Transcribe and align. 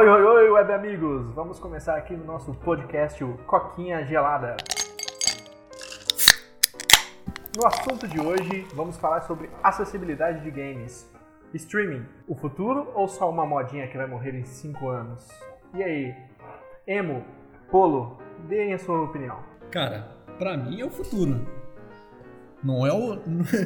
Oi, 0.00 0.08
oi, 0.08 0.24
oi, 0.24 0.48
web 0.48 0.72
amigos! 0.72 1.30
Vamos 1.34 1.60
começar 1.60 1.94
aqui 1.94 2.16
no 2.16 2.24
nosso 2.24 2.54
podcast 2.54 3.22
o 3.22 3.36
Coquinha 3.46 4.02
Gelada. 4.06 4.56
No 7.54 7.66
assunto 7.66 8.08
de 8.08 8.18
hoje, 8.18 8.66
vamos 8.72 8.96
falar 8.96 9.20
sobre 9.20 9.50
acessibilidade 9.62 10.42
de 10.42 10.50
games. 10.50 11.06
Streaming, 11.52 12.06
o 12.26 12.34
futuro 12.34 12.90
ou 12.94 13.06
só 13.08 13.28
uma 13.28 13.44
modinha 13.44 13.88
que 13.88 13.98
vai 13.98 14.06
morrer 14.06 14.34
em 14.34 14.42
5 14.42 14.88
anos? 14.88 15.28
E 15.74 15.82
aí, 15.82 16.14
Emo, 16.86 17.22
Polo, 17.70 18.16
deem 18.48 18.72
a 18.72 18.78
sua 18.78 19.02
opinião. 19.02 19.38
Cara, 19.70 20.16
pra 20.38 20.56
mim 20.56 20.80
é 20.80 20.84
o 20.86 20.90
futuro. 20.90 21.46
Não 22.64 22.86
é 22.86 22.92
o. 22.92 23.16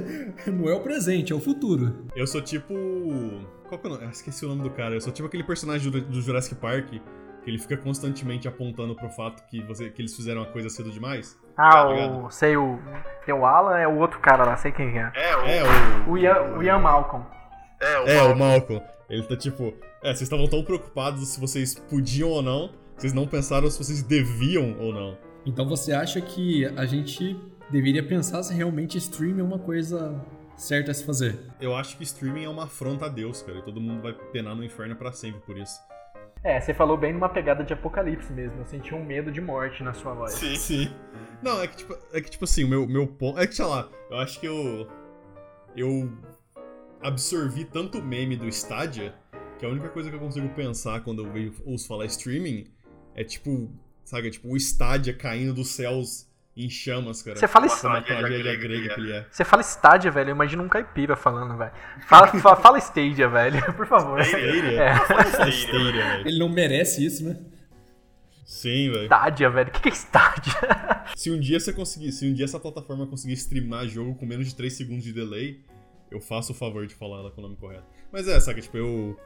Não 0.50 0.68
é 0.68 0.74
o 0.74 0.80
presente, 0.80 1.32
é 1.32 1.36
o 1.36 1.40
futuro. 1.40 2.06
Eu 2.16 2.26
sou 2.26 2.42
tipo. 2.42 2.74
Qual 3.68 3.80
que 3.80 3.86
é 3.86 3.90
o 3.90 3.92
nome? 3.94 4.06
Ah, 4.06 4.10
esqueci 4.10 4.44
o 4.44 4.48
nome 4.48 4.62
do 4.62 4.70
cara. 4.70 4.94
Eu 4.94 5.00
sou 5.00 5.12
tipo 5.12 5.26
aquele 5.26 5.44
personagem 5.44 5.90
do, 5.90 6.00
do 6.00 6.20
Jurassic 6.20 6.54
Park 6.56 6.88
que 7.44 7.50
ele 7.50 7.58
fica 7.58 7.76
constantemente 7.76 8.48
apontando 8.48 8.96
pro 8.96 9.08
fato 9.10 9.44
que, 9.46 9.62
você, 9.62 9.90
que 9.90 10.00
eles 10.00 10.16
fizeram 10.16 10.42
a 10.42 10.46
coisa 10.46 10.70
cedo 10.70 10.90
demais. 10.90 11.38
Ah, 11.56 11.70
tá 11.70 11.88
o. 11.88 12.30
Sei 12.30 12.56
o. 12.56 12.78
Tem 13.24 13.34
o 13.34 13.44
Alan, 13.44 13.78
é 13.78 13.86
o 13.86 13.98
outro 13.98 14.18
cara 14.18 14.44
lá, 14.44 14.56
sei 14.56 14.72
quem 14.72 14.98
é. 14.98 15.12
É, 15.14 15.36
o. 15.36 15.40
É, 15.40 15.62
o, 16.08 16.10
o, 16.12 16.18
Ian, 16.18 16.56
o 16.56 16.62
Ian 16.62 16.78
Malcolm. 16.78 17.24
É, 17.80 18.00
o, 18.00 18.08
é, 18.08 18.14
Malcolm. 18.14 18.32
o 18.32 18.38
Malcolm. 18.38 18.82
Ele 19.10 19.22
tá 19.24 19.36
tipo. 19.36 19.74
É, 20.02 20.08
vocês 20.08 20.22
estavam 20.22 20.48
tão 20.48 20.64
preocupados 20.64 21.28
se 21.28 21.40
vocês 21.40 21.74
podiam 21.74 22.30
ou 22.30 22.42
não, 22.42 22.70
vocês 22.96 23.12
não 23.12 23.26
pensaram 23.26 23.70
se 23.70 23.78
vocês 23.78 24.02
deviam 24.02 24.76
ou 24.80 24.92
não. 24.92 25.16
Então 25.46 25.68
você 25.68 25.92
acha 25.92 26.20
que 26.20 26.64
a 26.76 26.86
gente 26.86 27.38
deveria 27.70 28.02
pensar 28.02 28.42
se 28.42 28.54
realmente 28.54 28.96
streaming 28.96 29.40
é 29.40 29.44
uma 29.44 29.58
coisa 29.58 30.18
certa 30.56 30.90
a 30.90 30.94
se 30.94 31.04
fazer? 31.04 31.38
Eu 31.60 31.74
acho 31.74 31.96
que 31.96 32.04
streaming 32.04 32.44
é 32.44 32.48
uma 32.48 32.64
afronta 32.64 33.06
a 33.06 33.08
Deus, 33.08 33.42
cara, 33.42 33.58
e 33.58 33.62
todo 33.62 33.80
mundo 33.80 34.02
vai 34.02 34.12
penar 34.12 34.54
no 34.54 34.64
inferno 34.64 34.96
para 34.96 35.12
sempre 35.12 35.40
por 35.40 35.56
isso. 35.58 35.80
É, 36.42 36.60
você 36.60 36.74
falou 36.74 36.96
bem 36.96 37.12
numa 37.12 37.28
pegada 37.28 37.64
de 37.64 37.72
apocalipse 37.72 38.30
mesmo. 38.30 38.60
Eu 38.60 38.66
senti 38.66 38.94
um 38.94 39.02
medo 39.02 39.32
de 39.32 39.40
morte 39.40 39.82
na 39.82 39.94
sua 39.94 40.12
voz. 40.12 40.32
Sim, 40.32 40.56
sim. 40.56 40.94
Não, 41.42 41.62
é 41.62 41.66
que 41.66 41.78
tipo, 41.78 41.98
é 42.12 42.20
que, 42.20 42.30
tipo 42.30 42.44
assim, 42.44 42.64
o 42.64 42.68
meu, 42.68 42.86
meu 42.86 43.06
ponto. 43.06 43.38
É 43.38 43.46
que, 43.46 43.54
sei 43.54 43.64
lá, 43.64 43.88
eu 44.10 44.18
acho 44.18 44.38
que 44.38 44.46
eu. 44.46 44.86
Eu 45.74 46.12
absorvi 47.00 47.64
tanto 47.64 48.02
meme 48.02 48.36
do 48.36 48.46
Stadia 48.46 49.14
que 49.58 49.64
a 49.64 49.68
única 49.68 49.88
coisa 49.88 50.10
que 50.10 50.16
eu 50.16 50.20
consigo 50.20 50.48
pensar 50.50 51.00
quando 51.02 51.24
eu 51.24 51.52
ouço 51.64 51.88
falar 51.88 52.04
streaming 52.06 52.66
é 53.14 53.24
tipo, 53.24 53.70
sabe, 54.04 54.30
tipo, 54.30 54.48
o 54.48 54.56
Stadia 54.56 55.14
caindo 55.14 55.54
dos 55.54 55.68
céus 55.68 56.28
em 56.56 56.70
chamas, 56.70 57.22
cara. 57.22 57.36
Você 57.36 57.48
fala 57.48 57.66
Stadia. 57.66 58.22
grega 58.22 58.58
que 58.58 59.00
ele 59.00 59.12
é. 59.12 59.26
Você 59.30 59.44
fala 59.44 59.62
Stadia, 59.62 60.10
velho. 60.10 60.30
Eu 60.30 60.34
imagino 60.34 60.62
um 60.62 60.68
caipira 60.68 61.16
falando, 61.16 61.56
velho. 61.56 61.72
Fala, 62.06 62.28
fala, 62.28 62.56
fala 62.56 62.78
Stadia, 62.78 63.28
velho, 63.28 63.60
por 63.74 63.86
favor. 63.86 64.20
Stadia? 64.20 64.82
É. 64.82 64.94
Stadia, 65.50 65.90
velho. 65.92 66.28
Ele 66.28 66.38
não 66.38 66.48
merece 66.48 67.04
isso, 67.04 67.24
né? 67.24 67.40
Sim, 68.44 68.92
velho. 68.92 69.04
Stadia, 69.04 69.50
velho. 69.50 69.68
O 69.68 69.72
que 69.72 69.88
é 69.88 69.92
Stadia? 69.92 70.54
Se 71.16 71.30
um 71.30 71.40
dia 71.40 71.58
você 71.58 71.72
conseguir, 71.72 72.12
se 72.12 72.28
um 72.28 72.32
dia 72.32 72.44
essa 72.44 72.58
plataforma 72.58 73.06
conseguir 73.06 73.34
streamar 73.34 73.86
jogo 73.86 74.14
com 74.14 74.26
menos 74.26 74.48
de 74.48 74.54
3 74.54 74.72
segundos 74.72 75.04
de 75.04 75.12
delay, 75.12 75.60
eu 76.10 76.20
faço 76.20 76.52
o 76.52 76.54
favor 76.54 76.86
de 76.86 76.94
falar 76.94 77.18
ela 77.18 77.30
com 77.30 77.40
o 77.40 77.44
nome 77.44 77.56
correto. 77.56 77.84
Mas 78.12 78.26
é, 78.26 78.38
saca, 78.40 78.60
tipo, 78.60 78.76
eu. 78.76 79.18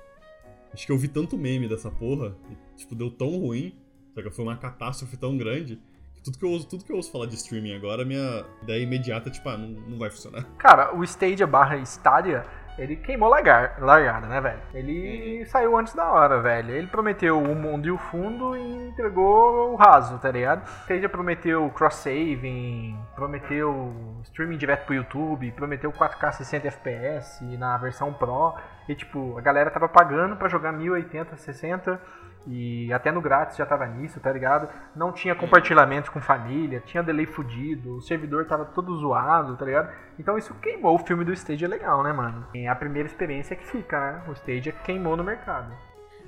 Acho 0.73 0.84
que 0.84 0.93
eu 0.93 0.99
vi 0.99 1.09
tanto 1.09 1.39
meme 1.39 1.67
dessa 1.67 1.91
porra, 1.91 2.37
e, 2.51 2.77
tipo, 2.77 2.95
deu 2.95 3.11
tão 3.11 3.39
ruim, 3.39 3.75
saca? 4.15 4.31
Foi 4.31 4.45
uma 4.45 4.56
catástrofe 4.56 5.17
tão 5.17 5.37
grande 5.37 5.81
tudo 6.29 6.39
que 6.39 6.45
eu 6.45 6.51
ouço, 6.51 6.69
tudo 6.69 6.84
que 6.84 6.93
eu 6.93 6.97
ouço 6.97 7.11
falar 7.11 7.27
de 7.27 7.34
streaming 7.34 7.75
agora, 7.75 8.05
minha 8.05 8.45
ideia 8.62 8.83
imediata 8.83 9.29
é 9.29 9.33
tipo, 9.33 9.48
ah, 9.48 9.57
não, 9.57 9.69
não 9.69 9.98
vai 9.98 10.11
funcionar. 10.11 10.45
Cara, 10.59 10.95
o 10.95 11.03
Stadia 11.03 11.47
barra 11.47 11.77
Stadia, 11.79 12.45
ele 12.79 12.97
queimou 12.97 13.29
largar, 13.29 13.77
largada, 13.81 14.27
né, 14.27 14.41
velho? 14.41 14.61
Ele 14.73 15.45
saiu 15.47 15.77
antes 15.77 15.95
da 15.95 16.09
hora, 16.12 16.41
velho. 16.41 16.71
Ele 16.71 16.87
prometeu 16.87 17.43
o 17.43 17.55
mundo 17.55 17.88
e 17.88 17.91
o 17.91 17.99
fundo 17.99 18.56
e 18.56 18.88
entregou 18.88 19.72
o 19.72 19.77
raso, 19.77 20.19
tá 20.19 20.31
ligado? 20.31 20.65
Stadia 20.83 21.09
prometeu 21.09 21.69
cross-saving, 21.71 22.97
prometeu 23.17 24.21
streaming 24.25 24.59
direto 24.59 24.84
pro 24.87 24.94
YouTube, 24.94 25.50
prometeu 25.53 25.93
4K 25.93 26.33
60 26.33 26.69
FPS 26.69 27.44
na 27.56 27.77
versão 27.78 28.12
Pro. 28.12 28.55
E, 28.88 28.94
tipo, 28.94 29.37
a 29.37 29.41
galera 29.41 29.71
tava 29.71 29.88
pagando 29.88 30.37
para 30.37 30.49
jogar 30.49 30.72
1080, 30.72 31.37
60 31.37 32.00
e 32.47 32.93
até 32.93 33.10
no 33.10 33.21
grátis 33.21 33.56
já 33.56 33.66
tava 33.66 33.87
nisso, 33.87 34.21
tá 34.21 34.32
ligado? 34.32 34.69
Não 34.94 35.12
tinha 35.12 35.34
compartilhamento 35.34 36.10
com 36.10 36.21
família, 36.21 36.82
tinha 36.84 37.03
delay 37.03 37.26
fudido, 37.26 37.97
o 37.97 38.03
servidor 38.03 38.47
tava 38.47 38.65
todo 38.65 38.97
zoado, 38.99 39.56
tá 39.56 39.65
ligado? 39.65 39.93
Então 40.19 40.38
isso 40.38 40.54
queimou 40.54 40.94
o 40.94 40.99
filme 40.99 41.25
do 41.25 41.32
Stadia 41.32 41.69
legal, 41.69 42.03
né, 42.03 42.12
mano? 42.12 42.47
É 42.54 42.69
a 42.69 42.75
primeira 42.75 43.09
experiência 43.09 43.56
que 43.56 43.66
fica, 43.66 43.99
né? 43.99 44.22
O 44.28 44.32
Stadia 44.32 44.72
queimou 44.72 45.16
no 45.16 45.25
mercado. 45.25 45.72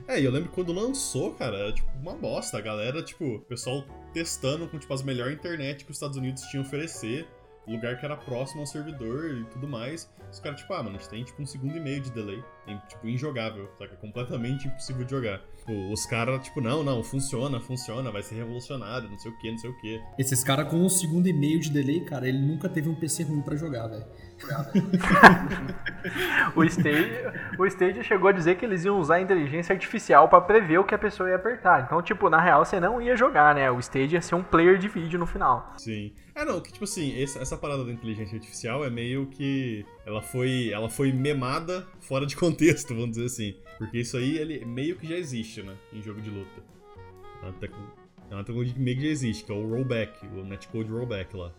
É, 0.08 0.20
eu 0.20 0.30
lembro 0.30 0.50
quando 0.50 0.72
lançou, 0.72 1.34
cara, 1.34 1.56
era 1.56 1.72
tipo 1.72 1.88
uma 2.00 2.14
bosta. 2.14 2.58
A 2.58 2.60
galera, 2.60 3.02
tipo, 3.02 3.36
o 3.36 3.40
pessoal 3.40 3.84
testando 4.12 4.66
com 4.66 4.78
tipo 4.78 4.92
as 4.92 5.02
melhores 5.02 5.34
internet 5.34 5.84
que 5.84 5.90
os 5.90 5.96
Estados 5.96 6.16
Unidos 6.16 6.42
tinham 6.44 6.64
a 6.64 6.66
oferecer 6.66 7.28
lugar 7.70 7.98
que 7.98 8.04
era 8.04 8.16
próximo 8.16 8.60
ao 8.60 8.66
servidor 8.66 9.30
e 9.30 9.44
tudo 9.44 9.68
mais. 9.68 10.10
Os 10.30 10.40
caras, 10.40 10.60
tipo, 10.60 10.72
ah, 10.72 10.82
mano, 10.82 10.96
a 10.96 10.98
gente 10.98 11.08
tem 11.08 11.24
tipo 11.24 11.40
um 11.42 11.46
segundo 11.46 11.76
e 11.76 11.80
meio 11.80 12.00
de 12.00 12.10
delay. 12.10 12.42
Tipo, 12.88 13.08
injogável, 13.08 13.68
saca? 13.78 13.96
Completamente 13.96 14.68
impossível 14.68 15.04
de 15.04 15.10
jogar. 15.10 15.40
Tipo, 15.58 15.92
os 15.92 16.06
caras, 16.06 16.44
tipo, 16.44 16.60
não, 16.60 16.82
não, 16.82 17.02
funciona, 17.02 17.60
funciona, 17.60 18.10
vai 18.10 18.22
ser 18.22 18.36
revolucionário, 18.36 19.08
não 19.08 19.18
sei 19.18 19.30
o 19.30 19.38
que, 19.38 19.50
não 19.50 19.58
sei 19.58 19.70
o 19.70 19.80
que. 19.80 20.00
Esses 20.18 20.44
caras 20.44 20.68
com 20.68 20.76
um 20.76 20.88
segundo 20.88 21.26
e 21.26 21.32
meio 21.32 21.58
de 21.58 21.70
delay, 21.70 22.04
cara, 22.04 22.28
ele 22.28 22.38
nunca 22.38 22.68
teve 22.68 22.88
um 22.88 22.94
PC 22.94 23.24
ruim 23.24 23.42
para 23.42 23.56
jogar, 23.56 23.88
velho. 23.88 24.06
o, 26.56 26.64
stage, 26.64 27.10
o 27.58 27.66
Stage 27.66 28.02
chegou 28.04 28.28
a 28.28 28.32
dizer 28.32 28.56
que 28.56 28.64
eles 28.64 28.84
iam 28.84 28.98
usar 28.98 29.16
a 29.16 29.20
inteligência 29.20 29.74
artificial 29.74 30.28
para 30.28 30.40
prever 30.40 30.78
o 30.78 30.84
que 30.84 30.94
a 30.94 30.98
pessoa 30.98 31.28
ia 31.28 31.36
apertar. 31.36 31.84
Então, 31.84 32.00
tipo, 32.00 32.30
na 32.30 32.40
real, 32.40 32.64
você 32.64 32.80
não 32.80 33.02
ia 33.02 33.16
jogar, 33.16 33.54
né? 33.54 33.70
O 33.70 33.78
Stage 33.78 34.14
ia 34.14 34.22
ser 34.22 34.34
um 34.34 34.42
player 34.42 34.78
de 34.78 34.88
vídeo 34.88 35.18
no 35.18 35.26
final. 35.26 35.74
Sim. 35.76 36.14
É, 36.34 36.44
não, 36.44 36.60
que 36.60 36.72
tipo 36.72 36.84
assim, 36.84 37.22
essa, 37.22 37.40
essa 37.40 37.56
parada 37.56 37.84
da 37.84 37.92
inteligência 37.92 38.36
artificial 38.36 38.84
é 38.84 38.90
meio 38.90 39.26
que. 39.26 39.84
Ela 40.10 40.20
foi, 40.20 40.70
ela 40.70 40.90
foi 40.90 41.12
memada 41.12 41.86
fora 42.00 42.26
de 42.26 42.34
contexto, 42.36 42.88
vamos 42.88 43.10
dizer 43.10 43.26
assim. 43.26 43.54
Porque 43.78 43.98
isso 43.98 44.16
aí, 44.16 44.36
ele 44.36 44.64
meio 44.64 44.96
que 44.96 45.06
já 45.06 45.16
existe, 45.16 45.62
né? 45.62 45.76
Em 45.92 46.02
jogo 46.02 46.20
de 46.20 46.28
luta. 46.28 46.62
É 47.42 47.46
uma 48.34 48.44
tecnologia 48.44 48.74
que 48.74 48.80
meio 48.80 48.96
que 48.96 49.04
já 49.04 49.08
existe, 49.08 49.44
que 49.44 49.52
é 49.52 49.54
o 49.54 49.68
rollback, 49.68 50.26
o 50.26 50.44
netcode 50.44 50.90
rollback 50.90 51.34
lá. 51.36 51.52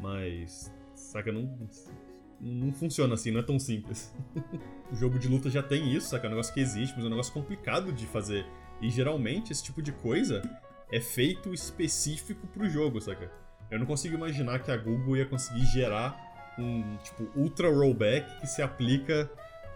Mas 0.00 0.72
saca? 0.94 1.32
Não, 1.32 1.58
não 2.40 2.72
funciona 2.72 3.14
assim, 3.14 3.30
não 3.30 3.40
é 3.40 3.42
tão 3.42 3.58
simples. 3.58 4.14
o 4.92 4.94
jogo 4.94 5.18
de 5.18 5.26
luta 5.26 5.50
já 5.50 5.62
tem 5.62 5.92
isso, 5.92 6.10
saca? 6.10 6.26
É 6.26 6.28
um 6.28 6.30
negócio 6.30 6.52
que 6.52 6.60
existe, 6.60 6.94
mas 6.94 7.04
é 7.04 7.06
um 7.06 7.10
negócio 7.10 7.32
complicado 7.32 7.92
de 7.92 8.06
fazer. 8.06 8.46
E 8.80 8.90
geralmente 8.90 9.52
esse 9.52 9.64
tipo 9.64 9.82
de 9.82 9.92
coisa 9.92 10.42
é 10.92 11.00
feito 11.00 11.52
específico 11.52 12.46
pro 12.48 12.68
jogo, 12.68 13.00
saca? 13.00 13.32
Eu 13.70 13.78
não 13.78 13.86
consigo 13.86 14.14
imaginar 14.16 14.60
que 14.60 14.70
a 14.70 14.76
Google 14.76 15.16
ia 15.16 15.26
conseguir 15.26 15.64
gerar 15.66 16.29
um, 16.62 16.96
tipo, 17.02 17.28
ultra 17.36 17.68
rollback 17.68 18.40
que 18.40 18.46
se 18.46 18.62
aplica 18.62 19.30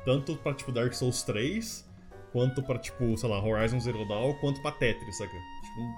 tanto 0.05 0.37
pra, 0.37 0.55
tipo, 0.55 0.73
Dark 0.73 0.93
Souls 0.93 1.23
3, 1.23 1.89
quanto 2.33 2.63
pra, 2.63 2.79
tipo, 2.79 3.17
sei 3.17 3.29
lá, 3.29 3.43
Horizon 3.43 3.81
Zero 3.81 4.07
Dawn, 4.07 4.35
quanto 4.35 4.61
pra 4.61 4.73
Tetris, 4.73 5.17
saca? 5.17 5.31
Tipo, 5.31 5.81
não, 5.81 5.95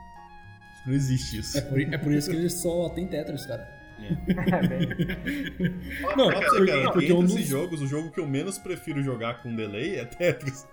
não 0.86 0.94
existe 0.94 1.38
isso. 1.38 1.58
É 1.58 1.60
por, 1.62 1.80
é 1.80 1.98
por 1.98 2.12
isso 2.12 2.30
que 2.30 2.36
eles 2.36 2.54
só 2.54 2.88
tem 2.90 3.06
Tetris, 3.06 3.46
cara. 3.46 3.76
É. 3.98 4.10
não, 6.16 6.28
cara, 6.28 6.50
porque, 6.50 6.66
cara, 6.66 6.92
porque 6.92 7.06
entre 7.06 7.14
um 7.14 7.24
dos... 7.24 7.46
jogos, 7.46 7.80
o 7.80 7.86
jogo 7.86 8.10
que 8.10 8.20
eu 8.20 8.26
menos 8.26 8.58
prefiro 8.58 9.02
jogar 9.02 9.42
com 9.42 9.54
delay 9.54 9.96
é 9.96 10.04
Tetris. 10.04 10.66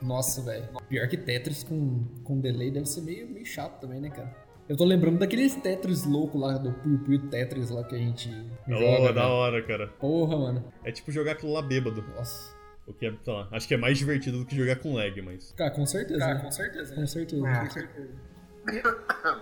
Nossa, 0.00 0.42
velho. 0.42 0.68
Pior 0.88 1.08
que 1.08 1.16
Tetris 1.16 1.62
com, 1.62 2.04
com 2.24 2.40
delay 2.40 2.70
deve 2.70 2.86
ser 2.86 3.02
meio, 3.02 3.28
meio 3.28 3.46
chato 3.46 3.80
também, 3.80 4.00
né, 4.00 4.10
cara? 4.10 4.34
Eu 4.68 4.76
tô 4.76 4.84
lembrando 4.84 5.18
daqueles 5.18 5.54
Tetris 5.56 6.04
louco 6.04 6.38
lá, 6.38 6.56
do 6.56 6.72
Puyo 6.72 6.98
Puyo 7.00 7.18
Tetris 7.28 7.70
lá 7.70 7.82
que 7.84 7.94
a 7.94 7.98
gente 7.98 8.30
oh, 8.68 8.74
joga. 8.74 9.12
da 9.12 9.28
hora, 9.28 9.62
cara. 9.62 9.88
Porra, 9.88 10.36
mano. 10.36 10.64
É 10.84 10.92
tipo 10.92 11.10
jogar 11.10 11.32
aquilo 11.32 11.52
lá 11.52 11.62
bêbado. 11.62 12.02
Nossa. 12.14 12.54
O 12.86 12.92
que 12.92 13.06
é, 13.06 13.14
sei 13.22 13.32
lá, 13.32 13.48
acho 13.52 13.68
que 13.68 13.74
é 13.74 13.76
mais 13.76 13.98
divertido 13.98 14.38
do 14.38 14.46
que 14.46 14.56
jogar 14.56 14.76
com 14.76 14.94
lag, 14.94 15.22
mas... 15.22 15.52
Cara, 15.52 15.70
com 15.70 15.86
certeza. 15.86 16.18
Cara, 16.18 16.40
com 16.40 16.50
certeza. 16.50 16.94
Com 16.94 17.06
certeza, 17.06 17.48
é. 17.48 17.60
com 17.60 17.70
certeza. 17.70 18.10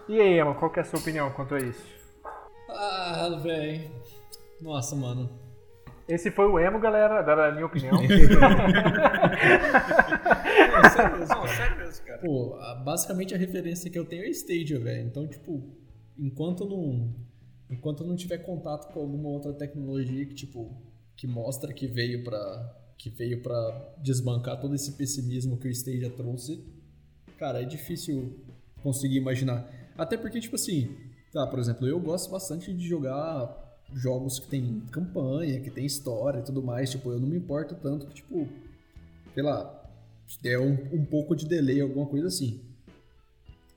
E 0.09 0.21
aí, 0.21 0.39
Emma, 0.39 0.55
qual 0.55 0.71
que 0.71 0.79
é 0.79 0.83
a 0.83 0.85
sua 0.85 0.99
opinião 0.99 1.31
quanto 1.31 1.55
a 1.55 1.61
isso? 1.61 1.85
Ah, 2.69 3.39
velho. 3.43 3.91
Nossa, 4.61 4.94
mano. 4.97 5.31
Esse 6.09 6.31
foi 6.31 6.47
o 6.47 6.59
emo, 6.59 6.81
galera. 6.81 7.21
Agora 7.21 7.47
é 7.47 7.50
a 7.50 7.53
minha 7.53 7.67
opinião. 7.67 7.93
não, 7.93 8.03
sério 10.91 11.19
mesmo, 11.19 11.35
não, 11.35 11.47
sério 11.47 11.77
mesmo, 11.77 12.05
cara. 12.05 12.10
Pô, 12.20 12.58
basicamente 12.84 13.34
a 13.34 13.38
referência 13.38 13.90
que 13.90 13.99
eu 13.99 14.05
tenho 14.05 14.25
é 14.25 14.28
Stadia, 14.31 14.78
velho. 14.78 15.06
Então, 15.06 15.26
tipo, 15.26 15.62
enquanto 16.19 16.64
não. 16.64 17.14
Enquanto 17.70 18.05
não 18.05 18.17
tiver 18.17 18.38
contato 18.38 18.93
com 18.93 19.00
alguma 19.00 19.28
outra 19.28 19.52
tecnologia 19.52 20.26
que, 20.26 20.34
tipo, 20.34 20.76
que 21.17 21.26
mostra 21.26 21.72
que 21.72 21.87
veio 21.87 22.25
pra. 22.25 22.94
que 22.99 23.11
veio 23.11 23.43
para 23.43 23.94
desbancar 24.02 24.61
todo 24.61 24.75
esse 24.75 24.93
pessimismo 24.93 25.56
que 25.56 25.69
o 25.69 25.70
Stadia 25.70 26.11
trouxe, 26.11 26.64
cara, 27.38 27.62
é 27.62 27.64
difícil 27.64 28.38
conseguir 28.82 29.17
imaginar. 29.17 29.70
Até 29.96 30.17
porque, 30.17 30.40
tipo 30.40 30.56
assim, 30.56 30.96
Tá, 31.32 31.46
por 31.46 31.61
exemplo, 31.61 31.87
eu 31.87 32.00
gosto 32.00 32.28
bastante 32.31 32.72
de 32.75 32.87
jogar 32.87 33.56
jogos 33.93 34.40
que 34.40 34.49
tem 34.49 34.81
campanha, 34.90 35.61
que 35.61 35.70
tem 35.70 35.87
história 35.87 36.40
e 36.40 36.43
tudo 36.43 36.61
mais. 36.61 36.90
Tipo, 36.90 37.12
eu 37.12 37.20
não 37.20 37.28
me 37.28 37.37
importo 37.37 37.76
tanto 37.76 38.06
que, 38.06 38.14
tipo, 38.14 38.49
sei 39.32 39.43
lá, 39.43 39.64
der 40.38 40.59
um, 40.59 40.77
um 40.93 41.05
pouco 41.05 41.35
de 41.35 41.47
delay, 41.47 41.81
alguma 41.81 42.06
coisa 42.06 42.29
assim. 42.29 42.61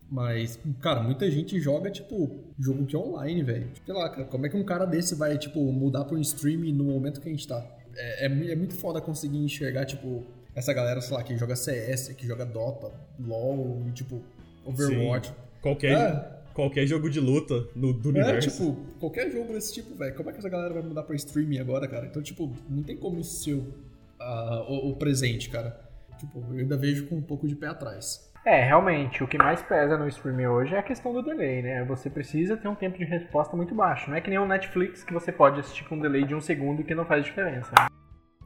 Mas, 0.10 0.60
cara, 0.80 1.02
muita 1.02 1.30
gente 1.32 1.60
joga, 1.60 1.90
tipo, 1.90 2.40
jogo 2.60 2.86
que 2.86 2.96
é 2.96 3.00
online, 3.00 3.42
velho. 3.42 3.68
Sei 3.84 3.94
lá, 3.94 4.10
cara, 4.10 4.26
como 4.26 4.46
é 4.46 4.50
que 4.50 4.56
um 4.56 4.64
cara 4.64 4.86
desse 4.86 5.16
vai, 5.16 5.38
tipo, 5.38 5.60
mudar 5.72 6.06
pra 6.06 6.16
um 6.16 6.22
streaming 6.22 6.74
no 6.74 6.84
momento 6.84 7.20
que 7.20 7.28
a 7.28 7.32
gente 7.32 7.48
tá? 7.48 7.66
É, 7.96 8.26
é, 8.26 8.52
é 8.52 8.56
muito 8.56 8.76
foda 8.76 9.02
conseguir 9.02 9.40
enxergar, 9.40 9.86
tipo, 9.86 10.24
essa 10.54 10.72
galera, 10.72 11.02
sei 11.02 11.18
lá, 11.18 11.24
que 11.24 11.36
joga 11.36 11.56
CS, 11.56 12.10
que 12.10 12.28
joga 12.28 12.46
Dota, 12.46 12.92
LoL, 13.20 13.82
e, 13.88 13.92
tipo, 13.92 14.22
Overwatch. 14.66 15.30
Sim. 15.30 15.34
Qualquer, 15.62 15.98
é. 15.98 16.32
qualquer 16.54 16.86
jogo 16.86 17.10
de 17.10 17.20
luta 17.20 17.66
no, 17.76 17.94
do 17.94 18.10
é, 18.10 18.12
universo. 18.12 18.50
É, 18.50 18.52
tipo, 18.52 18.78
qualquer 19.00 19.32
jogo 19.32 19.54
desse 19.54 19.74
tipo, 19.74 19.96
velho. 19.96 20.14
Como 20.14 20.30
é 20.30 20.34
que 20.34 20.40
essa 20.40 20.50
galera 20.50 20.74
vai 20.74 20.84
mudar 20.84 21.04
pra 21.04 21.16
streaming 21.16 21.58
agora, 21.58 21.88
cara? 21.88 22.06
Então, 22.06 22.22
tipo, 22.22 22.52
não 22.70 22.84
tem 22.84 22.98
como 22.98 23.20
isso 23.20 23.44
ser 23.44 23.54
uh, 23.54 23.66
o, 24.70 24.92
o 24.92 24.96
presente, 24.96 25.50
cara. 25.50 25.80
Tipo, 26.18 26.46
eu 26.52 26.60
ainda 26.60 26.78
vejo 26.78 27.08
com 27.08 27.16
um 27.16 27.22
pouco 27.22 27.48
de 27.48 27.56
pé 27.56 27.68
atrás. 27.68 28.32
É, 28.46 28.62
realmente, 28.66 29.24
o 29.24 29.28
que 29.28 29.38
mais 29.38 29.62
pesa 29.62 29.98
no 29.98 30.08
streaming 30.08 30.48
hoje 30.48 30.76
é 30.76 30.80
a 30.80 30.84
questão 30.84 31.14
do 31.14 31.24
delay, 31.24 31.62
né? 31.62 31.86
Você 31.86 32.10
precisa 32.10 32.58
ter 32.58 32.68
um 32.68 32.76
tempo 32.76 32.98
de 32.98 33.06
resposta 33.06 33.56
muito 33.56 33.74
baixo. 33.74 34.10
Não 34.10 34.18
é 34.18 34.22
que 34.22 34.30
nem 34.30 34.38
o 34.38 34.46
Netflix 34.46 35.02
que 35.04 35.14
você 35.14 35.32
pode 35.32 35.62
assistir 35.62 35.86
com 35.86 35.96
um 35.96 36.02
delay 36.02 36.26
de 36.26 36.36
um 36.36 36.42
segundo 36.42 36.84
que 36.84 36.94
não 36.94 37.06
faz 37.06 37.24
diferença. 37.24 37.74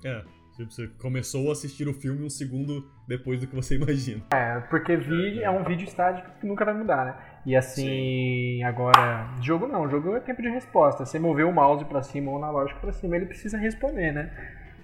É, 0.05 0.21
você 0.65 0.87
começou 0.99 1.49
a 1.49 1.53
assistir 1.53 1.87
o 1.87 1.93
filme 1.93 2.23
um 2.23 2.29
segundo 2.29 2.87
depois 3.07 3.39
do 3.39 3.47
que 3.47 3.55
você 3.55 3.75
imagina. 3.81 4.21
É, 4.31 4.59
porque 4.69 4.95
vídeo 4.95 5.43
é 5.43 5.49
um 5.49 5.63
vídeo 5.63 5.85
estático 5.85 6.29
que 6.39 6.45
nunca 6.45 6.63
vai 6.63 6.75
mudar, 6.75 7.05
né? 7.05 7.15
E 7.43 7.55
assim, 7.55 8.57
Sim. 8.57 8.63
agora, 8.63 9.35
jogo 9.41 9.67
não, 9.67 9.89
jogo 9.89 10.15
é 10.15 10.19
tempo 10.19 10.43
de 10.43 10.49
resposta. 10.49 11.05
Você 11.05 11.17
mover 11.17 11.45
o 11.45 11.51
mouse 11.51 11.85
para 11.85 12.03
cima 12.03 12.29
ou 12.31 12.39
na 12.39 12.51
lógica 12.51 12.79
para 12.79 12.91
cima, 12.91 13.15
ele 13.15 13.25
precisa 13.25 13.57
responder, 13.57 14.11
né? 14.11 14.31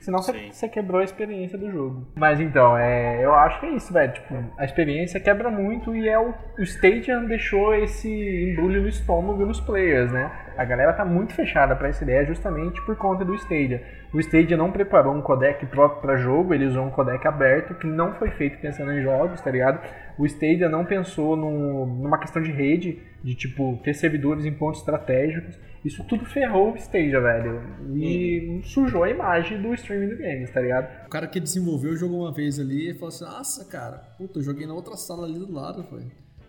Senão 0.04 0.20
você 0.22 0.68
quebrou 0.68 1.00
a 1.00 1.04
experiência 1.06 1.58
do 1.58 1.72
jogo. 1.72 2.06
Mas 2.14 2.42
então, 2.42 2.78
é, 2.78 3.24
eu 3.24 3.34
acho 3.34 3.62
que 3.62 3.68
é 3.68 3.70
isso, 3.70 3.94
velho. 3.94 4.12
Tipo, 4.12 4.36
a 4.58 4.66
experiência 4.66 5.18
quebra 5.18 5.50
muito 5.50 5.96
e 5.96 6.10
é 6.10 6.20
o, 6.20 6.34
o 6.60 6.62
Stadium 6.62 7.26
deixou 7.26 7.74
esse 7.74 8.10
embrulho 8.10 8.82
no 8.82 8.90
estômago 8.90 9.46
nos 9.46 9.62
players, 9.62 10.12
né? 10.12 10.30
A 10.58 10.66
galera 10.66 10.94
tá 10.94 11.04
muito 11.04 11.34
fechada 11.34 11.76
para 11.76 11.90
essa 11.90 12.04
ideia 12.04 12.26
justamente 12.26 12.82
por 12.86 12.96
conta 12.96 13.26
do 13.26 13.34
Stadia. 13.36 13.84
O 14.14 14.20
Stadia 14.20 14.56
não 14.56 14.72
preparou 14.72 15.14
um 15.14 15.22
codec 15.22 15.66
próprio 15.66 16.02
para 16.02 16.18
jogo, 16.18 16.54
ele 16.54 16.66
usou 16.66 16.86
um 16.86 16.92
codec 16.92 17.28
aberto 17.28 17.74
que 17.76 17.88
não 17.88 18.14
foi 18.14 18.30
feito 18.32 18.60
pensando 18.60 18.92
em 18.92 19.02
jogos, 19.02 19.42
tá 19.42 19.50
ligado? 19.50 19.80
O 20.18 20.26
Stadia 20.26 20.70
não 20.70 20.86
pensou 20.86 21.36
numa 21.36 22.20
questão 22.20 22.42
de 22.42 22.52
rede, 22.52 23.02
de 23.24 23.34
tipo 23.34 23.80
ter 23.84 23.94
servidores 23.94 24.46
em 24.46 24.54
pontos 24.54 24.80
estratégicos. 24.82 25.58
Isso 25.84 26.04
tudo 26.06 26.26
ferrou 26.26 26.74
o 26.74 26.78
Stadia, 26.78 27.20
velho. 27.20 27.62
E 27.96 28.48
uhum. 28.48 28.64
sujou 28.64 29.04
a 29.04 29.10
imagem 29.10 29.62
do 29.62 29.74
streaming 29.74 30.10
do 30.10 30.18
games, 30.18 30.50
tá 30.52 30.62
ligado? 30.62 31.08
O 31.08 31.10
cara 31.10 31.28
que 31.28 31.40
desenvolveu 31.40 31.96
jogou 31.98 32.22
uma 32.22 32.34
vez 32.34 32.60
ali 32.60 32.92
e 32.92 32.94
falou 32.94 33.10
assim: 33.10 33.26
Nossa, 33.26 33.66
cara, 33.66 33.98
puta, 34.18 34.40
eu 34.40 34.44
joguei 34.44 34.66
na 34.66 34.74
outra 34.74 34.96
sala 34.96 35.26
ali 35.26 35.38
do 35.38 35.52
lado, 35.52 35.84
foi. 35.84 36.04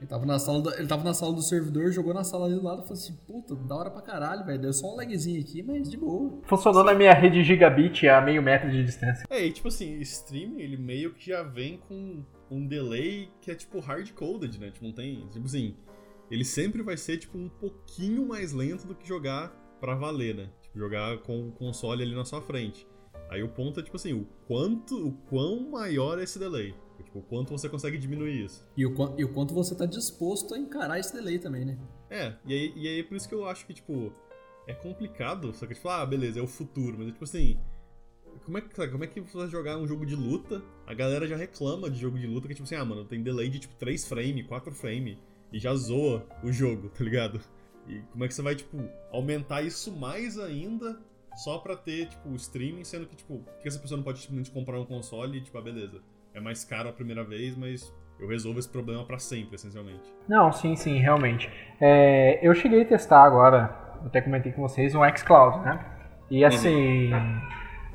Ele 0.04 0.10
tava, 0.10 0.26
na 0.26 0.38
sala 0.38 0.60
do, 0.60 0.74
ele 0.74 0.86
tava 0.86 1.02
na 1.02 1.14
sala 1.14 1.32
do 1.32 1.42
servidor, 1.42 1.90
jogou 1.90 2.12
na 2.12 2.22
sala 2.22 2.46
ali 2.46 2.54
do 2.54 2.62
lado 2.62 2.80
e 2.80 2.82
falou 2.82 2.92
assim: 2.92 3.16
Puta, 3.26 3.56
da 3.56 3.74
hora 3.74 3.90
pra 3.90 4.02
caralho, 4.02 4.44
velho. 4.44 4.60
Deu 4.60 4.72
só 4.72 4.92
um 4.92 4.96
lagzinho 4.96 5.40
aqui, 5.40 5.62
mas 5.62 5.90
de 5.90 5.96
boa. 5.96 6.40
Funcionou 6.44 6.84
na 6.84 6.94
minha 6.94 7.12
rede 7.12 7.42
gigabit 7.42 8.06
a 8.06 8.20
meio 8.20 8.42
metro 8.42 8.70
de 8.70 8.84
distância. 8.84 9.26
É, 9.30 9.46
e 9.46 9.50
tipo 9.50 9.68
assim, 9.68 9.98
streaming 10.00 10.60
ele 10.60 10.76
meio 10.76 11.14
que 11.14 11.30
já 11.30 11.42
vem 11.42 11.78
com 11.78 12.22
um 12.50 12.66
delay 12.66 13.30
que 13.40 13.50
é 13.50 13.54
tipo 13.54 13.80
hard-coded, 13.80 14.60
né? 14.60 14.70
Tipo, 14.70 14.84
não 14.84 14.92
tem. 14.92 15.26
Tipo 15.28 15.46
assim 15.46 15.74
ele 16.30 16.44
sempre 16.44 16.82
vai 16.82 16.96
ser, 16.96 17.18
tipo, 17.18 17.36
um 17.36 17.48
pouquinho 17.48 18.26
mais 18.26 18.52
lento 18.52 18.86
do 18.86 18.94
que 18.94 19.06
jogar 19.06 19.48
pra 19.80 19.94
valer, 19.94 20.34
né? 20.34 20.50
Tipo, 20.62 20.78
jogar 20.78 21.18
com 21.18 21.48
o 21.48 21.52
console 21.52 22.02
ali 22.02 22.14
na 22.14 22.24
sua 22.24 22.40
frente. 22.40 22.86
Aí 23.30 23.42
o 23.42 23.48
ponto 23.48 23.80
é, 23.80 23.82
tipo 23.82 23.96
assim, 23.96 24.12
o 24.12 24.26
quanto, 24.46 25.08
o 25.08 25.12
quão 25.28 25.70
maior 25.70 26.18
é 26.18 26.24
esse 26.24 26.38
delay. 26.38 26.74
Tipo, 27.02 27.18
o 27.18 27.22
quanto 27.22 27.50
você 27.50 27.68
consegue 27.68 27.98
diminuir 27.98 28.44
isso. 28.44 28.64
E 28.76 28.86
o, 28.86 28.94
e 29.18 29.24
o 29.24 29.32
quanto 29.32 29.52
você 29.52 29.74
tá 29.74 29.86
disposto 29.86 30.54
a 30.54 30.58
encarar 30.58 30.98
esse 30.98 31.12
delay 31.12 31.38
também, 31.38 31.64
né? 31.64 31.78
É, 32.10 32.34
e 32.46 32.52
aí, 32.52 32.72
e 32.76 32.88
aí 32.88 33.00
é 33.00 33.02
por 33.02 33.16
isso 33.16 33.28
que 33.28 33.34
eu 33.34 33.48
acho 33.48 33.66
que, 33.66 33.74
tipo, 33.74 34.12
é 34.66 34.72
complicado, 34.72 35.52
só 35.54 35.66
que, 35.66 35.74
tipo, 35.74 35.88
ah, 35.88 36.04
beleza, 36.06 36.38
é 36.38 36.42
o 36.42 36.46
futuro, 36.46 36.96
mas, 36.98 37.08
tipo 37.08 37.24
assim, 37.24 37.58
como 38.44 38.58
é, 38.58 38.60
que, 38.60 38.88
como 38.88 39.04
é 39.04 39.06
que 39.06 39.20
você 39.20 39.36
vai 39.36 39.48
jogar 39.48 39.76
um 39.78 39.86
jogo 39.86 40.04
de 40.04 40.14
luta? 40.14 40.62
A 40.86 40.94
galera 40.94 41.26
já 41.26 41.36
reclama 41.36 41.90
de 41.90 41.98
jogo 41.98 42.18
de 42.18 42.26
luta 42.26 42.48
que, 42.48 42.54
tipo 42.54 42.64
assim, 42.64 42.74
ah, 42.74 42.84
mano, 42.84 43.04
tem 43.04 43.22
delay 43.22 43.48
de, 43.48 43.60
tipo, 43.60 43.74
3 43.76 44.06
frames, 44.06 44.46
4 44.46 44.72
frames 44.74 45.18
e 45.52 45.58
já 45.58 45.74
zoa 45.74 46.26
o 46.42 46.50
jogo, 46.50 46.88
tá 46.90 47.04
ligado? 47.04 47.40
E 47.88 48.00
como 48.12 48.24
é 48.24 48.28
que 48.28 48.34
você 48.34 48.42
vai, 48.42 48.54
tipo, 48.54 48.76
aumentar 49.12 49.62
isso 49.62 49.92
mais 49.92 50.38
ainda 50.38 50.98
só 51.36 51.58
pra 51.58 51.76
ter, 51.76 52.08
tipo, 52.08 52.28
o 52.28 52.36
streaming, 52.36 52.84
sendo 52.84 53.06
que, 53.06 53.16
tipo, 53.16 53.44
que 53.60 53.68
essa 53.68 53.78
pessoa 53.78 53.96
não 53.96 54.04
pode 54.04 54.20
simplesmente 54.20 54.50
comprar 54.50 54.80
um 54.80 54.84
console 54.84 55.38
e, 55.38 55.40
tipo, 55.40 55.56
ah, 55.58 55.62
beleza, 55.62 56.02
é 56.34 56.40
mais 56.40 56.64
caro 56.64 56.88
a 56.88 56.92
primeira 56.92 57.22
vez, 57.24 57.56
mas 57.56 57.92
eu 58.18 58.28
resolvo 58.28 58.58
esse 58.58 58.68
problema 58.68 59.04
para 59.04 59.18
sempre, 59.18 59.54
essencialmente. 59.54 60.02
Não, 60.28 60.52
sim, 60.52 60.74
sim, 60.76 60.98
realmente. 60.98 61.50
É, 61.80 62.38
eu 62.42 62.54
cheguei 62.54 62.82
a 62.82 62.84
testar 62.84 63.22
agora, 63.22 63.74
até 64.04 64.20
comentei 64.20 64.52
com 64.52 64.62
vocês, 64.62 64.94
um 64.94 65.00
xCloud, 65.16 65.64
né? 65.64 65.80
E 66.30 66.42
uhum. 66.42 66.48
assim, 66.48 67.12
uhum. 67.12 67.40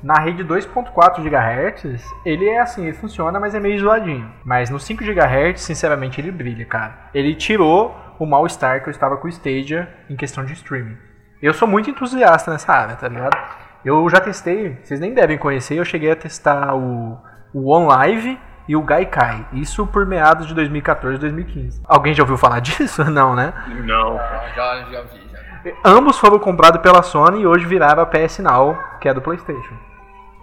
Na 0.02 0.14
rede 0.14 0.42
2.4 0.42 1.22
GHz, 1.22 2.02
ele 2.24 2.48
é 2.48 2.58
assim, 2.58 2.84
ele 2.84 2.94
funciona, 2.94 3.38
mas 3.38 3.54
é 3.54 3.60
meio 3.60 3.78
zoadinho. 3.78 4.32
Mas 4.44 4.70
no 4.70 4.80
5 4.80 5.04
GHz, 5.04 5.60
sinceramente, 5.60 6.18
ele 6.18 6.30
brilha, 6.30 6.64
cara. 6.64 7.10
Ele 7.12 7.34
tirou 7.34 7.94
o 8.18 8.24
mal-estar 8.24 8.82
que 8.82 8.88
eu 8.88 8.90
estava 8.90 9.18
com 9.18 9.26
o 9.26 9.30
Stadia 9.30 9.94
em 10.08 10.16
questão 10.16 10.42
de 10.42 10.54
streaming. 10.54 10.96
Eu 11.42 11.52
sou 11.52 11.68
muito 11.68 11.90
entusiasta 11.90 12.50
nessa 12.50 12.72
área, 12.72 12.96
tá 12.96 13.08
ligado? 13.08 13.36
Eu 13.84 14.08
já 14.08 14.20
testei, 14.20 14.78
vocês 14.82 15.00
nem 15.00 15.12
devem 15.12 15.36
conhecer, 15.36 15.76
eu 15.76 15.84
cheguei 15.84 16.10
a 16.10 16.16
testar 16.16 16.74
o, 16.74 17.18
o 17.52 17.70
OnLive 17.70 18.38
e 18.68 18.76
o 18.76 18.82
Gaikai. 18.82 19.46
Isso 19.52 19.86
por 19.86 20.06
meados 20.06 20.46
de 20.46 20.54
2014, 20.54 21.18
2015. 21.18 21.82
Alguém 21.86 22.14
já 22.14 22.22
ouviu 22.22 22.36
falar 22.36 22.60
disso? 22.62 23.04
Não, 23.10 23.34
né? 23.34 23.52
Não, 23.84 24.16
já, 24.54 24.84
já 24.90 25.02
vi. 25.02 25.20
Já. 25.32 25.72
Ambos 25.84 26.18
foram 26.18 26.38
comprados 26.38 26.80
pela 26.80 27.02
Sony 27.02 27.42
e 27.42 27.46
hoje 27.46 27.66
viraram 27.66 28.02
a 28.02 28.06
PS 28.06 28.38
Now, 28.38 28.78
que 29.00 29.08
é 29.08 29.14
do 29.14 29.20
PlayStation. 29.20 29.74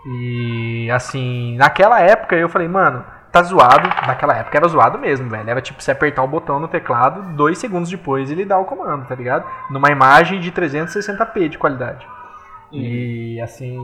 E 0.06 0.89
assim, 0.92 1.57
naquela 1.57 2.00
época 2.00 2.36
eu 2.36 2.48
falei, 2.48 2.68
mano, 2.68 3.04
tá 3.31 3.42
zoado. 3.44 3.88
Naquela 4.06 4.36
época 4.36 4.57
era 4.57 4.68
zoado 4.68 4.98
mesmo, 4.98 5.30
velho. 5.30 5.50
Era 5.50 5.62
tipo 5.62 5.81
você 5.81 5.92
apertar 5.92 6.24
o 6.24 6.27
botão 6.27 6.60
no 6.60 6.68
teclado, 6.68 7.21
dois 7.36 7.57
segundos 7.57 7.89
depois 7.89 8.31
ele 8.31 8.45
dá 8.45 8.57
o 8.57 8.65
comando, 8.65 9.06
tá 9.06 9.15
ligado? 9.15 9.45
Numa 9.69 9.92
imagem 9.92 10.39
de 10.39 10.51
360p 10.51 11.50
de 11.50 11.57
qualidade. 11.57 12.06
Uhum. 12.71 12.80
E 12.80 13.42
assim. 13.42 13.77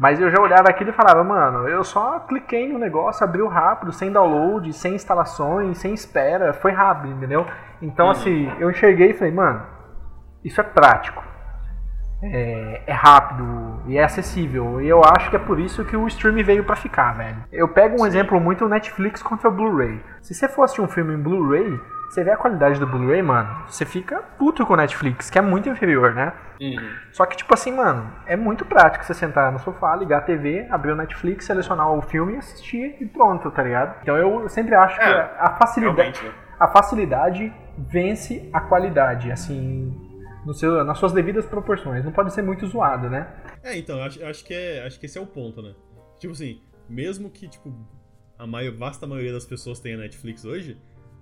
Mas 0.00 0.18
eu 0.18 0.30
já 0.30 0.40
olhava 0.40 0.70
aquilo 0.70 0.88
e 0.88 0.94
falava, 0.94 1.22
mano, 1.22 1.68
eu 1.68 1.84
só 1.84 2.20
cliquei 2.20 2.72
no 2.72 2.78
negócio, 2.78 3.22
abriu 3.22 3.46
rápido, 3.46 3.92
sem 3.92 4.10
download, 4.10 4.72
sem 4.72 4.94
instalações, 4.94 5.76
sem 5.76 5.92
espera, 5.92 6.54
foi 6.54 6.72
rápido, 6.72 7.12
entendeu? 7.12 7.46
Então, 7.82 8.06
uhum. 8.06 8.12
assim, 8.12 8.50
eu 8.58 8.70
enxerguei 8.70 9.10
e 9.10 9.12
falei, 9.12 9.34
mano, 9.34 9.62
isso 10.42 10.58
é 10.58 10.64
prático 10.64 11.22
é, 12.22 12.82
é, 12.86 12.92
rápido 12.94 13.82
e 13.86 13.98
é 13.98 14.04
acessível. 14.04 14.80
E 14.80 14.88
eu 14.88 15.02
acho 15.04 15.28
que 15.28 15.36
é 15.36 15.38
por 15.38 15.60
isso 15.60 15.84
que 15.84 15.94
o 15.94 16.06
streaming 16.06 16.44
veio 16.44 16.64
para 16.64 16.76
ficar, 16.76 17.12
velho. 17.12 17.44
Eu 17.52 17.68
pego 17.68 17.96
um 17.96 17.98
Sim. 17.98 18.06
exemplo 18.06 18.40
muito 18.40 18.64
o 18.64 18.68
Netflix 18.70 19.22
contra 19.22 19.50
o 19.50 19.52
Blu-ray. 19.52 20.02
Se 20.22 20.34
você 20.34 20.46
assistir 20.46 20.80
um 20.80 20.88
filme 20.88 21.12
em 21.12 21.18
Blu-ray, 21.18 21.78
você 22.10 22.24
vê 22.24 22.32
a 22.32 22.36
qualidade 22.36 22.80
do 22.80 22.86
Blu-ray, 22.88 23.22
mano, 23.22 23.64
você 23.68 23.86
fica 23.86 24.18
puto 24.36 24.66
com 24.66 24.72
o 24.72 24.76
Netflix, 24.76 25.30
que 25.30 25.38
é 25.38 25.40
muito 25.40 25.68
inferior, 25.68 26.12
né? 26.12 26.32
Uhum. 26.60 26.90
Só 27.12 27.24
que, 27.24 27.36
tipo 27.36 27.54
assim, 27.54 27.72
mano, 27.72 28.12
é 28.26 28.34
muito 28.34 28.64
prático 28.64 29.04
você 29.04 29.14
sentar 29.14 29.52
no 29.52 29.60
sofá, 29.60 29.94
ligar 29.94 30.18
a 30.18 30.22
TV, 30.22 30.66
abrir 30.70 30.90
o 30.90 30.96
Netflix, 30.96 31.44
selecionar 31.44 31.88
o 31.92 32.02
filme 32.02 32.34
e 32.34 32.36
assistir 32.38 32.96
e 33.00 33.06
pronto, 33.06 33.48
tá 33.52 33.62
ligado? 33.62 33.96
Então 34.02 34.16
eu 34.16 34.48
sempre 34.48 34.74
acho 34.74 35.00
é, 35.00 35.04
que 35.04 35.34
a 35.38 35.56
facilidade, 35.56 36.22
né? 36.22 36.32
a 36.58 36.66
facilidade 36.66 37.52
vence 37.78 38.50
a 38.52 38.60
qualidade, 38.60 39.30
assim, 39.30 39.96
no 40.44 40.52
seu, 40.52 40.84
nas 40.84 40.98
suas 40.98 41.12
devidas 41.12 41.46
proporções. 41.46 42.04
Não 42.04 42.10
pode 42.10 42.34
ser 42.34 42.42
muito 42.42 42.66
zoado, 42.66 43.08
né? 43.08 43.28
É, 43.62 43.78
então, 43.78 44.02
acho, 44.02 44.22
acho, 44.24 44.44
que 44.44 44.52
é, 44.52 44.84
acho 44.84 44.98
que 44.98 45.06
esse 45.06 45.16
é 45.16 45.20
o 45.20 45.26
ponto, 45.26 45.62
né? 45.62 45.74
Tipo 46.18 46.32
assim, 46.32 46.60
mesmo 46.88 47.30
que, 47.30 47.48
tipo, 47.48 47.72
a 48.36 48.46
maior, 48.46 48.74
vasta 48.74 49.06
maioria 49.06 49.32
das 49.32 49.46
pessoas 49.46 49.78
tenha 49.78 49.96
Netflix 49.96 50.44
hoje, 50.44 50.76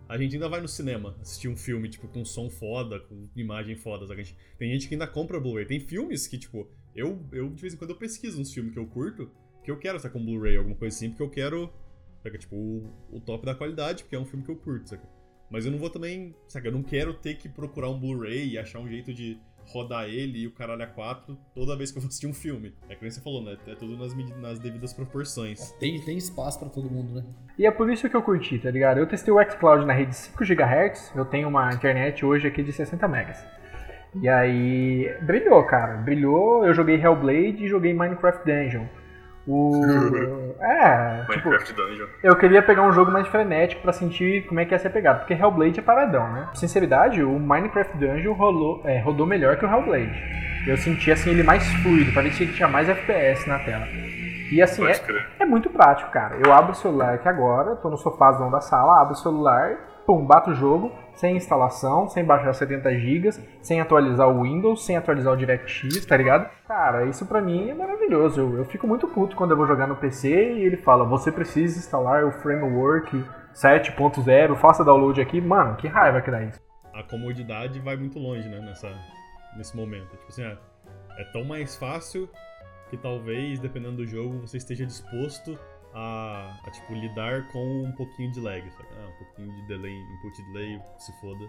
a 0.09 0.17
gente 0.17 0.35
ainda 0.35 0.49
vai 0.49 0.61
no 0.61 0.69
cinema 0.69 1.17
assistir 1.21 1.49
um 1.49 1.57
filme, 1.57 1.89
tipo, 1.89 2.09
com 2.09 2.25
som 2.25 2.49
foda, 2.49 2.99
com 3.01 3.29
imagem 3.37 3.77
foda. 3.77 4.07
Sabe? 4.07 4.25
Gente, 4.25 4.37
tem 4.59 4.73
gente 4.73 4.89
que 4.89 4.95
ainda 4.95 5.07
compra 5.07 5.39
Blu-ray. 5.39 5.67
Tem 5.67 5.79
filmes 5.79 6.27
que, 6.27 6.39
tipo, 6.39 6.67
eu, 6.95 7.23
eu 7.31 7.51
de 7.51 7.61
vez 7.61 7.75
em 7.75 7.77
quando 7.77 7.91
eu 7.91 7.97
pesquiso 7.97 8.41
uns 8.41 8.53
filmes 8.53 8.73
que 8.73 8.79
eu 8.79 8.87
curto, 8.87 9.31
que 9.63 9.71
eu 9.71 9.79
quero 9.79 9.97
estar 9.97 10.09
com 10.09 10.25
Blu-ray, 10.25 10.57
alguma 10.57 10.77
coisa 10.77 10.97
assim, 10.97 11.11
porque 11.11 11.23
eu 11.23 11.29
quero, 11.29 11.71
sabe? 12.23 12.39
tipo, 12.39 12.57
o, 12.57 12.91
o 13.13 13.21
top 13.21 13.45
da 13.45 13.55
qualidade, 13.55 14.03
porque 14.03 14.17
é 14.17 14.19
um 14.19 14.25
filme 14.25 14.45
que 14.45 14.51
eu 14.51 14.57
curto, 14.57 14.89
sabe? 14.89 15.03
Mas 15.51 15.67
eu 15.67 15.73
não 15.73 15.79
vou 15.79 15.91
também, 15.91 16.35
sabe, 16.47 16.69
eu 16.69 16.73
não 16.73 16.83
quero 16.83 17.13
ter 17.15 17.37
que 17.37 17.49
procurar 17.49 17.91
um 17.91 17.99
Blu-ray 17.99 18.49
e 18.49 18.59
achar 18.59 18.81
um 18.81 18.89
jeito 18.89 19.13
de 19.13 19.39
rodar 19.69 20.05
ele 20.05 20.41
e 20.41 20.47
o 20.47 20.51
caralho 20.51 20.83
a 20.83 20.87
4 20.87 21.39
toda 21.55 21.77
vez 21.77 21.91
que 21.91 21.99
eu 21.99 22.03
vou 22.03 22.09
assistir 22.09 22.27
um 22.27 22.35
filme. 22.35 22.75
É 22.89 22.95
que 22.95 23.09
você 23.09 23.21
falou, 23.21 23.43
né? 23.43 23.57
É 23.67 23.75
tudo 23.75 23.97
nas, 23.97 24.15
nas 24.39 24.59
devidas 24.59 24.93
proporções. 24.93 25.73
Tem, 25.73 26.01
tem 26.01 26.17
espaço 26.17 26.59
para 26.59 26.69
todo 26.69 26.91
mundo, 26.91 27.15
né? 27.15 27.25
E 27.59 27.67
é 27.67 27.71
por 27.71 27.91
isso 27.91 28.09
que 28.09 28.17
eu 28.17 28.23
curti, 28.23 28.59
tá 28.59 28.71
ligado? 28.71 28.99
Eu 28.99 29.07
testei 29.07 29.33
o 29.33 29.43
xCloud 29.43 29.85
na 29.85 29.93
rede 29.93 30.15
5 30.15 30.45
GHz, 30.45 31.13
eu 31.15 31.25
tenho 31.25 31.49
uma 31.49 31.73
internet 31.73 32.25
hoje 32.25 32.47
aqui 32.47 32.63
de 32.63 32.73
60 32.73 33.07
megas. 33.09 33.45
E 34.15 34.29
aí, 34.29 35.15
brilhou, 35.23 35.63
cara. 35.65 35.97
Brilhou, 35.99 36.65
eu 36.65 36.73
joguei 36.73 36.97
Hellblade 36.97 37.65
e 37.65 37.69
joguei 37.69 37.93
Minecraft 37.93 38.45
Dungeon. 38.45 38.87
O... 39.49 40.49
É, 40.61 41.25
tipo, 41.31 41.51
Minecraft 41.51 41.73
Dungeon. 41.73 42.07
eu 42.21 42.35
queria 42.35 42.61
pegar 42.61 42.83
um 42.83 42.93
jogo 42.93 43.13
mais 43.13 43.29
frenético 43.29 43.81
pra 43.81 43.93
sentir 43.93 44.45
como 44.47 44.59
é 44.59 44.65
que 44.65 44.75
ia 44.75 44.79
ser 44.79 44.91
pegado, 44.91 45.21
porque 45.21 45.33
Hellblade 45.33 45.79
é 45.79 45.83
paradão, 45.83 46.33
né? 46.33 46.49
Sinceridade, 46.55 47.23
o 47.23 47.39
Minecraft 47.39 47.97
Dungeon 47.97 48.33
rolou, 48.33 48.83
é, 48.85 48.99
rodou 48.99 49.25
melhor 49.25 49.57
que 49.57 49.65
o 49.65 49.69
Hellblade. 49.69 50.21
Eu 50.67 50.77
senti 50.77 51.13
assim 51.13 51.31
ele 51.31 51.45
mais 51.45 51.65
fluido, 51.75 52.13
parecia 52.13 52.45
que 52.45 52.55
tinha 52.55 52.67
mais 52.67 52.89
FPS 52.89 53.49
na 53.49 53.61
tela. 53.61 53.87
E 54.51 54.61
assim, 54.61 54.85
é, 54.85 55.01
é 55.39 55.47
muito 55.47 55.71
prático, 55.71 56.11
cara. 56.11 56.37
Eu 56.45 56.53
abro 56.53 56.73
o 56.73 56.75
celular 56.75 57.15
aqui 57.15 57.29
agora, 57.29 57.77
tô 57.77 57.89
no 57.89 57.97
sofázão 57.97 58.51
da 58.51 58.61
sala, 58.61 59.01
abro 59.01 59.13
o 59.13 59.17
celular, 59.17 59.77
pum, 60.07 60.27
bato 60.27 60.51
o 60.51 60.55
jogo, 60.55 60.91
sem 61.19 61.37
instalação, 61.37 62.09
sem 62.09 62.25
baixar 62.25 62.55
70 62.55 62.95
GB, 62.97 63.33
sem 63.61 63.81
atualizar 63.81 64.29
o 64.29 64.43
Windows, 64.43 64.85
sem 64.85 64.97
atualizar 64.97 65.33
o 65.33 65.37
DirectX, 65.37 66.07
tá 66.07 66.17
ligado? 66.17 66.49
Cara, 66.67 67.07
isso 67.07 67.27
pra 67.27 67.41
mim 67.41 67.69
é 67.69 67.75
maravilhoso. 67.75 68.41
Eu, 68.41 68.59
eu 68.59 68.65
fico 68.65 68.87
muito 68.87 69.09
puto 69.09 69.35
quando 69.35 69.51
eu 69.51 69.57
vou 69.57 69.67
jogar 69.67 69.89
no 69.89 69.97
PC 69.97 70.29
e 70.29 70.63
ele 70.63 70.77
fala, 70.77 71.05
você 71.05 71.33
precisa 71.33 71.77
instalar 71.77 72.25
o 72.25 72.31
framework 72.31 73.25
7.0, 73.53 74.55
faça 74.57 74.85
download 74.85 75.21
aqui. 75.21 75.41
Mano, 75.41 75.75
que 75.77 75.89
raiva 75.89 76.23
que 76.23 76.31
dá 76.31 76.41
isso. 76.41 76.61
A 76.95 77.03
comodidade 77.03 77.81
vai 77.81 77.97
muito 77.97 78.17
longe, 78.21 78.49
né, 78.49 78.61
nessa, 78.61 78.89
nesse 79.57 79.77
momento. 79.77 80.11
Tipo 80.11 80.29
assim, 80.29 80.45
ah, 80.45 80.57
é 81.19 81.25
tão 81.33 81.45
mais 81.45 81.75
fácil 81.75 82.29
que 82.91 82.97
talvez, 82.97 83.59
dependendo 83.59 83.97
do 83.97 84.07
jogo, 84.07 84.47
você 84.47 84.57
esteja 84.57 84.87
disposto 84.87 85.59
a, 85.95 86.59
a, 86.65 86.71
tipo, 86.71 86.95
lidar 86.95 87.49
com 87.49 87.83
um 87.85 87.93
pouquinho 87.93 88.31
de 88.31 88.41
lag, 88.41 88.63
sabe? 88.71 88.89
Ah, 88.97 89.09
um 89.09 89.25
pouquinho 89.25 89.55
de 89.55 89.63
delay, 89.67 89.95
input 89.95 90.43
delay, 90.53 90.81
se 90.99 91.13
foda. 91.21 91.45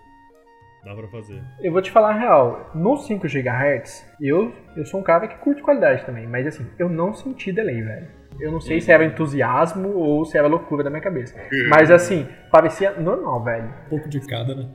Dá 0.83 0.95
pra 0.95 1.07
fazer. 1.09 1.43
Eu 1.61 1.73
vou 1.73 1.81
te 1.81 1.91
falar 1.91 2.11
a 2.11 2.17
real, 2.17 2.71
no 2.73 2.95
5 2.95 3.27
GHz, 3.27 4.05
eu, 4.21 4.53
eu 4.77 4.85
sou 4.85 5.01
um 5.01 5.03
cara 5.03 5.27
que 5.27 5.35
curte 5.39 5.61
qualidade 5.61 6.05
também, 6.05 6.25
mas 6.25 6.47
assim, 6.47 6.65
eu 6.79 6.87
não 6.87 7.13
senti 7.13 7.51
delay, 7.51 7.81
velho. 7.81 8.07
Eu 8.39 8.51
não 8.51 8.61
sei 8.61 8.79
se 8.79 8.89
era 8.89 9.03
entusiasmo 9.03 9.89
ou 9.89 10.23
se 10.23 10.37
era 10.37 10.47
loucura 10.47 10.81
da 10.81 10.89
minha 10.89 11.01
cabeça. 11.01 11.35
Mas 11.69 11.91
assim, 11.91 12.25
parecia 12.49 12.91
normal, 12.91 13.43
velho. 13.43 13.67
Um 13.67 13.89
pouco 13.89 14.07
de 14.07 14.21
cada, 14.21 14.55
né? 14.55 14.69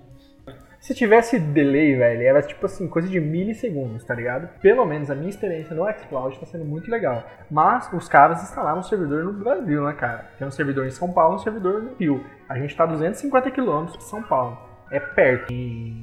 Se 0.85 0.93
tivesse 0.93 1.39
delay, 1.39 1.97
velho, 1.97 2.23
era 2.25 2.43
tipo 2.43 2.67
assim, 2.67 2.87
coisa 2.87 3.09
de 3.09 3.19
milissegundos, 3.19 4.05
tá 4.05 4.15
ligado? 4.15 4.49
Pelo 4.61 4.85
menos 4.85 5.11
a 5.11 5.15
minha 5.15 5.31
experiência 5.31 5.75
no 5.75 5.91
xCloud 5.91 6.39
tá 6.39 6.45
sendo 6.45 6.67
muito 6.67 6.91
legal. 6.91 7.27
Mas 7.51 7.91
os 7.91 8.07
caras 8.07 8.43
instalaram 8.43 8.81
um 8.81 8.83
servidor 8.83 9.25
no 9.25 9.33
Brasil, 9.33 9.83
né, 9.83 9.95
cara? 9.95 10.31
Tem 10.39 10.47
um 10.47 10.51
servidor 10.51 10.87
em 10.87 10.91
São 10.91 11.11
Paulo 11.11 11.33
e 11.33 11.37
um 11.37 11.39
servidor 11.39 11.83
no 11.83 11.95
Rio. 11.95 12.23
A 12.47 12.59
gente 12.59 12.77
tá 12.77 12.85
a 12.85 12.89
250 12.89 13.51
quilômetros 13.51 13.97
de 13.97 14.05
São 14.05 14.23
Paulo. 14.23 14.59
É 14.91 15.01
perto. 15.01 15.51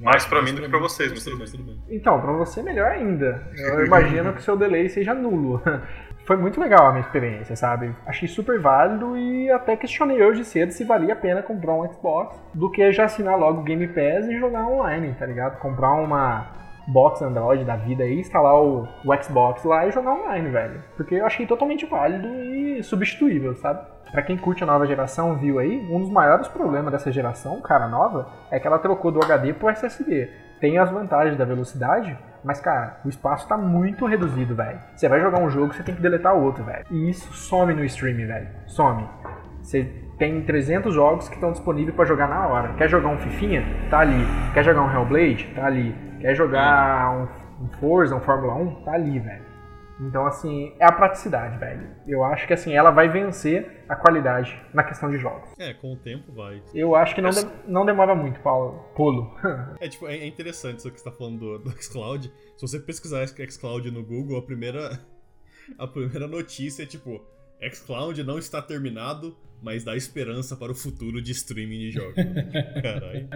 Mais 0.01 0.25
pra 0.25 0.41
mim 0.41 0.55
do 0.55 0.63
que 0.63 0.69
pra 0.69 0.79
vocês, 0.79 1.11
mas 1.11 1.23
tudo 1.23 1.33
bem. 1.33 1.39
mas 1.41 1.51
tudo 1.51 1.63
bem. 1.63 1.79
Então, 1.87 2.19
pra 2.19 2.31
você 2.31 2.63
melhor 2.63 2.89
ainda. 2.89 3.47
Eu 3.55 3.85
imagino 3.85 4.33
que 4.33 4.39
o 4.39 4.43
seu 4.43 4.57
delay 4.57 4.89
seja 4.89 5.13
nulo. 5.13 5.61
Foi 6.25 6.37
muito 6.37 6.59
legal 6.59 6.87
a 6.87 6.91
minha 6.91 7.01
experiência, 7.01 7.55
sabe? 7.55 7.95
Achei 8.05 8.27
super 8.27 8.59
válido 8.59 9.17
e 9.17 9.49
até 9.51 9.75
questionei 9.75 10.23
hoje 10.23 10.45
cedo 10.45 10.71
se 10.71 10.83
valia 10.83 11.13
a 11.13 11.15
pena 11.15 11.41
comprar 11.41 11.73
um 11.73 11.91
Xbox 11.91 12.39
do 12.53 12.69
que 12.69 12.91
já 12.91 13.05
assinar 13.05 13.37
logo 13.37 13.61
o 13.61 13.63
Game 13.63 13.87
Pass 13.87 14.27
e 14.27 14.39
jogar 14.39 14.67
online, 14.67 15.15
tá 15.17 15.25
ligado? 15.25 15.57
Comprar 15.59 15.93
uma 15.93 16.45
box 16.87 17.21
Android 17.21 17.63
da 17.63 17.75
vida 17.75 18.03
aí, 18.03 18.19
instalar 18.19 18.55
o, 18.55 18.87
o 19.05 19.23
Xbox 19.23 19.63
lá 19.63 19.87
e 19.87 19.91
jogar 19.91 20.13
online, 20.13 20.49
velho. 20.49 20.83
Porque 20.95 21.15
eu 21.15 21.25
achei 21.25 21.45
totalmente 21.45 21.85
válido 21.85 22.27
e 22.27 22.83
substituível, 22.83 23.55
sabe? 23.55 23.85
Pra 24.11 24.21
quem 24.21 24.37
curte 24.37 24.63
a 24.63 24.67
nova 24.67 24.85
geração, 24.85 25.37
viu 25.37 25.57
aí, 25.57 25.87
um 25.89 26.01
dos 26.01 26.09
maiores 26.09 26.47
problemas 26.47 26.91
dessa 26.91 27.11
geração, 27.11 27.61
cara 27.61 27.87
nova, 27.87 28.27
é 28.51 28.59
que 28.59 28.67
ela 28.67 28.77
trocou 28.77 29.09
do 29.09 29.23
HD 29.23 29.53
pro 29.53 29.69
SSD. 29.69 30.29
Tem 30.59 30.77
as 30.77 30.91
vantagens 30.91 31.37
da 31.37 31.45
velocidade, 31.45 32.17
mas, 32.43 32.59
cara, 32.59 32.99
o 33.05 33.09
espaço 33.09 33.47
tá 33.47 33.57
muito 33.57 34.05
reduzido, 34.05 34.55
velho. 34.55 34.79
Você 34.95 35.07
vai 35.07 35.19
jogar 35.19 35.39
um 35.39 35.49
jogo, 35.49 35.73
você 35.73 35.83
tem 35.83 35.95
que 35.95 36.01
deletar 36.01 36.35
o 36.35 36.43
outro, 36.43 36.63
velho. 36.63 36.85
E 36.89 37.09
isso 37.09 37.31
some 37.33 37.73
no 37.73 37.83
stream, 37.85 38.27
velho. 38.27 38.47
Some. 38.67 39.07
Você 39.61 39.83
tem 40.17 40.41
300 40.43 40.93
jogos 40.93 41.29
que 41.29 41.35
estão 41.35 41.51
disponíveis 41.51 41.95
pra 41.95 42.05
jogar 42.05 42.27
na 42.27 42.47
hora. 42.47 42.73
Quer 42.73 42.89
jogar 42.89 43.09
um 43.09 43.17
Fifinha? 43.17 43.63
Tá 43.89 43.99
ali. 43.99 44.25
Quer 44.53 44.63
jogar 44.63 44.81
um 44.81 44.91
Hellblade? 44.91 45.51
Tá 45.55 45.65
ali. 45.65 45.95
Quer 46.19 46.35
jogar 46.35 47.11
um, 47.11 47.65
um 47.65 47.67
Forza, 47.79 48.15
um 48.15 48.21
Fórmula 48.21 48.55
1? 48.55 48.83
Tá 48.83 48.93
ali, 48.93 49.19
velho. 49.19 49.50
Então, 50.01 50.25
assim, 50.25 50.73
é 50.79 50.85
a 50.85 50.91
praticidade, 50.91 51.57
velho. 51.59 51.87
Eu 52.07 52.23
acho 52.23 52.47
que, 52.47 52.53
assim, 52.53 52.73
ela 52.73 52.89
vai 52.91 53.07
vencer 53.07 53.83
a 53.87 53.95
qualidade 53.95 54.59
na 54.73 54.83
questão 54.83 55.11
de 55.11 55.17
jogos. 55.17 55.49
É, 55.59 55.73
com 55.73 55.93
o 55.93 55.95
tempo 55.95 56.31
vai. 56.33 56.61
Eu 56.73 56.95
acho 56.95 57.13
que 57.13 57.21
não, 57.21 57.29
de- 57.29 57.47
não 57.67 57.85
demora 57.85 58.15
muito, 58.15 58.39
Paulo. 58.39 58.83
Pulo. 58.95 59.35
É, 59.79 59.87
tipo, 59.87 60.07
é 60.07 60.17
é 60.17 60.25
interessante 60.27 60.79
isso 60.79 60.91
que 60.91 60.99
você 60.99 61.09
tá 61.09 61.15
falando 61.15 61.37
do, 61.39 61.59
do 61.59 61.71
xCloud. 61.83 62.31
Se 62.57 62.61
você 62.67 62.79
pesquisar 62.79 63.25
xCloud 63.27 63.89
no 63.91 64.03
Google, 64.03 64.37
a 64.39 64.41
primeira, 64.41 64.99
a 65.77 65.87
primeira 65.87 66.27
notícia 66.27 66.83
é 66.83 66.85
tipo: 66.85 67.21
xCloud 67.71 68.23
não 68.23 68.37
está 68.39 68.61
terminado, 68.61 69.35
mas 69.61 69.83
dá 69.83 69.95
esperança 69.95 70.55
para 70.55 70.71
o 70.71 70.75
futuro 70.75 71.21
de 71.21 71.31
streaming 71.31 71.79
de 71.79 71.91
jogos. 71.91 72.15
Caralho. 72.81 73.27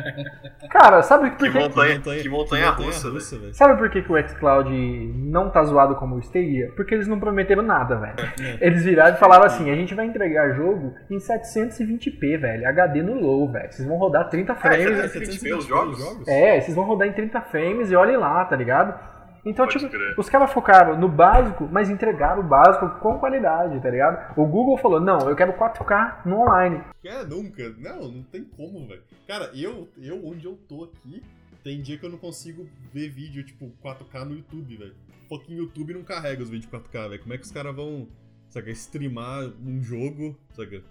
Cara, 0.69 1.01
sabe 1.03 1.29
por 1.31 1.37
Que 1.39 1.51
que, 1.51 1.57
montanha, 1.59 1.99
que 1.99 2.29
montanha 2.29 2.69
russa, 2.71 3.09
velho. 3.09 3.41
velho. 3.41 3.53
Sabe 3.53 3.77
por 3.77 3.89
que, 3.89 4.01
que 4.01 4.11
o 4.11 4.27
xCloud 4.27 4.69
não 5.15 5.49
tá 5.49 5.63
zoado 5.63 5.95
como 5.95 6.15
o 6.15 6.19
Stadia? 6.19 6.71
Porque 6.75 6.95
eles 6.95 7.07
não 7.07 7.19
prometeram 7.19 7.61
nada, 7.61 7.95
velho. 7.95 8.15
Eles 8.59 8.83
viraram 8.83 9.15
e 9.15 9.19
falaram 9.19 9.45
assim: 9.45 9.69
a 9.69 9.75
gente 9.75 9.93
vai 9.93 10.05
entregar 10.05 10.55
jogo 10.55 10.93
em 11.09 11.17
720p, 11.17 12.39
velho. 12.39 12.67
HD 12.67 13.01
no 13.03 13.13
low, 13.19 13.51
velho. 13.51 13.71
Vocês 13.71 13.87
vão 13.87 13.97
rodar 13.97 14.29
30 14.29 14.55
frames. 14.55 14.99
é 14.99 15.07
720p 15.07 15.57
os 15.57 15.65
jogos? 15.65 16.27
É, 16.27 16.59
vocês 16.59 16.75
vão 16.75 16.85
rodar 16.85 17.07
em 17.07 17.13
30 17.13 17.41
frames 17.41 17.91
e 17.91 17.95
olhem 17.95 18.17
lá, 18.17 18.43
tá 18.45 18.55
ligado? 18.55 19.14
Então, 19.45 19.65
Pode 19.67 19.77
tipo, 19.77 19.91
crer. 19.91 20.15
os 20.17 20.27
caras 20.27 20.51
focaram 20.51 20.99
no 20.99 21.07
básico, 21.07 21.69
mas 21.71 21.89
entregaram 21.89 22.41
o 22.41 22.47
básico 22.47 22.89
com 22.99 23.19
qualidade, 23.19 23.79
tá 23.79 23.89
ligado? 23.91 24.33
O 24.37 24.45
Google 24.47 24.75
falou: 24.77 24.99
não, 24.99 25.29
eu 25.29 25.35
quero 25.35 25.53
4K 25.53 26.25
no 26.25 26.39
online. 26.41 26.81
É, 27.03 27.23
nunca. 27.23 27.69
Não, 27.77 28.11
não 28.11 28.23
tem 28.23 28.43
como, 28.43 28.87
velho. 28.87 29.03
Cara, 29.27 29.51
eu, 29.53 29.87
eu, 29.97 30.25
onde 30.25 30.45
eu 30.45 30.57
tô 30.67 30.85
aqui, 30.85 31.21
tem 31.63 31.79
dia 31.81 31.97
que 31.97 32.05
eu 32.05 32.09
não 32.09 32.17
consigo 32.17 32.67
ver 32.91 33.09
vídeo, 33.09 33.43
tipo, 33.43 33.71
4K 33.83 34.25
no 34.25 34.35
YouTube, 34.35 34.77
velho. 34.77 34.95
Um 35.25 35.27
pouquinho 35.27 35.59
YouTube 35.63 35.93
não 35.93 36.03
carrega 36.03 36.41
os 36.41 36.49
vídeos 36.49 36.71
4K, 36.71 37.09
velho. 37.09 37.21
Como 37.21 37.33
é 37.33 37.37
que 37.37 37.43
os 37.43 37.51
caras 37.51 37.75
vão, 37.75 38.07
saca, 38.49 38.71
streamar 38.71 39.43
um 39.63 39.79
jogo, 39.81 40.35
saca? 40.53 40.81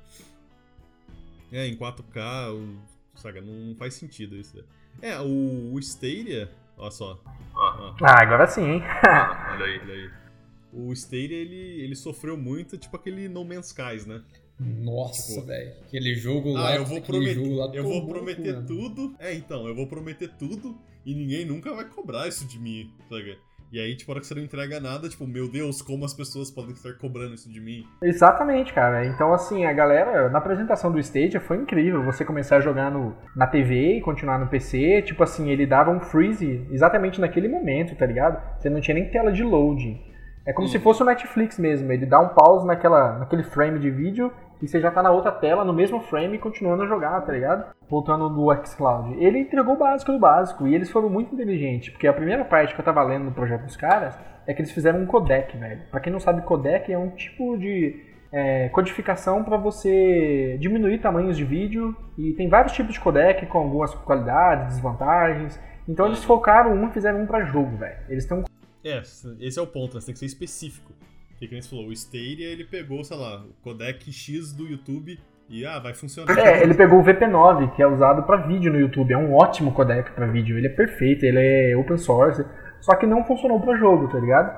É, 1.53 1.67
em 1.67 1.77
4K, 1.77 2.53
o- 2.53 2.79
saca, 3.19 3.41
não 3.41 3.75
faz 3.77 3.95
sentido 3.95 4.37
isso. 4.37 4.55
velho. 4.55 4.67
É, 5.03 5.19
o, 5.21 5.73
o 5.75 5.79
Stadia, 5.81 6.51
olha 6.77 6.91
só, 6.91 7.21
Ah, 7.57 7.95
Ah, 8.03 8.23
agora 8.23 8.47
sim, 8.47 8.63
hein? 8.65 8.83
ah, 9.03 9.53
olha 9.57 9.67
aí. 9.67 9.79
olha 9.81 9.95
aí. 9.95 10.11
O 10.73 10.93
Stadia, 10.93 11.37
ele, 11.37 11.83
ele 11.83 11.95
sofreu 11.95 12.37
muito, 12.37 12.77
tipo 12.77 12.97
aquele 12.97 13.29
No 13.29 13.45
Man's 13.45 13.67
Skies, 13.67 14.07
né? 14.07 14.23
Nossa, 14.59 15.35
Tipo, 15.35 15.47
velho. 15.47 15.73
Aquele 15.87 16.15
jogo 16.15 16.53
lá. 16.53 16.69
Ah, 16.71 16.77
eu 16.77 16.85
vou 16.85 16.99
aquele 16.99 17.19
prometer, 17.19 17.35
jogo 17.45 17.55
lá 17.57 17.75
eu 17.75 17.83
vou 17.85 18.07
prometer 18.09 18.65
tudo. 18.67 19.15
É, 19.19 19.35
então, 19.35 19.67
eu 19.69 19.75
vou 19.75 19.87
prometer 19.87 20.29
tudo 20.37 20.77
e 21.07 21.15
ninguém 21.15 21.45
nunca 21.45 21.73
vai 21.75 21.85
cobrar 21.89 22.27
isso 22.29 22.47
de 22.47 22.59
mim, 22.59 22.93
sabe? 23.09 23.39
E 23.73 23.81
aí, 23.81 23.97
tipo, 23.97 24.11
a 24.11 24.15
hora 24.15 24.21
que 24.21 24.27
você 24.27 24.35
não 24.35 24.43
entrega 24.43 24.79
nada, 24.79 25.09
tipo, 25.09 25.27
meu 25.27 25.51
Deus, 25.51 25.83
como 25.83 26.05
as 26.05 26.15
pessoas 26.15 26.51
podem 26.51 26.73
estar 26.73 26.93
cobrando 26.95 27.35
isso 27.35 27.51
de 27.51 27.61
mim? 27.61 27.85
Exatamente, 28.03 28.73
cara. 28.73 29.05
Então, 29.07 29.35
assim, 29.35 29.65
a 29.65 29.73
galera, 29.73 30.29
na 30.29 30.39
apresentação 30.39 30.93
do 30.93 30.99
Stadia 31.01 31.41
foi 31.41 31.57
incrível. 31.57 32.05
Você 32.05 32.25
começar 32.25 32.57
a 32.57 32.61
jogar 32.61 32.91
no, 32.91 33.17
na 33.35 33.47
TV 33.47 33.99
e 33.99 34.01
continuar 34.01 34.39
no 34.39 34.47
PC. 34.47 35.03
Tipo 35.03 35.23
assim, 35.23 35.51
ele 35.51 35.67
dava 35.67 35.91
um 35.91 36.01
freeze 36.01 36.67
exatamente 36.71 37.21
naquele 37.21 37.49
momento, 37.49 37.97
tá 37.97 38.07
ligado? 38.07 38.41
Você 38.59 38.71
não 38.71 38.81
tinha 38.81 38.95
nem 38.95 39.11
tela 39.11 39.33
de 39.33 39.43
loading. 39.43 40.01
É 40.47 40.53
como 40.53 40.69
se 40.69 40.79
fosse 40.79 41.03
o 41.03 41.07
Netflix 41.07 41.59
mesmo. 41.59 41.91
Ele 41.91 42.05
dá 42.05 42.21
um 42.21 42.29
pause 42.29 42.67
naquela, 42.67 43.19
naquele 43.19 43.43
frame 43.43 43.79
de 43.79 43.91
vídeo 43.91 44.31
e 44.63 44.69
você 44.69 44.81
já 44.81 44.91
tá 44.91 45.03
na 45.03 45.11
outra 45.11 45.33
tela, 45.33 45.65
no 45.65 45.73
mesmo 45.73 46.01
frame, 46.01 46.39
continuando 46.39 46.83
a 46.83 46.87
jogar, 46.87 47.21
tá 47.21 47.33
ligado? 47.33 47.75
Voltando 47.89 48.29
do 48.29 48.55
xCloud. 48.65 49.15
Ele 49.23 49.39
entregou 49.39 49.75
o 49.75 49.79
básico 49.79 50.13
do 50.13 50.19
básico 50.19 50.67
e 50.67 50.75
eles 50.75 50.91
foram 50.91 51.09
muito 51.09 51.35
inteligentes, 51.35 51.91
porque 51.91 52.07
a 52.07 52.13
primeira 52.13 52.45
parte 52.45 52.75
que 52.75 52.81
eu 52.81 52.85
tava 52.85 53.03
lendo 53.03 53.25
no 53.25 53.33
projeto 53.33 53.65
dos 53.65 53.77
caras 53.77 54.19
é 54.47 54.55
que 54.55 54.61
eles 54.61 54.73
fizeram 54.73 55.01
um 55.01 55.07
codec, 55.07 55.57
velho. 55.57 55.83
Pra 55.91 56.01
quem 56.01 56.13
não 56.13 56.21
sabe, 56.21 56.43
codec 56.43 56.93
é 56.93 56.99
um 56.99 57.11
tipo 57.11 57.57
de 57.57 58.15
é, 58.33 58.69
codificação 58.71 59.45
para 59.45 59.57
você 59.57 60.57
diminuir 60.61 60.99
tamanhos 60.99 61.37
de 61.37 61.45
vídeo 61.45 61.97
e 62.19 62.33
tem 62.33 62.49
vários 62.49 62.73
tipos 62.73 62.95
de 62.95 63.01
codec 63.01 63.47
com 63.47 63.59
algumas 63.59 63.95
qualidades, 63.95 64.75
desvantagens. 64.75 65.61
Então 65.89 66.07
eles 66.07 66.25
focaram 66.25 66.73
um 66.73 66.89
e 66.89 66.93
fizeram 66.93 67.23
um 67.23 67.27
pra 67.27 67.45
jogo, 67.45 67.77
velho. 67.77 67.97
Eles 68.09 68.31
um 68.31 68.43
É, 68.85 69.01
esse 69.41 69.59
é 69.59 69.63
o 69.63 69.67
ponto, 69.67 69.95
né? 69.95 70.01
Você 70.01 70.07
tem 70.07 70.15
que 70.15 70.19
ser 70.19 70.27
específico. 70.27 70.93
Porque, 71.45 71.49
como 71.49 71.63
você 71.63 71.69
falou, 71.69 71.87
o 71.89 71.93
Stadia, 71.93 72.47
ele 72.47 72.65
pegou, 72.65 73.05
sei 73.05 73.17
lá, 73.17 73.45
o 73.45 73.53
codec 73.63 74.11
X 74.11 74.53
do 74.53 74.67
YouTube 74.67 75.19
e, 75.49 75.67
ah, 75.67 75.79
vai 75.79 75.93
funcionar. 75.93 76.39
É, 76.39 76.63
ele 76.63 76.75
pegou 76.75 77.01
o 77.01 77.05
VP9, 77.05 77.75
que 77.75 77.83
é 77.83 77.87
usado 77.87 78.23
pra 78.23 78.37
vídeo 78.39 78.73
no 78.73 78.81
YouTube. 78.81 79.13
É 79.13 79.19
um 79.19 79.35
ótimo 79.35 79.73
codec 79.73 80.11
pra 80.13 80.27
vídeo. 80.27 80.57
Ele 80.57 80.69
é 80.69 80.71
perfeito, 80.71 81.25
ele 81.25 81.39
é 81.39 81.77
open 81.77 81.99
source. 81.99 82.45
Só 82.81 82.95
que 82.97 83.07
não 83.07 83.25
funcionou 83.25 83.61
pra 83.61 83.77
jogo, 83.77 84.09
tá 84.09 84.19
ligado? 84.19 84.55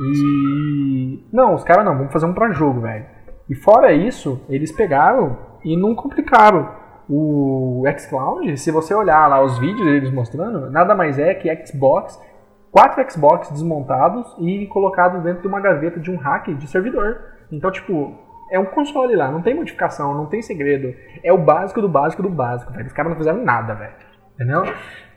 E. 0.00 1.24
Não, 1.32 1.54
os 1.54 1.64
caras 1.64 1.84
não, 1.84 1.96
vamos 1.96 2.12
fazer 2.12 2.26
um 2.26 2.34
pra 2.34 2.52
jogo, 2.52 2.80
velho. 2.80 3.06
E 3.48 3.54
fora 3.54 3.92
isso, 3.92 4.40
eles 4.48 4.70
pegaram 4.70 5.38
e 5.64 5.76
não 5.76 5.94
complicaram. 5.94 6.76
O 7.10 7.84
xCloud, 7.98 8.58
se 8.58 8.70
você 8.70 8.92
olhar 8.92 9.26
lá 9.28 9.42
os 9.42 9.58
vídeos 9.58 9.86
deles 9.86 10.10
mostrando, 10.12 10.70
nada 10.70 10.94
mais 10.94 11.18
é 11.18 11.32
que 11.32 11.48
Xbox 11.66 12.20
quatro 12.70 13.10
Xbox 13.10 13.50
desmontados 13.50 14.34
e 14.38 14.66
colocados 14.66 15.22
dentro 15.22 15.42
de 15.42 15.48
uma 15.48 15.60
gaveta 15.60 15.98
de 16.00 16.10
um 16.10 16.16
hack 16.16 16.48
de 16.54 16.66
servidor. 16.66 17.20
Então, 17.50 17.70
tipo, 17.70 18.14
é 18.50 18.58
um 18.58 18.66
console 18.66 19.14
lá, 19.14 19.30
não 19.30 19.42
tem 19.42 19.54
modificação, 19.54 20.14
não 20.14 20.26
tem 20.26 20.42
segredo. 20.42 20.94
É 21.22 21.32
o 21.32 21.38
básico 21.38 21.80
do 21.80 21.88
básico 21.88 22.22
do 22.22 22.30
básico, 22.30 22.72
velho. 22.72 22.86
Os 22.86 22.92
caras 22.92 23.10
não 23.10 23.18
fizeram 23.18 23.44
nada, 23.44 23.74
velho. 23.74 23.94
Entendeu? 24.34 24.62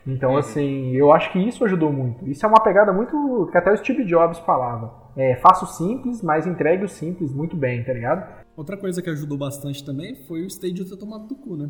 Então, 0.06 0.36
assim, 0.36 0.96
eu 0.96 1.12
acho 1.12 1.32
que 1.32 1.40
isso 1.40 1.64
ajudou 1.64 1.92
muito. 1.92 2.28
Isso 2.28 2.46
é 2.46 2.50
uma 2.50 2.62
pegada 2.62 2.92
muito. 2.92 3.48
que 3.52 3.58
até 3.58 3.72
o 3.72 3.78
Steve 3.78 4.04
Jobs 4.04 4.40
falava. 4.40 5.00
É, 5.16 5.36
faça 5.36 5.66
o 5.66 5.68
simples, 5.68 6.22
mas 6.22 6.48
entregue 6.48 6.86
o 6.86 6.90
simples 6.90 7.34
muito 7.34 7.56
bem, 7.56 7.84
tá 7.84 7.94
ligado? 7.94 8.42
Outra 8.56 8.78
coisa 8.78 9.02
que 9.02 9.10
ajudou 9.10 9.38
bastante 9.38 9.86
também 9.86 10.16
foi 10.28 10.42
o 10.42 10.48
Stadia 10.48 10.86
ter 10.86 10.98
tomado 10.98 11.28
do 11.28 11.36
cu, 11.36 11.56
né? 11.56 11.70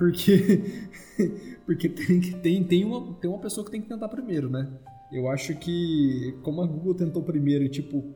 Porque. 0.00 0.80
porque 1.66 1.88
tem, 1.90 2.20
tem, 2.20 2.64
tem, 2.64 2.84
uma, 2.86 3.12
tem 3.20 3.28
uma 3.28 3.38
pessoa 3.38 3.62
que 3.62 3.70
tem 3.70 3.82
que 3.82 3.86
tentar 3.86 4.08
primeiro, 4.08 4.48
né? 4.48 4.66
Eu 5.12 5.28
acho 5.28 5.54
que, 5.56 6.38
como 6.42 6.62
a 6.62 6.66
Google 6.66 6.94
tentou 6.94 7.22
primeiro 7.22 7.64
e, 7.64 7.68
tipo, 7.68 8.14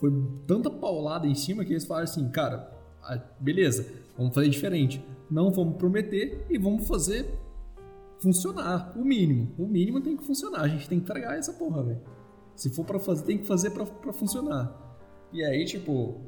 foi 0.00 0.10
tanta 0.46 0.70
paulada 0.70 1.26
em 1.26 1.34
cima 1.34 1.62
que 1.62 1.74
eles 1.74 1.84
falaram 1.84 2.04
assim, 2.04 2.26
cara, 2.30 2.72
beleza, 3.38 3.86
vamos 4.16 4.34
fazer 4.34 4.48
diferente. 4.48 5.04
Não 5.30 5.50
vamos 5.50 5.76
prometer 5.76 6.46
e 6.48 6.56
vamos 6.56 6.88
fazer 6.88 7.26
funcionar, 8.18 8.94
o 8.96 9.04
mínimo. 9.04 9.52
O 9.58 9.66
mínimo 9.66 10.00
tem 10.00 10.16
que 10.16 10.24
funcionar, 10.24 10.62
a 10.62 10.68
gente 10.68 10.88
tem 10.88 10.98
que 10.98 11.04
entregar 11.04 11.36
essa 11.36 11.52
porra, 11.52 11.82
velho. 11.82 12.00
Se 12.54 12.70
for 12.70 12.86
para 12.86 12.98
fazer, 12.98 13.24
tem 13.24 13.36
que 13.36 13.46
fazer 13.46 13.70
para 13.70 14.12
funcionar. 14.14 14.74
E 15.34 15.44
aí, 15.44 15.66
tipo, 15.66 16.18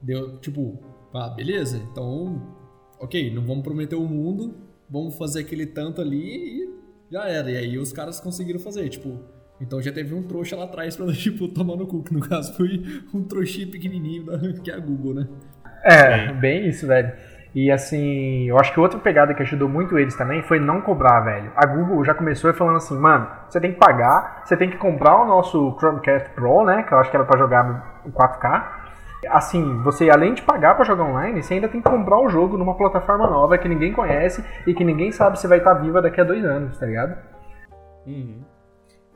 deu, 0.00 0.38
tipo, 0.38 0.78
ah, 1.12 1.28
beleza, 1.28 1.76
então, 1.76 2.61
ok, 3.02 3.34
não 3.34 3.42
vamos 3.42 3.64
prometer 3.64 3.96
o 3.96 4.06
mundo, 4.06 4.54
vamos 4.88 5.18
fazer 5.18 5.40
aquele 5.40 5.66
tanto 5.66 6.00
ali 6.00 6.22
e 6.22 6.70
já 7.10 7.28
era. 7.28 7.50
E 7.50 7.56
aí 7.56 7.78
os 7.78 7.92
caras 7.92 8.20
conseguiram 8.20 8.60
fazer, 8.60 8.88
tipo, 8.88 9.18
então 9.60 9.82
já 9.82 9.92
teve 9.92 10.14
um 10.14 10.22
trouxa 10.22 10.56
lá 10.56 10.64
atrás 10.64 10.96
pra, 10.96 11.06
tipo, 11.12 11.48
tomar 11.48 11.76
no 11.76 11.86
cu, 11.86 12.02
que 12.02 12.14
no 12.14 12.20
caso 12.20 12.54
foi 12.54 12.82
um 13.12 13.24
trouxinho 13.24 13.70
pequenininho 13.70 14.24
da, 14.24 14.38
que 14.62 14.70
é 14.70 14.74
a 14.74 14.78
Google, 14.78 15.14
né? 15.14 15.28
É, 15.84 16.32
bem 16.32 16.68
isso, 16.68 16.86
velho. 16.86 17.12
E 17.54 17.70
assim, 17.70 18.44
eu 18.48 18.58
acho 18.58 18.72
que 18.72 18.80
outra 18.80 18.98
pegada 18.98 19.34
que 19.34 19.42
ajudou 19.42 19.68
muito 19.68 19.98
eles 19.98 20.16
também 20.16 20.42
foi 20.42 20.58
não 20.58 20.80
cobrar, 20.80 21.20
velho. 21.20 21.52
A 21.54 21.66
Google 21.66 22.02
já 22.02 22.14
começou 22.14 22.54
falando 22.54 22.76
assim, 22.76 22.96
mano, 22.96 23.28
você 23.46 23.60
tem 23.60 23.72
que 23.72 23.78
pagar, 23.78 24.42
você 24.44 24.56
tem 24.56 24.70
que 24.70 24.78
comprar 24.78 25.20
o 25.20 25.26
nosso 25.26 25.76
Chromecast 25.78 26.30
Pro, 26.30 26.64
né? 26.64 26.84
Que 26.84 26.94
eu 26.94 26.98
acho 26.98 27.10
que 27.10 27.16
era 27.16 27.26
pra 27.26 27.38
jogar 27.38 28.00
em 28.06 28.10
4K. 28.10 28.81
Assim, 29.28 29.80
você 29.82 30.10
além 30.10 30.34
de 30.34 30.42
pagar 30.42 30.74
para 30.74 30.84
jogar 30.84 31.04
online, 31.04 31.42
você 31.42 31.54
ainda 31.54 31.68
tem 31.68 31.80
que 31.80 31.88
comprar 31.88 32.20
o 32.20 32.28
jogo 32.28 32.58
numa 32.58 32.76
plataforma 32.76 33.28
nova 33.28 33.56
que 33.56 33.68
ninguém 33.68 33.92
conhece 33.92 34.44
e 34.66 34.74
que 34.74 34.84
ninguém 34.84 35.12
sabe 35.12 35.38
se 35.38 35.46
vai 35.46 35.58
estar 35.58 35.74
viva 35.74 36.02
daqui 36.02 36.20
a 36.20 36.24
dois 36.24 36.44
anos, 36.44 36.76
tá 36.78 36.86
ligado? 36.86 37.16
Uhum. 38.06 38.42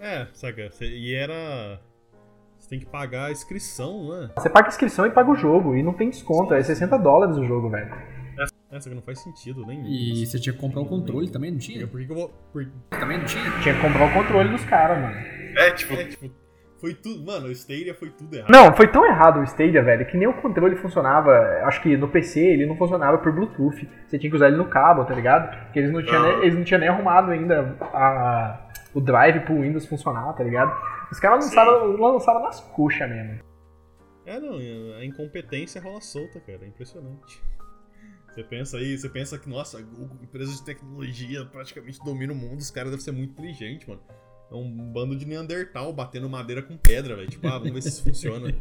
É, 0.01 0.27
saca? 0.33 0.71
E 0.81 1.15
era. 1.15 1.81
Você 2.59 2.69
tem 2.71 2.81
que 2.81 2.87
pagar 2.87 3.27
a 3.27 3.33
inscrição, 3.33 4.09
né? 4.09 4.31
Você 4.37 4.49
paga 4.49 4.69
a 4.69 4.71
inscrição 4.71 5.07
e 5.07 5.11
paga 5.11 5.31
o 5.31 5.37
jogo, 5.37 5.77
e 5.77 5.83
não 5.83 5.93
tem 5.93 6.11
desconto, 6.11 6.55
é 6.55 6.63
60 6.63 6.97
dólares 6.99 7.37
o 7.37 7.45
jogo, 7.45 7.71
velho. 7.71 7.93
Essa 8.71 8.89
que 8.89 8.95
não 8.95 9.03
faz 9.03 9.21
sentido, 9.21 9.65
nem. 9.65 9.87
E 9.87 10.27
você 10.27 10.39
tinha 10.39 10.53
que 10.53 10.59
comprar 10.59 10.81
o 10.81 10.87
controle 10.87 11.31
também, 11.31 11.53
não 11.53 11.59
tinha? 11.59 11.87
Por 11.87 12.01
que, 12.01 12.07
que 12.07 12.13
eu 12.13 12.17
vou. 12.17 12.29
Por... 12.53 12.67
Também 12.91 13.19
não 13.19 13.25
tinha? 13.25 13.45
Tinha 13.63 13.75
que 13.75 13.81
comprar 13.81 14.11
o 14.11 14.13
controle 14.13 14.51
dos 14.51 14.65
caras, 14.65 15.01
mano. 15.01 15.17
É, 15.57 15.71
tipo. 15.71 15.95
É, 15.95 16.05
tipo. 16.05 16.31
Foi 16.79 16.95
tudo. 16.95 17.25
Mano, 17.25 17.47
o 17.47 17.51
Stadia 17.51 17.95
foi 17.95 18.11
tudo 18.11 18.35
errado. 18.35 18.51
Não, 18.51 18.75
foi 18.75 18.87
tão 18.87 19.05
errado 19.05 19.41
o 19.41 19.45
Stadia, 19.45 19.83
velho, 19.83 20.07
que 20.07 20.17
nem 20.17 20.29
o 20.29 20.35
controle 20.35 20.77
funcionava. 20.77 21.33
Acho 21.65 21.83
que 21.83 21.97
no 21.97 22.09
PC 22.09 22.41
ele 22.41 22.67
não 22.67 22.77
funcionava 22.77 23.19
por 23.19 23.33
Bluetooth. 23.33 23.89
Você 24.07 24.19
tinha 24.19 24.31
que 24.31 24.37
usar 24.37 24.49
ele 24.49 24.57
no 24.57 24.69
cabo, 24.69 25.05
tá 25.05 25.15
ligado? 25.15 25.65
Porque 25.65 25.79
eles 25.79 25.91
não 25.91 26.03
tinham, 26.03 26.23
nem, 26.23 26.43
eles 26.43 26.55
não 26.55 26.65
tinham 26.65 26.81
nem 26.81 26.89
arrumado 26.89 27.31
ainda 27.31 27.77
a, 27.81 28.69
o 28.93 29.01
drive 29.01 29.41
pro 29.41 29.61
Windows 29.61 29.87
funcionar, 29.87 30.33
tá 30.35 30.45
ligado? 30.45 30.73
Os 31.11 31.19
caras 31.19 31.45
lançaram, 31.45 31.97
lançaram 31.97 32.43
nas 32.43 32.61
coxas 32.61 33.09
mesmo. 33.09 33.41
É, 34.27 34.41
não, 34.41 34.57
a 34.99 35.05
incompetência 35.05 35.81
rola 35.81 36.01
solta, 36.01 36.41
cara. 36.41 36.61
É 36.63 36.67
impressionante. 36.67 37.43
Você 38.37 38.45
pensa 38.45 38.77
aí, 38.77 38.99
você 38.99 39.09
pensa 39.09 39.39
que, 39.39 39.49
nossa, 39.49 39.79
a 39.79 39.81
Google, 39.81 40.19
empresa 40.23 40.53
de 40.53 40.63
tecnologia, 40.63 41.47
praticamente 41.47 41.99
domina 42.05 42.35
o 42.35 42.37
mundo, 42.37 42.59
os 42.59 42.71
caras 42.71 42.91
devem 42.91 43.03
ser 43.03 43.13
muito 43.13 43.31
inteligentes, 43.31 43.89
mano. 43.89 44.03
É 44.51 44.55
um 44.55 44.93
bando 44.93 45.17
de 45.17 45.27
Neandertal 45.27 45.93
batendo 45.93 46.29
madeira 46.29 46.63
com 46.63 46.77
pedra, 46.77 47.17
velho. 47.17 47.29
Tipo, 47.29 47.49
ah, 47.49 47.59
vamos 47.59 47.73
ver 47.73 47.83
se 47.83 47.89
isso 47.89 48.05
funciona. 48.05 48.49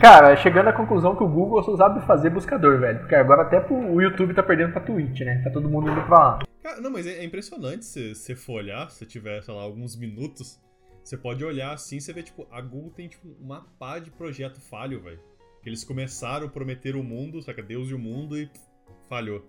Cara, 0.00 0.36
chegando 0.36 0.68
à 0.68 0.72
conclusão 0.72 1.14
que 1.14 1.22
o 1.22 1.28
Google 1.28 1.62
só 1.62 1.76
sabe 1.76 2.04
fazer 2.04 2.30
buscador, 2.30 2.80
velho. 2.80 2.98
Porque 2.98 3.14
agora 3.14 3.42
até 3.42 3.64
o 3.72 4.00
YouTube 4.00 4.34
tá 4.34 4.42
perdendo 4.42 4.72
pra 4.72 4.80
Twitch, 4.80 5.20
né? 5.20 5.40
Tá 5.44 5.50
todo 5.50 5.68
mundo 5.68 5.88
indo 5.88 6.02
pra 6.02 6.18
lá. 6.18 6.40
Cara, 6.62 6.80
não, 6.80 6.90
mas 6.90 7.06
é 7.06 7.24
impressionante 7.24 7.84
se 7.84 8.12
você 8.12 8.34
for 8.34 8.54
olhar, 8.54 8.90
se 8.90 9.06
tiver, 9.06 9.40
sei 9.40 9.54
lá, 9.54 9.62
alguns 9.62 9.94
minutos, 9.94 10.60
você 11.04 11.16
pode 11.16 11.44
olhar 11.44 11.72
assim, 11.72 12.00
você 12.00 12.12
vê, 12.12 12.24
tipo, 12.24 12.44
a 12.50 12.60
Google 12.60 12.90
tem, 12.90 13.06
tipo, 13.06 13.28
uma 13.40 13.68
pá 13.78 14.00
de 14.00 14.10
projeto 14.10 14.60
falho, 14.60 15.00
velho. 15.00 15.20
Que 15.62 15.68
eles 15.68 15.84
começaram 15.84 16.48
a 16.48 16.50
prometer 16.50 16.96
o 16.96 17.04
mundo, 17.04 17.40
saca? 17.40 17.62
Deus 17.62 17.88
e 17.88 17.94
o 17.94 18.00
mundo 18.00 18.36
e 18.36 18.46
pff, 18.46 18.60
falhou. 19.08 19.48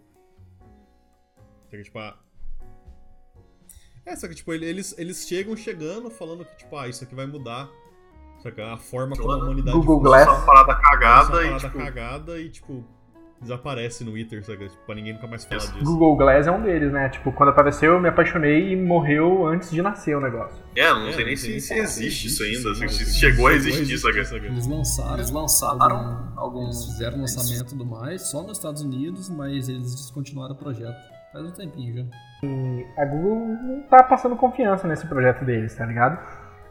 Saca, 1.71 1.81
tipo, 1.81 1.97
a... 1.97 2.19
É, 4.07 4.15
só 4.15 4.27
que, 4.27 4.35
tipo, 4.35 4.53
eles, 4.53 4.95
eles 4.97 5.27
chegam 5.27 5.55
chegando 5.57 6.09
falando 6.09 6.45
que, 6.45 6.55
tipo, 6.57 6.77
ah, 6.77 6.87
isso 6.87 7.03
aqui 7.03 7.13
vai 7.13 7.25
mudar. 7.27 7.69
Saca? 8.41 8.71
A 8.73 8.77
forma 8.77 9.15
como 9.17 9.31
a 9.31 9.37
humanidade 9.37 9.77
Google 9.77 9.99
Glass. 9.99 10.25
Só 10.25 10.35
uma 10.37 10.45
parada 10.45 10.75
cagada 10.75 11.33
uma 11.33 11.41
e, 11.41 11.45
parada 11.47 11.59
tipo. 11.59 11.77
cagada 11.77 12.39
e, 12.39 12.49
tipo, 12.49 12.85
desaparece 13.41 14.03
no 14.05 14.11
Twitter, 14.11 14.45
saca? 14.45 14.67
Tipo, 14.69 14.85
pra 14.85 14.95
ninguém 14.95 15.13
nunca 15.13 15.27
mais 15.27 15.43
falar 15.43 15.59
disso. 15.59 15.83
Google 15.83 16.15
Glass 16.15 16.47
é 16.47 16.51
um 16.51 16.61
deles, 16.61 16.91
né? 16.93 17.09
Tipo, 17.09 17.31
quando 17.33 17.49
apareceu 17.49 17.93
eu 17.95 17.99
me 17.99 18.07
apaixonei 18.07 18.71
e 18.71 18.75
morreu 18.75 19.45
antes 19.45 19.71
de 19.71 19.81
nascer 19.81 20.15
o 20.15 20.21
negócio. 20.21 20.57
É, 20.75 20.87
não 20.93 21.07
É, 21.09 21.11
sei 21.13 21.25
nem 21.25 21.35
se, 21.35 21.59
se 21.59 21.73
nem 21.73 21.83
existe 21.83 22.27
isso 22.27 22.43
ainda, 22.43 22.57
isso, 22.71 22.75
se, 22.75 22.85
isso, 22.85 23.05
se 23.11 23.19
chegou 23.19 23.47
a 23.47 23.53
isso 23.55 23.67
existir, 23.67 23.97
saca? 23.97 24.23
saca? 24.23 24.45
Eles 24.45 24.67
lançaram, 24.67 25.15
Eles 25.15 25.31
lançaram 25.31 25.81
algum- 25.81 26.39
alguns. 26.39 26.75
Eles 26.77 26.85
fizeram 26.93 27.19
lançamento 27.19 27.61
e 27.65 27.69
tudo 27.69 27.85
mais, 27.85 28.21
só 28.21 28.41
nos 28.43 28.57
Estados 28.57 28.81
Unidos, 28.83 29.29
mas 29.29 29.67
eles 29.67 29.93
descontinuaram 29.95 30.53
o 30.53 30.57
projeto. 30.57 31.16
Faz 31.31 31.45
um 31.45 31.51
tempinho 31.51 31.93
já. 31.95 33.01
A 33.01 33.05
Google 33.05 33.47
não 33.47 33.81
tá 33.83 34.03
passando 34.03 34.35
confiança 34.35 34.87
nesse 34.87 35.07
projeto 35.07 35.43
deles, 35.43 35.75
tá 35.75 35.85
ligado? 35.85 36.19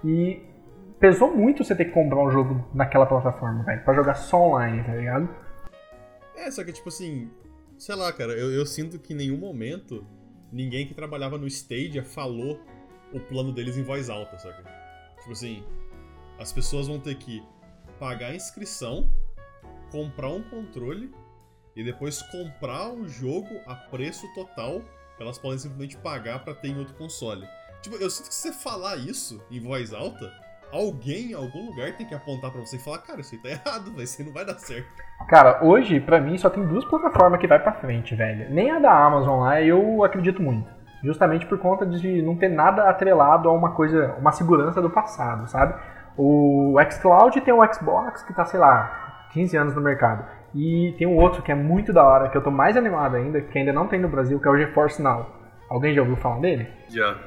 E 0.04 0.42
pesou 0.98 1.34
muito 1.34 1.64
você 1.64 1.74
ter 1.74 1.86
que 1.86 1.90
comprar 1.90 2.22
um 2.22 2.30
jogo 2.30 2.66
naquela 2.74 3.06
plataforma, 3.06 3.64
velho, 3.64 3.84
pra 3.84 3.94
jogar 3.94 4.14
só 4.14 4.38
online, 4.38 4.82
tá 4.84 4.94
ligado? 4.94 5.28
É, 6.36 6.50
só 6.50 6.64
que, 6.64 6.72
tipo 6.72 6.88
assim, 6.88 7.30
sei 7.78 7.94
lá, 7.94 8.12
cara, 8.12 8.32
eu, 8.32 8.52
eu 8.52 8.64
sinto 8.64 8.98
que 8.98 9.12
em 9.12 9.16
nenhum 9.16 9.38
momento 9.38 10.06
ninguém 10.52 10.86
que 10.86 10.94
trabalhava 10.94 11.36
no 11.36 11.46
Stadia 11.46 12.04
falou 12.04 12.60
o 13.12 13.20
plano 13.20 13.52
deles 13.52 13.76
em 13.76 13.82
voz 13.82 14.08
alta, 14.08 14.38
saca? 14.38 14.62
Tipo 15.18 15.32
assim, 15.32 15.64
as 16.38 16.52
pessoas 16.52 16.86
vão 16.86 16.98
ter 16.98 17.16
que 17.16 17.42
pagar 17.98 18.28
a 18.28 18.34
inscrição, 18.34 19.10
comprar 19.90 20.28
um 20.28 20.42
controle 20.42 21.12
e 21.76 21.84
depois 21.84 22.22
comprar 22.22 22.90
o 22.90 23.06
jogo 23.06 23.60
a 23.66 23.74
preço 23.74 24.26
total 24.34 24.82
elas 25.18 25.38
podem 25.38 25.58
simplesmente 25.58 25.96
pagar 25.96 26.40
pra 26.40 26.54
ter 26.54 26.68
em 26.68 26.78
outro 26.78 26.94
console. 26.94 27.46
Tipo, 27.80 27.96
eu 27.96 28.10
sinto 28.10 28.28
que 28.28 28.34
se 28.34 28.48
você 28.48 28.52
falar 28.52 28.96
isso 28.96 29.42
em 29.50 29.60
voz 29.60 29.94
alta, 29.94 30.30
alguém 30.72 31.30
em 31.30 31.34
algum 31.34 31.66
lugar 31.70 31.96
tem 31.96 32.06
que 32.06 32.14
apontar 32.14 32.50
pra 32.50 32.60
você 32.60 32.76
e 32.76 32.80
falar, 32.80 32.98
cara, 32.98 33.20
isso 33.20 33.34
aí 33.34 33.40
tá 33.40 33.48
errado, 33.70 33.90
velho, 33.92 34.02
isso 34.02 34.20
aí 34.20 34.26
não 34.26 34.34
vai 34.34 34.44
dar 34.44 34.58
certo. 34.58 34.88
Cara, 35.28 35.64
hoje, 35.64 36.00
pra 36.00 36.20
mim, 36.20 36.36
só 36.36 36.50
tem 36.50 36.66
duas 36.66 36.84
plataformas 36.84 37.40
que 37.40 37.46
vai 37.46 37.58
pra 37.58 37.72
frente, 37.72 38.14
velho. 38.14 38.50
Nem 38.50 38.70
a 38.70 38.78
da 38.78 38.92
Amazon 38.92 39.40
lá 39.40 39.62
eu 39.62 40.04
acredito 40.04 40.42
muito. 40.42 40.68
Justamente 41.02 41.46
por 41.46 41.58
conta 41.58 41.86
de 41.86 42.20
não 42.22 42.36
ter 42.36 42.48
nada 42.48 42.88
atrelado 42.88 43.48
a 43.48 43.52
uma 43.52 43.72
coisa, 43.72 44.16
uma 44.18 44.32
segurança 44.32 44.82
do 44.82 44.90
passado, 44.90 45.48
sabe? 45.48 45.74
O 46.16 46.74
xCloud 46.90 47.40
tem 47.42 47.54
o 47.54 47.72
Xbox 47.72 48.22
que 48.22 48.34
tá, 48.34 48.44
sei 48.44 48.58
lá, 48.58 49.28
15 49.32 49.56
anos 49.56 49.74
no 49.74 49.80
mercado. 49.80 50.24
E 50.56 50.94
tem 50.96 51.06
um 51.06 51.16
outro 51.16 51.42
que 51.42 51.52
é 51.52 51.54
muito 51.54 51.92
da 51.92 52.02
hora, 52.02 52.30
que 52.30 52.36
eu 52.36 52.42
tô 52.42 52.50
mais 52.50 52.76
animado 52.76 53.16
ainda, 53.16 53.42
que 53.42 53.58
ainda 53.58 53.72
não 53.72 53.86
tem 53.86 54.00
no 54.00 54.08
Brasil, 54.08 54.40
que 54.40 54.48
é 54.48 54.50
o 54.50 54.56
GeForce 54.56 55.02
Now. 55.02 55.26
Alguém 55.68 55.94
já 55.94 56.00
ouviu 56.00 56.16
falar 56.16 56.40
dele? 56.40 56.66
Já. 56.88 57.18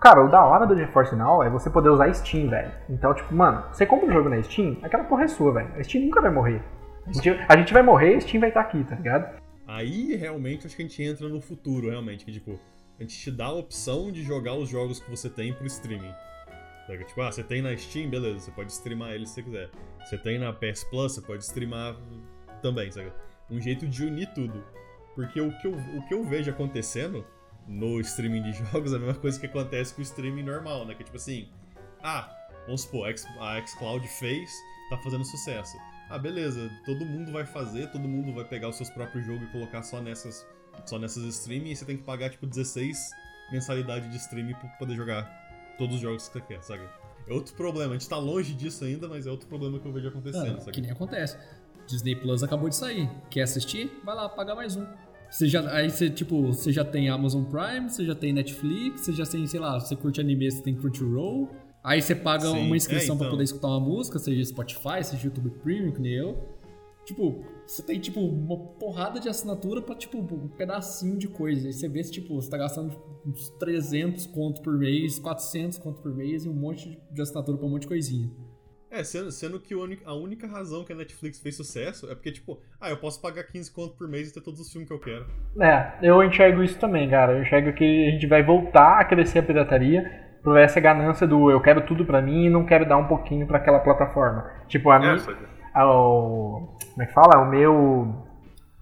Cara, 0.00 0.24
o 0.24 0.28
da 0.30 0.42
hora 0.42 0.66
do 0.66 0.74
GeForce 0.74 1.14
Now 1.14 1.42
é 1.42 1.50
você 1.50 1.68
poder 1.68 1.90
usar 1.90 2.12
Steam, 2.14 2.48
velho. 2.48 2.72
Então, 2.88 3.12
tipo, 3.12 3.34
mano, 3.34 3.64
você 3.70 3.84
compra 3.84 4.08
um 4.08 4.12
jogo 4.12 4.30
na 4.30 4.42
Steam, 4.42 4.78
aquela 4.82 5.04
porra 5.04 5.24
é 5.24 5.28
sua, 5.28 5.52
velho. 5.52 5.68
A 5.76 5.82
Steam 5.82 6.06
nunca 6.06 6.22
vai 6.22 6.30
morrer. 6.30 6.62
A 7.06 7.12
gente, 7.12 7.30
a 7.46 7.56
gente 7.56 7.72
vai 7.74 7.82
morrer, 7.82 8.14
a 8.14 8.20
Steam 8.20 8.40
vai 8.40 8.48
estar 8.48 8.62
aqui, 8.62 8.82
tá 8.84 8.94
ligado? 8.94 9.38
Aí 9.68 10.16
realmente 10.16 10.66
acho 10.66 10.74
que 10.74 10.82
a 10.82 10.86
gente 10.86 11.02
entra 11.02 11.28
no 11.28 11.40
futuro, 11.40 11.90
realmente, 11.90 12.24
que 12.24 12.32
tipo, 12.32 12.58
a 12.98 13.02
gente 13.02 13.18
te 13.18 13.30
dá 13.30 13.46
a 13.46 13.52
opção 13.52 14.10
de 14.10 14.22
jogar 14.22 14.54
os 14.54 14.68
jogos 14.68 14.98
que 14.98 15.10
você 15.10 15.28
tem 15.28 15.52
pro 15.52 15.66
streaming. 15.66 16.12
Saca? 16.90 17.04
Tipo, 17.04 17.22
ah, 17.22 17.30
você 17.30 17.44
tem 17.44 17.62
na 17.62 17.76
Steam, 17.76 18.10
beleza, 18.10 18.40
você 18.40 18.50
pode 18.50 18.72
streamar 18.72 19.12
ele 19.12 19.26
se 19.26 19.34
você 19.34 19.42
quiser. 19.42 19.70
Você 20.04 20.18
tem 20.18 20.38
na 20.38 20.52
PS 20.52 20.84
Plus, 20.84 21.12
você 21.12 21.20
pode 21.20 21.44
streamar 21.44 21.96
também, 22.60 22.90
sabe? 22.90 23.12
Um 23.48 23.60
jeito 23.60 23.86
de 23.86 24.04
unir 24.04 24.32
tudo. 24.34 24.64
Porque 25.14 25.40
o 25.40 25.56
que 25.58 25.66
eu, 25.66 25.72
o 25.72 26.08
que 26.08 26.14
eu 26.14 26.24
vejo 26.24 26.50
acontecendo 26.50 27.24
no 27.68 28.00
streaming 28.00 28.42
de 28.42 28.52
jogos 28.72 28.92
é 28.92 28.96
a 28.96 28.98
mesma 28.98 29.14
coisa 29.14 29.38
que 29.38 29.46
acontece 29.46 29.94
com 29.94 30.00
o 30.00 30.02
streaming 30.02 30.42
normal, 30.42 30.84
né? 30.84 30.94
Que 30.94 31.02
é 31.02 31.04
tipo 31.04 31.16
assim, 31.16 31.48
ah, 32.02 32.28
vamos 32.66 32.82
supor, 32.82 33.08
a 33.08 33.66
xCloud 33.66 34.06
fez, 34.08 34.50
tá 34.88 34.98
fazendo 34.98 35.24
sucesso. 35.24 35.76
Ah, 36.08 36.18
beleza, 36.18 36.68
todo 36.84 37.06
mundo 37.06 37.30
vai 37.30 37.46
fazer, 37.46 37.86
todo 37.92 38.08
mundo 38.08 38.34
vai 38.34 38.44
pegar 38.44 38.68
os 38.68 38.76
seus 38.76 38.90
próprios 38.90 39.24
jogos 39.24 39.44
e 39.44 39.52
colocar 39.52 39.82
só 39.84 40.00
nessas, 40.00 40.44
só 40.84 40.98
nessas 40.98 41.22
streaming 41.22 41.70
e 41.70 41.76
você 41.76 41.84
tem 41.84 41.96
que 41.96 42.02
pagar 42.02 42.30
tipo 42.30 42.48
16 42.48 43.10
mensalidade 43.52 44.08
de 44.08 44.16
streaming 44.16 44.54
pra 44.54 44.68
poder 44.70 44.96
jogar 44.96 45.39
todos 45.80 45.96
os 45.96 46.00
jogos 46.02 46.28
que 46.28 46.34
você 46.34 46.40
quer, 46.42 46.62
sabe? 46.62 46.82
É 47.26 47.32
outro 47.32 47.54
problema. 47.54 47.94
A 47.94 47.98
gente 47.98 48.08
tá 48.08 48.18
longe 48.18 48.52
disso 48.52 48.84
ainda, 48.84 49.08
mas 49.08 49.26
é 49.26 49.30
outro 49.30 49.48
problema 49.48 49.78
que 49.78 49.86
eu 49.86 49.92
vejo 49.92 50.08
acontecendo, 50.08 50.56
Ah, 50.56 50.60
sabe? 50.60 50.72
que 50.72 50.80
nem 50.82 50.90
acontece. 50.90 51.38
Disney 51.86 52.14
Plus 52.14 52.42
acabou 52.42 52.68
de 52.68 52.76
sair. 52.76 53.08
Quer 53.30 53.42
assistir? 53.42 53.90
Vai 54.04 54.14
lá, 54.14 54.28
paga 54.28 54.54
mais 54.54 54.76
um. 54.76 54.86
Você 55.30 55.46
já, 55.48 55.60
aí 55.72 55.88
você, 55.90 56.10
tipo, 56.10 56.42
você 56.48 56.72
já 56.72 56.84
tem 56.84 57.08
Amazon 57.08 57.44
Prime, 57.44 57.88
você 57.88 58.04
já 58.04 58.14
tem 58.14 58.32
Netflix, 58.32 59.00
você 59.02 59.12
já 59.12 59.24
tem, 59.24 59.46
sei 59.46 59.60
lá, 59.60 59.78
você 59.78 59.94
curte 59.96 60.20
anime, 60.20 60.50
você 60.50 60.60
tem 60.62 60.74
Crunchyroll. 60.74 61.48
Aí 61.82 62.02
você 62.02 62.14
paga 62.14 62.44
Sim, 62.50 62.66
uma 62.66 62.76
inscrição 62.76 63.14
é, 63.14 63.18
pra 63.18 63.26
então. 63.26 63.30
poder 63.30 63.44
escutar 63.44 63.68
uma 63.68 63.80
música, 63.80 64.18
seja 64.18 64.44
Spotify, 64.44 65.02
seja 65.02 65.24
YouTube 65.26 65.50
Premium, 65.62 65.92
que 65.92 66.00
nem 66.00 66.12
eu. 66.12 66.36
Tipo, 67.04 67.44
você 67.66 67.82
tem, 67.82 67.98
tipo, 67.98 68.20
uma 68.20 68.56
porrada 68.56 69.18
de 69.18 69.28
assinatura 69.28 69.82
pra, 69.82 69.94
tipo, 69.94 70.18
um 70.18 70.48
pedacinho 70.48 71.16
de 71.18 71.28
coisa. 71.28 71.66
Aí 71.66 71.72
você 71.72 71.88
vê 71.88 72.02
se, 72.04 72.12
tipo, 72.12 72.34
você 72.34 72.50
tá 72.50 72.58
gastando 72.58 72.94
uns 73.26 73.50
300 73.58 74.26
conto 74.26 74.62
por 74.62 74.78
mês, 74.78 75.18
400 75.18 75.78
conto 75.78 76.00
por 76.00 76.14
mês 76.14 76.44
e 76.44 76.48
um 76.48 76.54
monte 76.54 77.00
de 77.10 77.22
assinatura 77.22 77.56
pra 77.58 77.66
um 77.66 77.70
monte 77.70 77.82
de 77.82 77.88
coisinha. 77.88 78.30
É, 78.90 79.04
sendo, 79.04 79.30
sendo 79.30 79.60
que 79.60 79.72
a 80.04 80.14
única 80.14 80.48
razão 80.48 80.84
que 80.84 80.92
a 80.92 80.96
Netflix 80.96 81.38
fez 81.38 81.56
sucesso 81.56 82.10
é 82.10 82.14
porque, 82.14 82.32
tipo, 82.32 82.60
ah, 82.80 82.90
eu 82.90 82.96
posso 82.96 83.22
pagar 83.22 83.44
15 83.44 83.72
conto 83.72 83.96
por 83.96 84.08
mês 84.08 84.28
e 84.28 84.34
ter 84.34 84.40
todos 84.40 84.58
os 84.60 84.70
filmes 84.70 84.88
que 84.88 84.94
eu 84.94 84.98
quero. 84.98 85.26
É, 85.60 85.92
eu 86.02 86.22
enxergo 86.24 86.62
isso 86.62 86.76
também, 86.78 87.08
cara. 87.08 87.34
Eu 87.34 87.42
enxergo 87.42 87.72
que 87.72 88.08
a 88.08 88.10
gente 88.10 88.26
vai 88.26 88.42
voltar 88.42 89.00
a 89.00 89.04
crescer 89.04 89.38
a 89.38 89.42
pirataria 89.44 90.10
por 90.42 90.58
essa 90.58 90.80
ganância 90.80 91.24
do 91.26 91.50
eu 91.50 91.60
quero 91.60 91.86
tudo 91.86 92.04
pra 92.04 92.20
mim 92.20 92.46
e 92.46 92.50
não 92.50 92.66
quero 92.66 92.88
dar 92.88 92.96
um 92.96 93.06
pouquinho 93.06 93.46
pra 93.46 93.58
aquela 93.58 93.78
plataforma. 93.78 94.50
Tipo, 94.66 94.90
a 94.90 94.98
É, 95.00 95.12
mim, 95.12 95.18
só 95.18 95.32
que- 95.72 95.78
a- 95.78 95.86
o, 95.90 96.68
como 96.92 97.02
é 97.02 97.06
que 97.06 97.12
fala? 97.12 97.42
O 97.42 97.48
meu 97.50 98.14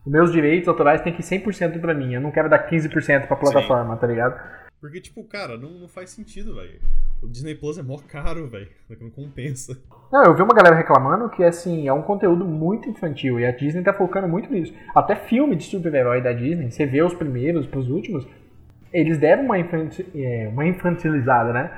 os 0.07 0.13
meus 0.13 0.33
direitos 0.33 0.67
autorais 0.69 1.03
tem 1.03 1.13
que 1.13 1.21
ir 1.21 1.25
100% 1.25 1.81
pra 1.81 1.93
mim. 1.93 2.15
Eu 2.15 2.21
não 2.21 2.31
quero 2.31 2.49
dar 2.49 2.67
15% 2.69 3.27
pra 3.27 3.37
plataforma, 3.37 3.97
tá 3.97 4.07
ligado? 4.07 4.41
Porque, 4.81 5.01
tipo, 5.01 5.23
cara, 5.25 5.59
não, 5.59 5.71
não 5.71 5.89
faz 5.89 6.11
sentido, 6.11 6.55
velho. 6.55 6.81
O 7.23 7.29
Disney 7.29 7.55
Plus 7.57 7.77
é 7.79 7.83
mó 7.83 7.99
caro, 8.09 8.47
velho. 8.49 8.69
Não 9.01 9.11
compensa. 9.11 9.77
Não, 10.11 10.25
eu 10.25 10.35
vi 10.35 10.41
uma 10.43 10.55
galera 10.55 10.77
reclamando 10.77 11.29
que 11.29 11.43
assim, 11.45 11.87
é 11.89 11.93
um 11.93 12.01
conteúdo 12.01 12.45
muito 12.45 12.89
infantil 12.89 13.39
e 13.41 13.45
a 13.45 13.51
Disney 13.51 13.83
tá 13.83 13.93
focando 13.93 14.29
muito 14.29 14.51
nisso. 14.51 14.73
Até 14.95 15.15
filme 15.17 15.57
de 15.57 15.65
super-herói 15.65 16.23
da 16.23 16.33
Disney, 16.33 16.71
você 16.71 16.87
vê 16.87 17.03
os 17.03 17.13
primeiros 17.13 17.67
pros 17.67 17.91
últimos, 17.91 18.25
eles 18.93 19.19
deram 19.19 19.43
uma, 19.45 19.59
é, 19.59 20.49
uma 20.51 20.65
infantilizada, 20.65 21.53
né? 21.53 21.71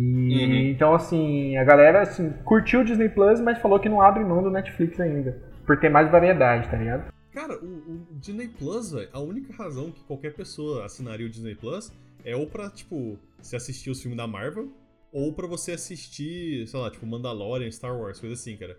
E 0.00 0.44
Uhum. 0.44 0.54
então 0.70 0.94
assim, 0.94 1.56
a 1.56 1.64
galera 1.64 2.02
assim, 2.02 2.30
curtiu 2.44 2.80
o 2.80 2.84
Disney 2.84 3.08
Plus, 3.08 3.40
mas 3.40 3.58
falou 3.58 3.78
que 3.78 3.88
não 3.88 4.00
abre 4.00 4.24
mão 4.24 4.42
do 4.42 4.50
Netflix 4.50 4.98
ainda. 4.98 5.32
Por 5.66 5.78
ter 5.78 5.90
mais 5.90 6.10
variedade, 6.10 6.68
tá 6.70 6.76
ligado? 6.76 7.12
Cara, 7.32 7.56
o, 7.62 7.66
o 7.66 8.06
Disney 8.18 8.48
Plus, 8.48 8.92
velho, 8.92 9.08
a 9.12 9.20
única 9.20 9.52
razão 9.52 9.90
que 9.90 10.02
qualquer 10.04 10.34
pessoa 10.34 10.84
assinaria 10.84 11.26
o 11.26 11.30
Disney 11.30 11.54
Plus 11.54 11.92
é 12.24 12.34
ou 12.34 12.46
pra, 12.46 12.70
tipo, 12.70 13.18
se 13.40 13.54
assistir 13.56 13.90
os 13.90 14.00
filmes 14.00 14.16
da 14.16 14.26
Marvel, 14.26 14.68
ou 15.12 15.32
pra 15.32 15.46
você 15.46 15.72
assistir, 15.72 16.66
sei 16.66 16.78
lá, 16.80 16.90
tipo, 16.90 17.06
Mandalorian, 17.06 17.70
Star 17.70 17.96
Wars, 17.96 18.18
coisa 18.20 18.34
assim, 18.34 18.56
cara. 18.56 18.76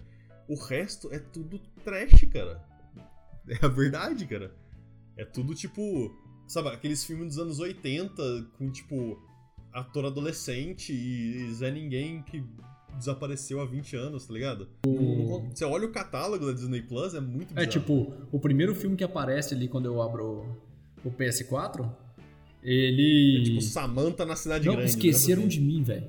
O 0.48 0.56
resto 0.56 1.14
é 1.14 1.20
tudo 1.20 1.60
trash, 1.84 2.26
cara. 2.32 2.62
É 3.50 3.66
a 3.66 3.68
verdade, 3.70 4.26
cara. 4.28 4.52
É 5.18 5.26
tudo, 5.26 5.54
tipo, 5.56 6.14
sabe, 6.48 6.70
aqueles 6.70 7.04
filmes 7.06 7.28
dos 7.30 7.40
anos 7.40 7.60
80 7.60 8.22
com, 8.58 8.70
tipo, 8.70 9.18
ator 9.74 10.06
adolescente 10.06 10.92
e 10.94 11.52
Zé 11.54 11.72
Ninguém 11.72 12.22
que 12.24 12.44
desapareceu 12.98 13.62
há 13.62 13.66
20 13.66 13.96
anos, 13.96 14.26
tá 14.28 14.34
ligado? 14.34 14.68
Não- 14.86 15.50
você 15.50 15.64
olha 15.64 15.88
o 15.88 15.92
catálogo 15.92 16.46
da 16.46 16.52
Disney 16.54 16.82
Plus, 16.82 17.14
é 17.16 17.20
muito 17.22 17.52
É 17.58 17.66
bizarro. 17.66 17.70
tipo, 17.70 18.14
o 18.32 18.40
primeiro 18.40 18.76
filme 18.76 18.96
que 18.98 19.04
aparece 19.04 19.54
ali 19.54 19.68
quando 19.68 19.86
eu 19.86 20.02
abro 20.02 20.46
o 21.04 21.10
PS4, 21.12 21.90
ele. 22.62 23.40
É 23.40 23.44
tipo 23.44 23.62
Samantha 23.62 24.26
na 24.26 24.36
cidade 24.36 24.66
não, 24.68 24.74
grande. 24.76 24.90
esqueceram 24.92 25.44
né? 25.44 25.48
de 25.48 25.62
mim, 25.62 25.84
velho. 25.84 26.08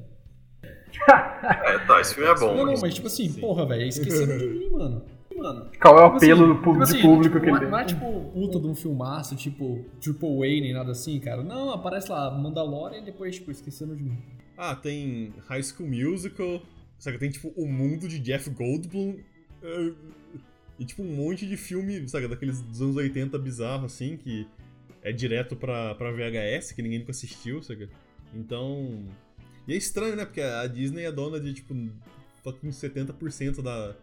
É, 1.42 1.78
tá, 1.86 2.00
esse 2.00 2.14
filme 2.14 2.30
é 2.30 2.34
bom. 2.38 2.46
Não, 2.48 2.56
não, 2.58 2.64
mas- 2.72 2.82
mas 2.82 2.94
tipo 2.94 3.06
assim, 3.08 3.28
Sim. 3.28 3.40
porra, 3.40 3.66
velho, 3.66 3.82
esqueceram 3.88 4.38
de 4.38 4.46
mim, 4.46 4.70
mano. 4.70 5.04
Mano. 5.42 5.70
Qual 5.80 5.98
é 5.98 6.02
o 6.04 6.04
Tipo 6.04 6.16
apelo 6.16 6.44
assim, 6.44 6.54
do 6.54 6.54
pu- 6.62 6.72
tipo 6.72 6.76
de 6.76 6.82
assim, 6.82 7.02
público 7.02 7.34
tipo, 7.34 7.40
que 7.40 7.50
não 7.50 7.56
ele 7.56 7.56
é- 7.56 7.60
tem? 7.60 7.70
Não 7.70 7.78
é 7.78 7.84
tipo 7.84 8.30
puta 8.32 8.60
de 8.60 8.66
um 8.66 8.74
filmaço, 8.74 9.36
tipo 9.36 9.84
Triple 10.00 10.28
A 10.36 10.60
nem 10.62 10.72
nada 10.72 10.92
assim, 10.92 11.18
cara. 11.20 11.42
Não, 11.42 11.70
aparece 11.70 12.10
lá 12.10 12.30
Mandalorian 12.30 12.98
e 13.00 13.04
depois, 13.04 13.34
tipo, 13.36 13.50
esqueceram 13.50 13.94
de 13.96 14.02
mim. 14.04 14.18
Ah, 14.56 14.74
tem 14.76 15.32
High 15.48 15.62
School 15.62 15.88
Musical. 15.88 16.62
Sabe, 16.98 17.18
tem 17.18 17.30
tipo 17.30 17.48
o 17.56 17.66
mundo 17.66 18.06
de 18.06 18.18
Jeff 18.20 18.48
Goldblum. 18.50 19.16
eh, 19.62 19.92
E 20.78 20.84
tipo 20.84 21.02
um 21.02 21.14
monte 21.14 21.46
de 21.46 21.56
filme, 21.56 22.08
sabe, 22.08 22.26
daqueles 22.26 22.60
dos 22.62 22.80
anos 22.82 22.96
80 22.96 23.38
bizarro 23.38 23.84
assim, 23.84 24.16
que 24.16 24.46
é 25.02 25.12
direto 25.12 25.54
pra, 25.54 25.94
pra 25.94 26.10
VHS, 26.10 26.72
que 26.72 26.82
ninguém 26.82 27.00
nunca 27.00 27.10
assistiu, 27.10 27.62
sabe? 27.62 27.88
Então. 28.34 29.04
E 29.68 29.74
é 29.74 29.76
estranho, 29.76 30.16
né? 30.16 30.24
Porque 30.24 30.40
a 30.40 30.66
Disney 30.66 31.04
é 31.04 31.12
dona 31.12 31.38
de 31.38 31.52
tipo 31.54 31.74
fucking 32.42 32.70
70% 32.70 33.62
da, 33.62 33.94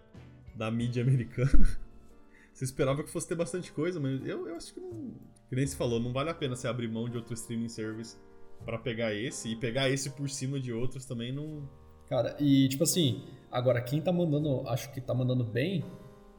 da 0.55 0.69
mídia 0.69 1.03
americana. 1.03 1.67
Você 2.53 2.65
esperava 2.65 3.03
que 3.03 3.09
fosse 3.09 3.27
ter 3.27 3.35
bastante 3.35 3.71
coisa, 3.71 3.99
mas 3.99 4.25
eu, 4.25 4.47
eu 4.47 4.55
acho 4.55 4.73
que 4.73 4.79
não. 4.79 5.13
Que 5.47 5.55
nem 5.55 5.65
se 5.65 5.75
falou, 5.75 5.99
não 5.99 6.12
vale 6.12 6.29
a 6.29 6.33
pena 6.33 6.55
você 6.55 6.67
abrir 6.67 6.88
mão 6.88 7.09
de 7.09 7.17
outro 7.17 7.33
streaming 7.33 7.69
service 7.69 8.17
pra 8.65 8.77
pegar 8.77 9.13
esse, 9.13 9.49
e 9.49 9.55
pegar 9.55 9.89
esse 9.89 10.09
por 10.12 10.29
cima 10.29 10.59
de 10.59 10.71
outros 10.71 11.05
também 11.05 11.31
não. 11.31 11.67
Cara, 12.07 12.35
e 12.39 12.67
tipo 12.67 12.83
assim, 12.83 13.23
agora 13.51 13.81
quem 13.81 14.01
tá 14.01 14.12
mandando, 14.12 14.67
acho 14.67 14.91
que 14.91 14.99
tá 14.99 15.13
mandando 15.13 15.43
bem 15.43 15.85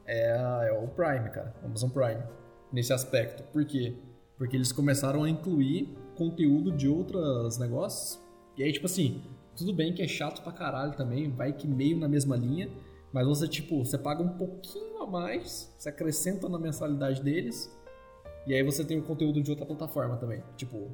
é, 0.05 0.67
é 0.69 0.71
o 0.73 0.87
Prime, 0.87 1.29
cara, 1.29 1.55
Amazon 1.63 1.89
Prime, 1.89 2.21
nesse 2.71 2.93
aspecto. 2.93 3.43
Por 3.51 3.65
quê? 3.65 3.95
Porque 4.37 4.55
eles 4.55 4.71
começaram 4.71 5.23
a 5.23 5.29
incluir 5.29 5.89
conteúdo 6.15 6.71
de 6.71 6.87
outros 6.87 7.57
negócios. 7.57 8.21
E 8.57 8.63
aí, 8.63 8.71
tipo 8.71 8.85
assim, 8.85 9.23
tudo 9.55 9.73
bem 9.73 9.93
que 9.93 10.01
é 10.01 10.07
chato 10.07 10.41
pra 10.41 10.51
caralho 10.51 10.93
também, 10.93 11.29
vai 11.29 11.53
que 11.53 11.67
meio 11.67 11.97
na 11.97 12.07
mesma 12.07 12.35
linha, 12.35 12.69
mas 13.13 13.27
você, 13.27 13.47
tipo, 13.47 13.83
você 13.83 13.97
paga 13.97 14.23
um 14.23 14.37
pouquinho 14.37 15.01
a 15.01 15.07
mais, 15.07 15.73
você 15.77 15.89
acrescenta 15.89 16.47
na 16.47 16.57
mensalidade 16.57 17.21
deles, 17.21 17.71
e 18.47 18.53
aí 18.53 18.63
você 18.63 18.83
tem 18.83 18.97
o 18.97 19.03
conteúdo 19.03 19.41
de 19.41 19.51
outra 19.51 19.65
plataforma 19.65 20.17
também. 20.17 20.41
Tipo, 20.55 20.89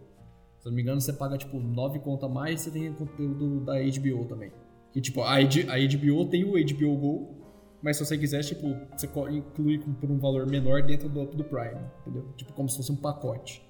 se 0.59 0.67
eu 0.67 0.71
não 0.71 0.75
me 0.75 0.81
engano, 0.81 0.99
você 0.99 1.13
paga, 1.13 1.37
tipo, 1.37 1.59
9 1.59 1.99
conto 1.99 2.25
a 2.25 2.29
mais, 2.29 2.61
você 2.61 2.71
tem 2.71 2.89
o 2.89 2.95
conteúdo 2.95 3.61
da 3.61 3.73
HBO 3.73 4.25
também. 4.25 4.51
Que, 4.91 5.01
tipo, 5.01 5.21
a, 5.21 5.35
HBO 5.39 6.25
tem 6.25 6.43
o 6.43 6.53
HBO 6.53 6.97
Go, 6.97 7.37
mas 7.81 7.97
se 7.97 8.05
você 8.05 8.17
quiser, 8.17 8.43
tipo, 8.43 8.75
você 8.95 9.07
inclui 9.29 9.79
por 9.79 10.09
um 10.09 10.17
valor 10.17 10.49
menor 10.49 10.81
dentro 10.81 11.07
do, 11.07 11.25
do 11.25 11.43
Prime, 11.43 11.79
entendeu? 12.01 12.27
Tipo, 12.35 12.53
como 12.53 12.67
se 12.67 12.77
fosse 12.77 12.91
um 12.91 12.95
pacote. 12.95 13.66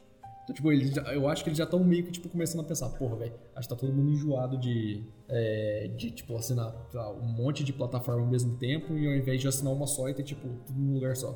Então, 0.48 0.56
tipo, 0.56 0.72
eles 0.72 0.92
já- 0.92 1.02
eu 1.14 1.28
acho 1.28 1.44
que 1.44 1.50
eles 1.50 1.58
já 1.58 1.66
estão 1.66 1.84
meio 1.84 2.06
que, 2.06 2.12
tipo, 2.12 2.30
começando 2.30 2.62
a 2.62 2.64
pensar, 2.64 2.88
porra, 2.92 3.18
velho, 3.18 3.34
acho 3.54 3.68
que 3.68 3.76
tá 3.76 3.80
todo 3.80 3.92
mundo 3.92 4.12
enjoado 4.12 4.58
de, 4.58 5.04
é, 5.28 5.92
de 5.98 6.10
tipo, 6.12 6.38
assinar 6.38 6.74
lá, 6.94 7.12
um 7.12 7.22
monte 7.28 7.66
de 7.66 7.74
plataforma 7.74 8.22
ao 8.22 8.28
mesmo 8.28 8.56
tempo 8.58 8.94
e 8.98 9.06
ao 9.06 9.14
invés 9.14 9.42
de 9.42 9.48
assinar 9.50 9.74
uma 9.74 9.86
só 9.86 10.08
e 10.08 10.14
ter, 10.14 10.24
tipo, 10.24 10.48
tudo 10.66 10.80
num 10.80 10.94
lugar 10.94 11.18
só. 11.18 11.36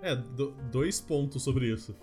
É, 0.00 0.14
do- 0.14 0.52
dois 0.70 1.00
pontos 1.00 1.42
sobre 1.42 1.66
isso. 1.72 1.96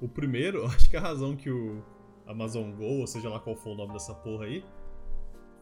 O 0.00 0.08
primeiro, 0.08 0.64
acho 0.80 0.88
que 0.88 0.96
a 0.96 1.00
razão 1.00 1.36
que 1.36 1.50
o 1.50 1.82
Amazon 2.26 2.70
Go, 2.72 3.00
ou 3.00 3.06
seja 3.06 3.28
lá 3.28 3.38
qual 3.38 3.54
for 3.54 3.72
o 3.72 3.74
nome 3.74 3.92
dessa 3.92 4.14
porra 4.14 4.46
aí, 4.46 4.64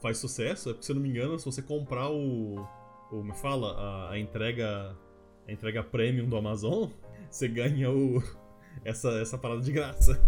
faz 0.01 0.19
sucesso 0.19 0.71
é 0.71 0.73
porque, 0.75 0.87
se 0.87 0.93
eu 0.93 0.97
não 0.97 1.03
me 1.03 1.09
engano, 1.09 1.37
se 1.41 1.45
você 1.45 1.61
comprar 1.61 2.09
o. 2.09 2.65
o 3.11 3.23
me 3.23 3.35
fala, 3.35 3.73
a, 3.73 4.11
a 4.13 4.19
entrega. 4.19 4.97
A 5.49 5.53
entrega 5.53 5.81
premium 5.83 6.29
do 6.29 6.37
Amazon, 6.37 6.89
você 7.31 7.49
ganha 7.49 7.91
o. 7.91 8.23
Essa, 8.85 9.09
essa 9.23 9.39
parada 9.39 9.63
de 9.63 9.73
graça. 9.73 10.21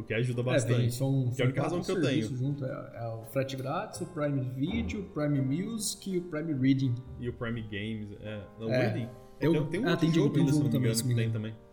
O 0.00 0.02
que 0.04 0.14
ajuda 0.14 0.40
É, 0.40 0.44
bastante. 0.44 0.92
são, 0.94 1.30
Que 1.34 1.42
é 1.42 1.44
a 1.44 1.48
única 1.48 1.60
são 1.68 1.78
razão 1.78 1.82
que 1.94 2.00
eu 2.00 2.08
tenho. 2.08 2.36
Junto, 2.36 2.64
é, 2.64 2.90
é 2.94 3.08
o 3.08 3.24
frete 3.32 3.56
grátis, 3.56 4.00
o 4.00 4.06
Prime 4.06 4.40
Video, 4.56 5.00
o 5.00 5.04
Prime 5.04 5.40
Music 5.40 6.10
e 6.10 6.18
o 6.18 6.22
Prime 6.22 6.52
Reading. 6.54 6.94
E 7.18 7.28
o 7.28 7.32
Prime 7.32 7.62
Games. 7.62 8.08
É, 8.22 8.40
não, 8.58 8.70
É. 8.70 8.78
Reading. 8.86 9.08
Eu- 9.40 9.52
tem, 9.52 9.66
tem 9.66 9.80
um 9.80 9.86
ah, 9.86 9.90
monte 9.90 10.00
tem 10.00 10.08
de 10.10 10.14
jogo- 10.16 10.26
jogo 10.26 10.34
tem 10.34 10.40
ainda, 10.42 10.52
se 10.52 10.58
jogo 10.58 10.64
não 10.64 10.64
me 10.64 10.72
também, 10.72 10.78
engano, 10.80 10.94
se 10.96 11.06
me 11.06 11.14
tem 11.14 11.24
engano. 11.28 11.38
também. 11.38 11.70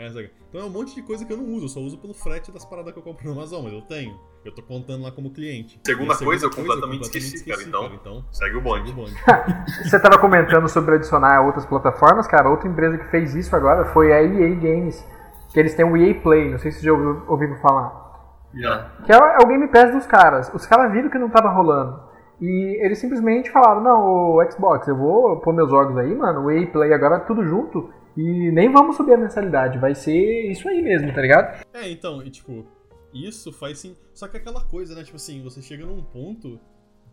É? 0.00 0.06
Então 0.48 0.60
é 0.60 0.64
um 0.64 0.70
monte 0.70 0.94
de 0.94 1.02
coisa 1.02 1.24
que 1.24 1.32
eu 1.32 1.36
não 1.36 1.44
uso, 1.54 1.64
eu 1.64 1.68
só 1.68 1.80
uso 1.80 1.98
pelo 1.98 2.14
frete 2.14 2.52
das 2.52 2.64
paradas 2.64 2.92
que 2.92 2.98
eu 3.00 3.02
compro 3.02 3.24
no 3.26 3.32
Amazon, 3.32 3.64
mas 3.64 3.72
eu 3.72 3.82
tenho. 3.82 4.16
Eu 4.44 4.54
tô 4.54 4.62
contando 4.62 5.02
lá 5.02 5.10
como 5.10 5.32
cliente. 5.32 5.80
Segunda 5.84 6.12
E 6.12 6.16
a 6.16 6.18
coisa, 6.18 6.46
eu 6.46 6.50
completamente 6.52 7.02
esqueci, 7.02 7.44
cara, 7.44 7.60
então- 7.64 7.92
então 7.92 8.24
Segue 8.30 8.52
o 8.56 8.58
segue 8.58 8.60
bonde. 8.60 8.92
o 8.92 8.94
bonde. 8.94 9.12
Você 9.90 10.00
tava 10.00 10.16
comentando 10.20 10.68
sobre 10.68 10.94
adicionar 10.94 11.44
outras 11.44 11.66
plataformas, 11.66 12.28
cara. 12.28 12.48
Outra 12.48 12.68
empresa 12.68 12.96
que 12.96 13.10
fez 13.10 13.34
isso 13.34 13.56
agora 13.56 13.86
foi 13.86 14.12
a 14.12 14.22
EA 14.22 14.54
Games. 14.54 15.04
Que 15.52 15.58
eles 15.60 15.74
têm 15.74 15.84
o 15.84 15.96
EA 15.96 16.14
Play, 16.20 16.50
não 16.50 16.58
sei 16.58 16.70
se 16.70 16.80
você 16.80 16.86
já 16.86 16.92
ouviu, 16.92 17.22
ouviu 17.28 17.56
falar. 17.56 18.06
Já. 18.54 18.90
Que 19.04 19.12
é 19.12 19.16
o, 19.18 19.24
é 19.24 19.38
o 19.42 19.46
Game 19.46 19.68
Pass 19.68 19.92
dos 19.92 20.06
caras. 20.06 20.50
Os 20.54 20.66
caras 20.66 20.92
viram 20.92 21.10
que 21.10 21.18
não 21.18 21.28
tava 21.30 21.50
rolando. 21.50 22.00
E 22.40 22.84
eles 22.84 22.98
simplesmente 22.98 23.50
falaram, 23.50 23.82
não, 23.82 24.00
o 24.36 24.50
Xbox, 24.50 24.86
eu 24.86 24.96
vou 24.96 25.40
pôr 25.40 25.52
meus 25.52 25.70
jogos 25.70 25.96
aí, 25.98 26.14
mano, 26.14 26.44
o 26.44 26.50
EA 26.50 26.66
Play 26.70 26.92
agora 26.92 27.20
tudo 27.20 27.44
junto. 27.44 27.92
E 28.16 28.50
nem 28.52 28.70
vamos 28.72 28.96
subir 28.96 29.14
a 29.14 29.16
mensalidade, 29.16 29.78
vai 29.78 29.94
ser 29.94 30.50
isso 30.50 30.68
aí 30.68 30.82
mesmo, 30.82 31.12
tá 31.14 31.20
ligado? 31.20 31.64
É, 31.72 31.88
então, 31.90 32.20
e 32.22 32.30
tipo, 32.30 32.66
isso 33.12 33.52
faz 33.52 33.78
sim. 33.78 33.96
Só 34.12 34.26
que 34.28 34.36
é 34.36 34.40
aquela 34.40 34.64
coisa, 34.64 34.94
né? 34.94 35.02
Tipo 35.04 35.16
assim, 35.16 35.42
você 35.42 35.62
chega 35.62 35.86
num 35.86 36.02
ponto 36.02 36.58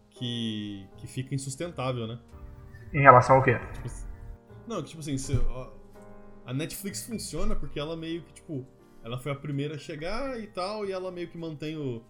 que, 0.10 0.86
que 0.98 1.08
fica 1.08 1.34
insustentável, 1.36 2.08
né? 2.08 2.18
Em 2.94 3.02
relação 3.02 3.36
ao 3.38 3.44
quê? 3.44 3.60
Não, 4.68 4.78
que 4.82 4.90
tipo 4.90 5.00
assim, 5.02 5.18
se- 5.18 5.40
ó, 5.50 5.68
a 6.46 6.54
Netflix 6.54 7.06
funciona 7.06 7.56
porque 7.56 7.80
ela 7.80 7.96
meio 7.96 8.22
que, 8.24 8.34
tipo, 8.34 8.66
ela 9.04 9.18
foi 9.18 9.32
a 9.32 9.36
primeira 9.36 9.76
a 9.76 9.80
chegar 9.80 10.40
e 10.40 10.48
tal, 10.48 10.86
e 10.86 10.92
ela 10.92 11.12
meio 11.12 11.28
que 11.28 11.38
mantém 11.38 11.76
o, 11.76 12.04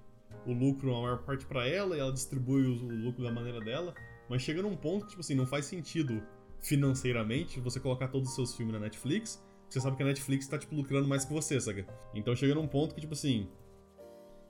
o 0.46 0.52
lucro, 0.52 0.94
a 0.96 1.02
maior 1.02 1.24
parte 1.24 1.46
para 1.46 1.68
ela, 1.68 1.96
e 1.96 2.00
ela 2.00 2.12
distribui 2.12 2.66
o, 2.66 2.86
o, 2.86 2.96
lucro 3.06 3.24
da 3.24 3.32
maneira 3.32 3.62
dela. 3.62 3.94
Mas 4.30 4.42
chega 4.42 4.62
num 4.62 4.76
ponto 4.76 5.06
que, 5.06 5.12
tipo 5.12 5.22
assim, 5.22 5.36
não 5.36 5.46
faz 5.46 5.66
sentido 5.66 6.22
financeiramente 6.60 7.60
você 7.60 7.80
colocar 7.80 8.08
todos 8.08 8.30
os 8.30 8.36
seus 8.36 8.56
filmes 8.56 8.74
na 8.74 8.80
Netflix, 8.80 9.44
você 9.70 9.80
sabe 9.80 9.98
que 9.98 10.04
a 10.04 10.06
Netflix 10.06 10.48
tá, 10.48 10.58
tipo, 10.58 10.76
lucrando 10.76 11.08
mais 11.08 11.26
que 11.26 11.34
você, 11.34 11.60
sabe? 11.60 11.86
Então 12.14 12.36
chega 12.36 12.56
num 12.56 12.68
ponto 12.68 12.94
que, 12.94 13.02
tipo 13.02 13.14
assim, 13.14 13.50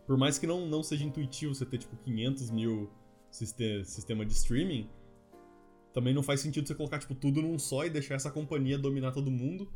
por 0.05 0.17
mais 0.17 0.37
que 0.37 0.47
não, 0.47 0.67
não 0.67 0.83
seja 0.83 1.03
intuitivo 1.03 1.53
você 1.53 1.65
ter, 1.65 1.79
tipo, 1.79 1.95
500 1.97 2.51
mil 2.51 2.91
sistema 3.31 4.25
de 4.25 4.33
streaming, 4.33 4.89
também 5.95 6.13
não 6.13 6.21
faz 6.21 6.41
sentido 6.41 6.67
você 6.67 6.75
colocar, 6.75 6.99
tipo, 6.99 7.15
tudo 7.15 7.41
num 7.41 7.57
só 7.57 7.85
e 7.85 7.89
deixar 7.89 8.15
essa 8.15 8.29
companhia 8.29 8.77
dominar 8.77 9.13
todo 9.13 9.31
mundo 9.31 9.71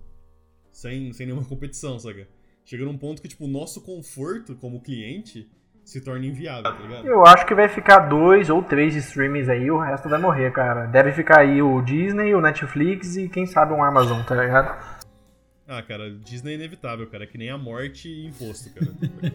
sem, 0.70 1.14
sem 1.14 1.26
nenhuma 1.26 1.46
competição, 1.48 1.98
sabe? 1.98 2.28
Chega 2.66 2.84
num 2.84 2.98
ponto 2.98 3.22
que, 3.22 3.30
tipo, 3.30 3.46
o 3.46 3.48
nosso 3.48 3.82
conforto 3.82 4.54
como 4.58 4.82
cliente 4.82 5.50
se 5.86 6.02
torna 6.02 6.26
inviável, 6.26 6.64
tá 6.64 6.78
ligado? 6.78 7.08
Eu 7.08 7.26
acho 7.26 7.46
que 7.46 7.56
vai 7.56 7.70
ficar 7.70 8.00
dois 8.00 8.50
ou 8.50 8.62
três 8.62 8.96
streamings 8.96 9.48
aí, 9.48 9.72
o 9.72 9.80
resto 9.80 10.10
vai 10.10 10.20
morrer, 10.20 10.52
cara. 10.52 10.88
Deve 10.88 11.14
ficar 11.14 11.40
aí 11.40 11.62
o 11.62 11.82
Disney, 11.82 12.36
o 12.36 12.42
Netflix 12.42 13.16
e 13.16 13.30
quem 13.30 13.46
sabe 13.46 13.74
um 13.74 13.82
Amazon, 13.82 14.22
tá 14.22 14.36
ligado? 14.36 15.00
Ah, 15.66 15.82
cara, 15.82 16.12
Disney 16.12 16.52
é 16.52 16.56
inevitável, 16.56 17.08
cara. 17.08 17.24
É 17.24 17.28
que 17.28 17.38
nem 17.38 17.50
a 17.50 17.58
morte 17.58 18.10
e 18.10 18.26
imposto, 18.26 18.74
cara. 18.74 18.92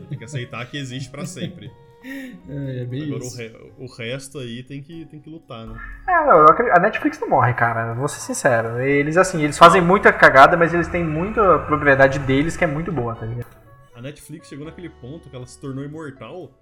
tem 0.09 0.19
que 0.19 0.25
aceitar 0.25 0.69
que 0.71 0.77
existe 0.77 1.11
para 1.11 1.25
sempre. 1.25 1.71
É, 2.05 2.83
é 2.83 2.85
bem 2.85 3.05
Agora 3.05 3.25
isso. 3.25 3.35
o, 3.35 3.39
re 3.39 3.73
o, 3.79 3.87
resto 3.87 4.39
aí 4.39 4.63
tem 4.63 4.83
que, 4.83 5.07
tem 5.07 5.19
que 5.21 5.31
lutar, 5.31 5.67
né? 5.67 5.75
É, 6.07 6.27
não, 6.27 6.47
a 6.47 6.79
Netflix 6.79 7.19
não 7.19 7.31
morre, 7.31 7.55
cara. 7.55 7.95
Vou 7.95 8.07
ser 8.09 8.21
sincero. 8.21 8.79
Eles, 8.81 9.17
assim, 9.17 9.43
eles 9.43 9.57
fazem 9.57 9.81
muita 9.81 10.13
cagada, 10.13 10.57
mas 10.57 10.75
eles 10.75 10.87
têm 10.89 11.03
muita 11.03 11.59
propriedade 11.61 12.19
deles 12.19 12.57
que 12.57 12.65
é 12.65 12.67
muito 12.67 12.93
boa, 12.93 13.15
tá 13.15 13.25
ligado? 13.25 13.47
A 13.95 14.03
Netflix 14.03 14.49
chegou 14.49 14.67
naquele 14.67 14.91
ponto 14.91 15.31
que 15.31 15.37
ela 15.37 15.47
se 15.47 15.59
tornou 15.59 15.83
imortal 15.83 16.53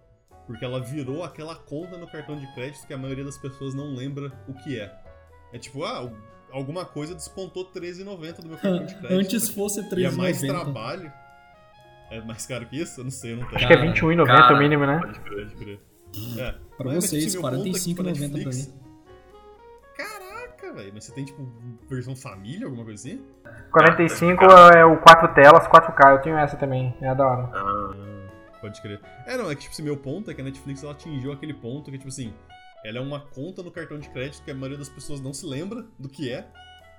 porque 0.47 0.65
ela 0.65 0.81
virou 0.81 1.25
aquela 1.25 1.55
conta 1.55 1.97
no 1.97 2.07
cartão 2.07 2.37
de 2.37 2.47
crédito 2.55 2.87
que 2.87 2.93
a 2.93 2.99
maioria 2.99 3.25
das 3.25 3.39
pessoas 3.39 3.75
não 3.75 3.95
lembra 3.95 4.33
o 4.49 4.55
que 4.55 4.79
é. 4.79 4.93
É 5.53 5.59
tipo, 5.59 5.85
ah, 5.85 6.11
alguma 6.51 6.85
coisa 6.85 7.15
descontou 7.15 7.71
R$13,90 7.75 8.41
do 8.41 8.49
meu 8.49 8.59
cartão 8.59 8.85
de 8.85 8.95
crédito. 9.01 9.13
Antes 9.13 9.49
fosse 9.49 9.81
R$13,90. 9.81 9.99
E 9.99 10.05
é 10.05 10.11
mais 10.11 10.41
trabalho. 10.41 11.13
É 12.13 12.21
mais 12.21 12.45
caro 12.45 12.67
que 12.67 12.79
isso? 12.79 13.01
Eu 13.01 13.05
não 13.05 13.11
sei, 13.11 13.33
eu 13.33 13.39
não 13.39 13.47
tenho. 13.47 13.57
Acho 13.57 13.67
que 13.67 13.73
é 13.73 13.77
R$21,90 13.77 14.53
o 14.53 14.59
mínimo, 14.59 14.85
né? 14.85 15.01
Pode 15.01 15.21
crer, 15.21 15.49
pode 15.49 15.57
crer. 15.57 15.81
É. 16.39 16.55
Pra 16.77 16.93
mas, 16.93 17.05
vocês, 17.05 17.33
tipo, 17.33 17.47
R$45,90 17.47 18.43
pra 18.43 18.53
mim. 18.53 18.75
Caraca, 19.97 20.75
velho. 20.75 20.93
Mas 20.93 21.05
você 21.05 21.13
tem, 21.13 21.25
tipo, 21.25 21.43
versão 21.89 22.15
família, 22.15 22.67
alguma 22.67 22.85
coisa 22.85 23.09
assim? 23.09 23.25
45 23.71 24.45
é 24.77 24.85
o 24.85 24.99
4 24.99 25.29
telas, 25.29 25.67
4K. 25.67 26.13
Eu 26.13 26.19
tenho 26.21 26.37
essa 26.37 26.55
também. 26.59 26.95
É 27.01 27.15
da 27.15 27.27
hora. 27.27 27.51
Ah, 27.55 28.29
pode 28.61 28.83
crer. 28.83 29.01
É, 29.27 29.39
não, 29.39 29.51
é 29.51 29.55
que, 29.55 29.63
tipo, 29.63 29.73
assim, 29.73 29.83
meu 29.83 29.97
ponto 29.97 30.31
é 30.31 30.35
que 30.35 30.43
a 30.43 30.45
Netflix 30.45 30.83
ela 30.83 30.93
atingiu 30.93 31.33
aquele 31.33 31.55
ponto 31.55 31.91
que, 31.91 31.97
tipo 31.97 32.09
assim, 32.09 32.35
ela 32.85 32.99
é 32.99 33.01
uma 33.01 33.21
conta 33.21 33.63
no 33.63 33.71
cartão 33.71 33.99
de 33.99 34.11
crédito 34.11 34.45
que 34.45 34.51
a 34.51 34.55
maioria 34.55 34.77
das 34.77 34.91
pessoas 34.91 35.19
não 35.19 35.33
se 35.33 35.47
lembra 35.47 35.83
do 35.99 36.11
que 36.11 36.31
é. 36.31 36.47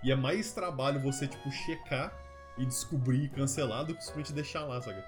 E 0.04 0.12
é 0.12 0.16
mais 0.16 0.54
trabalho 0.54 1.00
você, 1.00 1.28
tipo, 1.28 1.52
checar 1.52 2.12
e 2.58 2.66
descobrir 2.66 3.26
e 3.26 3.30
cancelar 3.30 3.86
do 3.86 3.96
que 3.96 4.04
simplesmente 4.04 4.34
deixar 4.34 4.66
lá, 4.66 4.82
sabe? 4.82 5.04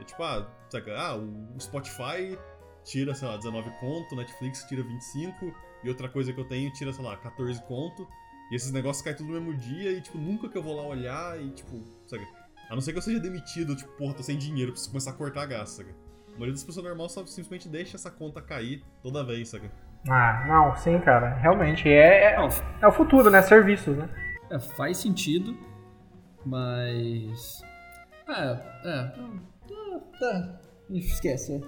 É 0.00 0.04
tipo, 0.04 0.22
ah, 0.22 0.46
sabe? 0.68 0.90
ah, 0.90 1.16
o 1.16 1.60
Spotify 1.60 2.38
tira, 2.82 3.14
sei 3.14 3.28
lá, 3.28 3.36
19 3.36 3.70
conto, 3.80 4.14
Netflix 4.16 4.64
tira 4.64 4.82
25, 4.82 5.54
e 5.82 5.88
outra 5.88 6.08
coisa 6.08 6.32
que 6.32 6.40
eu 6.40 6.46
tenho 6.46 6.72
tira, 6.72 6.92
sei 6.92 7.04
lá, 7.04 7.16
14 7.16 7.62
conto. 7.62 8.06
E 8.50 8.56
esses 8.56 8.70
negócios 8.72 9.02
caem 9.02 9.16
tudo 9.16 9.32
no 9.32 9.40
mesmo 9.40 9.56
dia 9.58 9.90
e, 9.92 10.00
tipo, 10.00 10.18
nunca 10.18 10.48
que 10.48 10.58
eu 10.58 10.62
vou 10.62 10.76
lá 10.76 10.82
olhar 10.82 11.40
e, 11.40 11.50
tipo, 11.50 11.82
sabe? 12.06 12.26
A 12.68 12.74
não 12.74 12.80
ser 12.80 12.92
que 12.92 12.98
eu 12.98 13.02
seja 13.02 13.18
demitido, 13.18 13.74
tipo, 13.74 13.90
porra, 13.92 14.14
tô 14.14 14.22
sem 14.22 14.36
dinheiro, 14.36 14.72
preciso 14.72 14.90
começar 14.90 15.10
a 15.10 15.14
cortar 15.14 15.46
gasto, 15.46 15.76
sabe? 15.76 15.94
A 16.28 16.32
maioria 16.32 16.52
das 16.52 16.64
pessoas 16.64 16.84
normais 16.84 17.12
só 17.12 17.24
simplesmente 17.26 17.68
deixa 17.68 17.96
essa 17.96 18.10
conta 18.10 18.42
cair 18.42 18.82
toda 19.02 19.24
vez, 19.24 19.48
sabe? 19.48 19.70
Ah, 20.08 20.44
não, 20.46 20.76
sim, 20.76 20.98
cara. 21.00 21.34
Realmente. 21.36 21.88
É, 21.88 22.34
é, 22.34 22.48
é 22.82 22.86
o 22.86 22.92
futuro, 22.92 23.30
né? 23.30 23.40
Serviços, 23.40 23.96
né? 23.96 24.08
É, 24.50 24.58
faz 24.58 24.98
sentido, 24.98 25.56
mas. 26.44 27.62
É, 28.28 28.58
é. 28.88 29.12
Tá. 30.18 30.60
Esquece. 30.90 31.62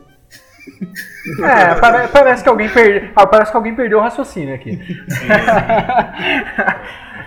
É, 1.39 1.75
pare, 1.81 2.09
parece 2.09 2.43
que 2.43 2.49
alguém 2.49 2.69
perdeu. 2.73 3.13
Ah, 3.15 3.27
parece 3.27 3.51
que 3.51 3.57
alguém 3.57 3.75
perdeu 3.75 3.99
o 3.99 4.01
raciocínio 4.01 4.55
aqui. 4.55 4.71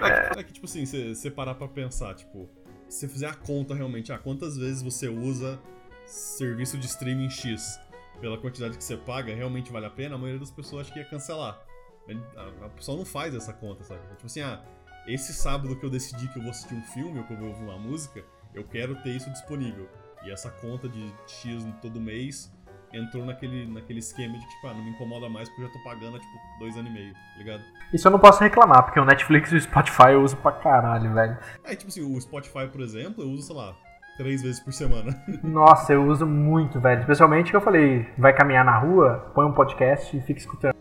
é, 0.01 0.29
que, 0.33 0.39
é 0.39 0.43
que, 0.43 0.53
tipo 0.53 0.65
assim, 0.65 0.85
você 0.85 1.31
parar 1.31 1.55
pra 1.55 1.67
pensar, 1.67 2.15
tipo, 2.15 2.49
se 2.87 2.99
você 2.99 3.07
fizer 3.07 3.27
a 3.27 3.33
conta 3.33 3.73
realmente, 3.73 4.11
ah, 4.11 4.17
quantas 4.17 4.57
vezes 4.57 4.81
você 4.81 5.07
usa 5.07 5.59
serviço 6.05 6.77
de 6.77 6.85
streaming 6.85 7.29
X 7.29 7.79
pela 8.19 8.37
quantidade 8.37 8.77
que 8.77 8.83
você 8.83 8.97
paga, 8.97 9.33
realmente 9.33 9.71
vale 9.71 9.85
a 9.85 9.89
pena, 9.89 10.15
a 10.15 10.17
maioria 10.17 10.39
das 10.39 10.51
pessoas 10.51 10.81
acha 10.85 10.93
que 10.93 10.99
ia 10.99 11.05
cancelar. 11.05 11.59
A 12.37 12.69
pessoa 12.69 12.97
não 12.97 13.05
faz 13.05 13.35
essa 13.35 13.53
conta, 13.53 13.83
sabe? 13.83 14.01
Tipo 14.15 14.25
assim, 14.25 14.41
ah, 14.41 14.61
esse 15.13 15.33
sábado 15.33 15.75
que 15.75 15.85
eu 15.85 15.89
decidi 15.89 16.27
que 16.27 16.37
eu 16.37 16.43
vou 16.43 16.51
assistir 16.51 16.75
um 16.75 16.83
filme 16.83 17.19
ou 17.19 17.25
que 17.25 17.33
eu 17.33 17.37
vou 17.37 17.49
ouvir 17.49 17.63
uma 17.63 17.77
música, 17.77 18.23
eu 18.53 18.63
quero 18.63 18.95
ter 19.01 19.09
isso 19.09 19.29
disponível. 19.31 19.89
E 20.23 20.31
essa 20.31 20.49
conta 20.49 20.87
de 20.87 21.11
X 21.27 21.65
todo 21.81 21.99
mês 21.99 22.53
entrou 22.93 23.25
naquele, 23.25 23.65
naquele 23.67 23.99
esquema 23.99 24.37
de 24.37 24.47
tipo, 24.47 24.67
ah, 24.67 24.73
não 24.73 24.83
me 24.83 24.91
incomoda 24.91 25.29
mais 25.29 25.47
porque 25.49 25.63
eu 25.63 25.67
já 25.67 25.73
tô 25.73 25.79
pagando 25.83 26.17
há 26.17 26.19
tipo 26.19 26.33
dois 26.59 26.75
anos 26.75 26.89
e 26.89 26.93
meio, 26.93 27.13
tá 27.13 27.37
ligado? 27.37 27.63
Isso 27.93 28.07
eu 28.07 28.11
não 28.11 28.19
posso 28.19 28.39
reclamar, 28.39 28.83
porque 28.83 28.99
o 28.99 29.05
Netflix 29.05 29.51
e 29.51 29.55
o 29.55 29.61
Spotify 29.61 30.11
eu 30.11 30.23
uso 30.23 30.37
pra 30.37 30.51
caralho, 30.51 31.13
velho. 31.13 31.37
É, 31.63 31.75
tipo 31.75 31.89
assim, 31.89 32.01
o 32.01 32.19
Spotify, 32.19 32.67
por 32.67 32.81
exemplo, 32.81 33.23
eu 33.23 33.29
uso, 33.29 33.43
sei 33.43 33.55
lá, 33.55 33.75
três 34.17 34.41
vezes 34.41 34.59
por 34.59 34.73
semana. 34.73 35.23
Nossa, 35.43 35.93
eu 35.93 36.05
uso 36.05 36.25
muito, 36.25 36.79
velho. 36.79 37.01
Especialmente 37.01 37.51
que 37.51 37.55
eu 37.55 37.61
falei, 37.61 38.07
vai 38.17 38.33
caminhar 38.33 38.65
na 38.65 38.77
rua, 38.77 39.31
põe 39.33 39.45
um 39.45 39.53
podcast 39.53 40.15
e 40.15 40.21
fica 40.21 40.39
escutando. 40.39 40.78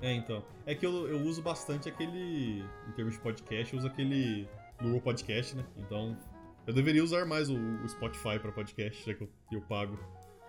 É, 0.00 0.12
então. 0.12 0.44
É 0.66 0.74
que 0.74 0.84
eu, 0.84 1.08
eu 1.08 1.18
uso 1.20 1.42
bastante 1.42 1.88
aquele. 1.88 2.64
Em 2.88 2.92
termos 2.92 3.14
de 3.14 3.20
podcast, 3.20 3.72
eu 3.72 3.78
uso 3.78 3.88
aquele 3.88 4.48
Google 4.80 5.00
Podcast, 5.00 5.56
né? 5.56 5.64
Então. 5.76 6.16
Eu 6.66 6.74
deveria 6.74 7.02
usar 7.02 7.24
mais 7.24 7.48
o, 7.48 7.56
o 7.56 7.88
Spotify 7.88 8.40
pra 8.40 8.50
podcast, 8.50 9.06
já 9.06 9.14
que 9.14 9.22
eu, 9.22 9.28
eu 9.52 9.60
pago. 9.60 9.96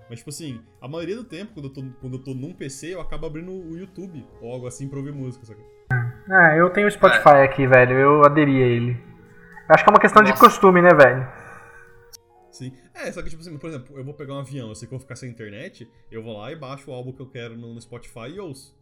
Mas, 0.10 0.20
tipo 0.20 0.32
assim, 0.32 0.62
a 0.82 0.88
maioria 0.88 1.16
do 1.16 1.24
tempo, 1.24 1.54
quando 1.54 1.66
eu, 1.66 1.74
tô, 1.74 1.84
quando 2.02 2.14
eu 2.14 2.24
tô 2.24 2.34
num 2.34 2.54
PC, 2.54 2.96
eu 2.96 3.02
acabo 3.02 3.28
abrindo 3.28 3.52
o 3.52 3.78
YouTube 3.78 4.26
ou 4.42 4.52
algo 4.52 4.66
assim 4.66 4.88
pra 4.88 4.98
ouvir 4.98 5.12
música, 5.12 5.46
sabe? 5.46 5.60
Ah, 6.30 6.56
eu 6.56 6.70
tenho 6.70 6.88
o 6.88 6.92
Spotify 6.92 7.36
é. 7.36 7.44
aqui, 7.44 7.68
velho. 7.68 7.98
Eu 7.98 8.26
aderi 8.26 8.64
a 8.64 8.66
ele. 8.66 8.98
Acho 9.70 9.84
que 9.84 9.90
é 9.90 9.94
uma 9.94 10.00
questão 10.00 10.22
Nossa. 10.22 10.34
de 10.34 10.40
costume, 10.40 10.82
né, 10.82 10.90
velho? 10.90 11.28
Sim. 12.52 12.74
É, 12.94 13.12
só 13.12 13.22
que, 13.22 13.30
tipo 13.30 13.42
assim, 13.42 13.58
por 13.58 13.70
exemplo, 13.70 13.98
eu 13.98 14.04
vou 14.04 14.14
pegar 14.14 14.34
um 14.34 14.40
avião, 14.40 14.70
eu 14.70 14.76
sei 14.76 14.88
que 14.88 14.94
eu 14.94 14.98
vou 14.98 15.04
ficar 15.04 15.16
sem 15.16 15.30
internet, 15.30 15.90
eu 16.10 16.24
vou 16.24 16.38
lá 16.38 16.52
e 16.52 16.56
baixo 16.56 16.90
o 16.90 16.94
álbum 16.94 17.12
que 17.12 17.22
eu 17.22 17.28
quero 17.28 17.56
no, 17.56 17.74
no 17.74 17.82
Spotify 17.82 18.30
e 18.34 18.40
ouço. 18.40 18.77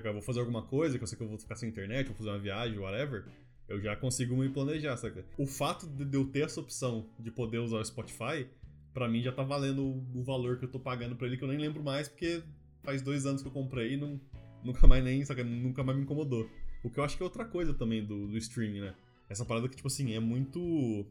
Que 0.00 0.08
eu 0.08 0.12
vou 0.12 0.22
fazer 0.22 0.40
alguma 0.40 0.62
coisa, 0.62 0.98
que 0.98 1.04
eu 1.04 1.06
sei 1.06 1.16
que 1.16 1.24
eu 1.24 1.28
vou 1.28 1.38
ficar 1.38 1.56
sem 1.56 1.68
internet, 1.68 2.06
vou 2.06 2.16
fazer 2.16 2.30
uma 2.30 2.38
viagem, 2.38 2.78
whatever, 2.78 3.24
eu 3.68 3.80
já 3.80 3.96
consigo 3.96 4.36
me 4.36 4.48
planejar, 4.48 4.96
saca? 4.96 5.24
O 5.38 5.46
fato 5.46 5.86
de 5.86 6.16
eu 6.16 6.26
ter 6.26 6.44
essa 6.44 6.60
opção 6.60 7.06
de 7.18 7.30
poder 7.30 7.58
usar 7.58 7.78
o 7.78 7.84
Spotify, 7.84 8.46
pra 8.92 9.08
mim 9.08 9.22
já 9.22 9.32
tá 9.32 9.42
valendo 9.42 10.02
o 10.14 10.22
valor 10.22 10.58
que 10.58 10.64
eu 10.64 10.70
tô 10.70 10.78
pagando 10.78 11.16
pra 11.16 11.26
ele, 11.26 11.36
que 11.36 11.44
eu 11.44 11.48
nem 11.48 11.58
lembro 11.58 11.82
mais, 11.82 12.08
porque 12.08 12.42
faz 12.82 13.02
dois 13.02 13.26
anos 13.26 13.42
que 13.42 13.48
eu 13.48 13.52
comprei 13.52 13.94
e 13.94 13.96
não, 13.96 14.20
nunca 14.62 14.86
mais 14.86 15.02
nem, 15.02 15.24
saca? 15.24 15.42
Nunca 15.42 15.82
mais 15.82 15.96
me 15.96 16.04
incomodou. 16.04 16.48
O 16.84 16.90
que 16.90 17.00
eu 17.00 17.04
acho 17.04 17.16
que 17.16 17.22
é 17.22 17.24
outra 17.24 17.44
coisa 17.44 17.74
também 17.74 18.04
do, 18.04 18.28
do 18.28 18.36
streaming, 18.36 18.80
né? 18.80 18.94
Essa 19.28 19.44
parada 19.44 19.68
que, 19.68 19.76
tipo 19.76 19.88
assim, 19.88 20.14
é 20.14 20.20
muito. 20.20 21.04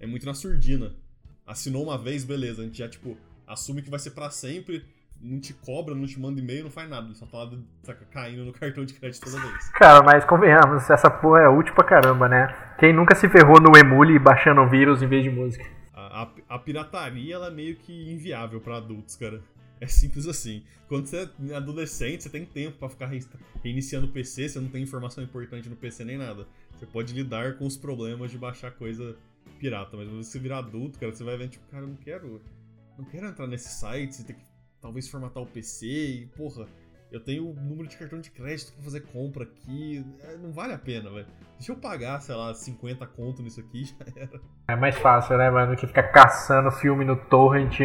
É 0.00 0.06
muito 0.06 0.26
na 0.26 0.34
surdina 0.34 0.94
assinou 1.46 1.84
uma 1.84 1.96
vez, 1.96 2.24
beleza, 2.24 2.62
a 2.62 2.64
gente 2.64 2.78
já, 2.78 2.88
tipo, 2.88 3.16
assume 3.46 3.80
que 3.80 3.88
vai 3.88 4.00
ser 4.00 4.10
para 4.10 4.30
sempre, 4.30 4.84
não 5.20 5.40
te 5.40 5.52
cobra, 5.54 5.94
não 5.94 6.06
te 6.06 6.20
manda 6.20 6.40
e-mail, 6.40 6.64
não 6.64 6.70
faz 6.70 6.88
nada, 6.88 7.12
só 7.14 7.26
tá 7.26 7.38
lá 7.38 7.50
saca, 7.82 8.04
caindo 8.06 8.44
no 8.44 8.52
cartão 8.52 8.84
de 8.84 8.94
crédito 8.94 9.24
toda 9.24 9.40
vez. 9.40 9.68
Cara, 9.74 10.02
mas 10.02 10.24
convenhamos, 10.24 10.88
essa 10.88 11.10
porra 11.10 11.40
é 11.40 11.48
útil 11.48 11.74
pra 11.74 11.84
caramba, 11.84 12.28
né? 12.28 12.54
Quem 12.78 12.92
nunca 12.92 13.14
se 13.14 13.28
ferrou 13.28 13.60
no 13.60 13.76
Emule 13.76 14.18
baixando 14.18 14.68
vírus 14.68 15.02
em 15.02 15.06
vez 15.06 15.22
de 15.22 15.30
música? 15.30 15.64
A, 15.92 16.22
a, 16.22 16.56
a 16.56 16.58
pirataria, 16.58 17.34
ela 17.34 17.48
é 17.48 17.50
meio 17.50 17.76
que 17.76 18.12
inviável 18.12 18.60
para 18.60 18.76
adultos, 18.76 19.16
cara. 19.16 19.40
É 19.80 19.86
simples 19.86 20.26
assim. 20.26 20.62
Quando 20.88 21.06
você 21.06 21.28
é 21.50 21.54
adolescente, 21.54 22.22
você 22.22 22.30
tem 22.30 22.46
tempo 22.46 22.78
para 22.78 22.88
ficar 22.88 23.10
reiniciando 23.62 24.06
o 24.06 24.10
PC, 24.10 24.48
você 24.48 24.60
não 24.60 24.68
tem 24.68 24.82
informação 24.82 25.22
importante 25.22 25.68
no 25.68 25.76
PC 25.76 26.04
nem 26.04 26.16
nada. 26.16 26.46
Você 26.78 26.86
pode 26.86 27.12
lidar 27.12 27.56
com 27.58 27.66
os 27.66 27.76
problemas 27.76 28.30
de 28.30 28.38
baixar 28.38 28.70
coisa 28.70 29.16
pirata, 29.58 29.96
mas 29.96 30.08
você 30.08 30.38
virar 30.38 30.58
adulto, 30.58 30.98
cara, 30.98 31.14
você 31.14 31.24
vai 31.24 31.36
ver, 31.36 31.48
tipo, 31.48 31.66
cara, 31.70 31.84
eu 31.84 31.88
não 31.88 31.96
quero. 31.96 32.40
Não 32.96 33.04
quero 33.04 33.26
entrar 33.26 33.46
nesse 33.46 33.68
site, 33.68 34.14
você 34.14 34.24
tem 34.24 34.36
que 34.36 34.55
talvez 34.86 35.08
formatar 35.08 35.42
o 35.42 35.46
PC 35.46 35.86
e, 35.86 36.26
porra, 36.36 36.64
eu 37.10 37.18
tenho 37.20 37.50
o 37.50 37.54
número 37.54 37.88
de 37.88 37.96
cartão 37.96 38.20
de 38.20 38.30
crédito 38.30 38.72
pra 38.72 38.84
fazer 38.84 39.00
compra 39.00 39.42
aqui. 39.42 40.04
É, 40.22 40.36
não 40.36 40.52
vale 40.52 40.74
a 40.74 40.78
pena, 40.78 41.10
velho. 41.10 41.26
Deixa 41.58 41.72
eu 41.72 41.76
pagar, 41.76 42.20
sei 42.20 42.36
lá, 42.36 42.54
50 42.54 43.04
conto 43.08 43.42
nisso 43.42 43.58
aqui, 43.60 43.84
já 43.98 44.06
era. 44.14 44.40
É 44.68 44.76
mais 44.76 44.96
fácil, 44.96 45.36
né, 45.36 45.50
mano, 45.50 45.76
que 45.76 45.88
ficar 45.88 46.04
caçando 46.04 46.70
filme 46.70 47.04
no 47.04 47.16
torrent. 47.16 47.80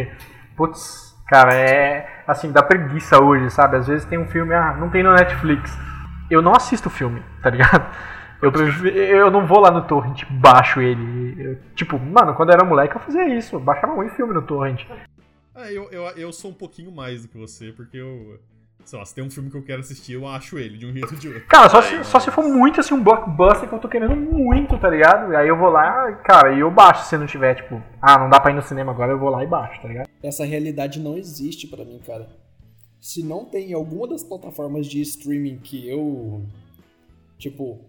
Putz, 0.56 1.16
cara, 1.26 1.52
é. 1.54 2.22
Assim, 2.24 2.52
dá 2.52 2.62
preguiça 2.62 3.20
hoje, 3.20 3.50
sabe? 3.50 3.78
Às 3.78 3.88
vezes 3.88 4.06
tem 4.06 4.18
um 4.18 4.26
filme, 4.28 4.54
ah, 4.54 4.76
não 4.76 4.88
tem 4.88 5.02
no 5.02 5.12
Netflix. 5.12 5.76
Eu 6.30 6.40
não 6.40 6.52
assisto 6.52 6.88
filme, 6.88 7.20
tá 7.42 7.50
ligado? 7.50 7.84
Eu, 8.40 8.52
eu 8.92 9.30
não 9.30 9.46
vou 9.46 9.58
lá 9.60 9.70
no 9.72 9.82
torrent, 9.82 10.24
baixo 10.30 10.80
ele. 10.80 11.34
Eu, 11.40 11.58
tipo, 11.74 11.98
mano, 11.98 12.34
quando 12.34 12.50
eu 12.50 12.54
era 12.54 12.64
moleque 12.64 12.94
eu 12.94 13.00
fazia 13.00 13.26
isso, 13.36 13.58
baixava 13.58 13.94
muito 13.94 14.14
filme 14.14 14.34
no 14.34 14.42
torrent. 14.42 14.84
Ah, 15.54 15.70
eu, 15.70 15.90
eu, 15.90 16.02
eu 16.16 16.32
sou 16.32 16.50
um 16.50 16.54
pouquinho 16.54 16.90
mais 16.90 17.22
do 17.22 17.28
que 17.28 17.36
você, 17.36 17.72
porque 17.72 17.96
eu. 17.96 18.40
Sei 18.84 18.98
lá, 18.98 19.04
se 19.04 19.14
tem 19.14 19.22
um 19.22 19.30
filme 19.30 19.48
que 19.48 19.56
eu 19.56 19.62
quero 19.62 19.80
assistir, 19.80 20.14
eu 20.14 20.26
acho 20.26 20.58
ele, 20.58 20.76
de 20.76 20.84
um 20.84 20.92
jeito 20.92 21.12
ou 21.12 21.18
de 21.20 21.28
outro. 21.28 21.46
Cara, 21.46 21.68
só 21.68 21.80
se, 21.82 22.02
só 22.04 22.18
se 22.18 22.32
for 22.32 22.42
muito 22.42 22.80
assim, 22.80 22.94
um 22.94 23.02
blockbuster 23.02 23.68
que 23.68 23.74
eu 23.74 23.78
tô 23.78 23.88
querendo 23.88 24.16
muito, 24.16 24.76
tá 24.76 24.90
ligado? 24.90 25.32
Aí 25.36 25.46
eu 25.46 25.56
vou 25.56 25.68
lá, 25.68 26.12
cara, 26.24 26.52
e 26.52 26.60
eu 26.60 26.70
baixo 26.70 27.08
se 27.08 27.16
não 27.16 27.26
tiver, 27.26 27.54
tipo, 27.54 27.80
ah, 28.00 28.18
não 28.18 28.28
dá 28.28 28.40
pra 28.40 28.50
ir 28.50 28.54
no 28.54 28.62
cinema 28.62 28.90
agora, 28.90 29.12
eu 29.12 29.18
vou 29.20 29.30
lá 29.30 29.44
e 29.44 29.46
baixo, 29.46 29.80
tá 29.80 29.86
ligado? 29.86 30.08
Essa 30.20 30.44
realidade 30.44 30.98
não 30.98 31.16
existe 31.16 31.68
pra 31.68 31.84
mim, 31.84 32.00
cara. 32.04 32.28
Se 33.00 33.22
não 33.22 33.44
tem 33.44 33.72
alguma 33.72 34.08
das 34.08 34.24
plataformas 34.24 34.86
de 34.86 35.00
streaming 35.00 35.58
que 35.58 35.88
eu. 35.88 36.44
Tipo, 37.38 37.80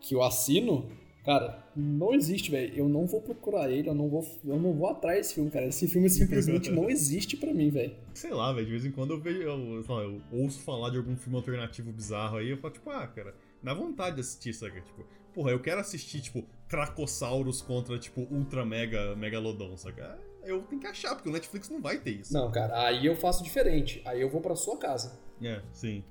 que 0.00 0.16
eu 0.16 0.22
assino, 0.22 0.88
cara, 1.24 1.64
não 1.74 2.14
existe, 2.14 2.50
velho. 2.50 2.72
Eu 2.74 2.88
não 2.88 3.06
vou 3.06 3.20
procurar 3.20 3.70
ele, 3.70 3.88
eu 3.88 3.94
não 3.94 4.08
vou, 4.08 4.26
eu 4.44 4.58
não 4.58 4.72
vou 4.72 4.88
atrás 4.88 5.18
desse 5.18 5.34
filme, 5.34 5.50
cara. 5.50 5.66
Esse 5.66 5.86
filme 5.88 6.08
simplesmente 6.08 6.70
não 6.70 6.88
existe 6.90 7.36
pra 7.36 7.52
mim, 7.52 7.70
velho. 7.70 7.94
Sei 8.14 8.30
lá, 8.30 8.52
velho, 8.52 8.66
de 8.66 8.72
vez 8.72 8.84
em 8.84 8.90
quando 8.90 9.12
eu 9.12 9.20
vejo, 9.20 9.40
eu, 9.40 9.84
lá, 9.88 10.02
eu, 10.02 10.20
ouço 10.32 10.60
falar 10.60 10.90
de 10.90 10.96
algum 10.96 11.16
filme 11.16 11.36
alternativo 11.36 11.92
bizarro 11.92 12.38
aí, 12.38 12.50
eu 12.50 12.58
falo, 12.58 12.74
tipo, 12.74 12.90
ah, 12.90 13.06
cara, 13.06 13.34
dá 13.62 13.74
vontade 13.74 14.16
de 14.16 14.20
assistir, 14.22 14.52
saca? 14.52 14.80
Tipo, 14.80 15.04
porra, 15.34 15.50
eu 15.50 15.60
quero 15.60 15.80
assistir, 15.80 16.20
tipo, 16.20 16.44
Cracossauros 16.68 17.60
contra, 17.60 17.98
tipo, 17.98 18.26
Ultra 18.30 18.64
Mega 18.64 19.14
Megalodon, 19.16 19.76
saca? 19.76 20.18
Eu 20.42 20.62
tenho 20.62 20.80
que 20.80 20.86
achar, 20.86 21.14
porque 21.14 21.28
o 21.28 21.32
Netflix 21.32 21.68
não 21.68 21.80
vai 21.80 21.98
ter 21.98 22.12
isso. 22.12 22.32
Não, 22.32 22.50
cara, 22.50 22.86
aí 22.86 23.04
eu 23.04 23.14
faço 23.14 23.44
diferente. 23.44 24.00
Aí 24.04 24.20
eu 24.20 24.30
vou 24.30 24.40
pra 24.40 24.56
sua 24.56 24.78
casa. 24.78 25.18
É, 25.42 25.60
sim. 25.72 26.02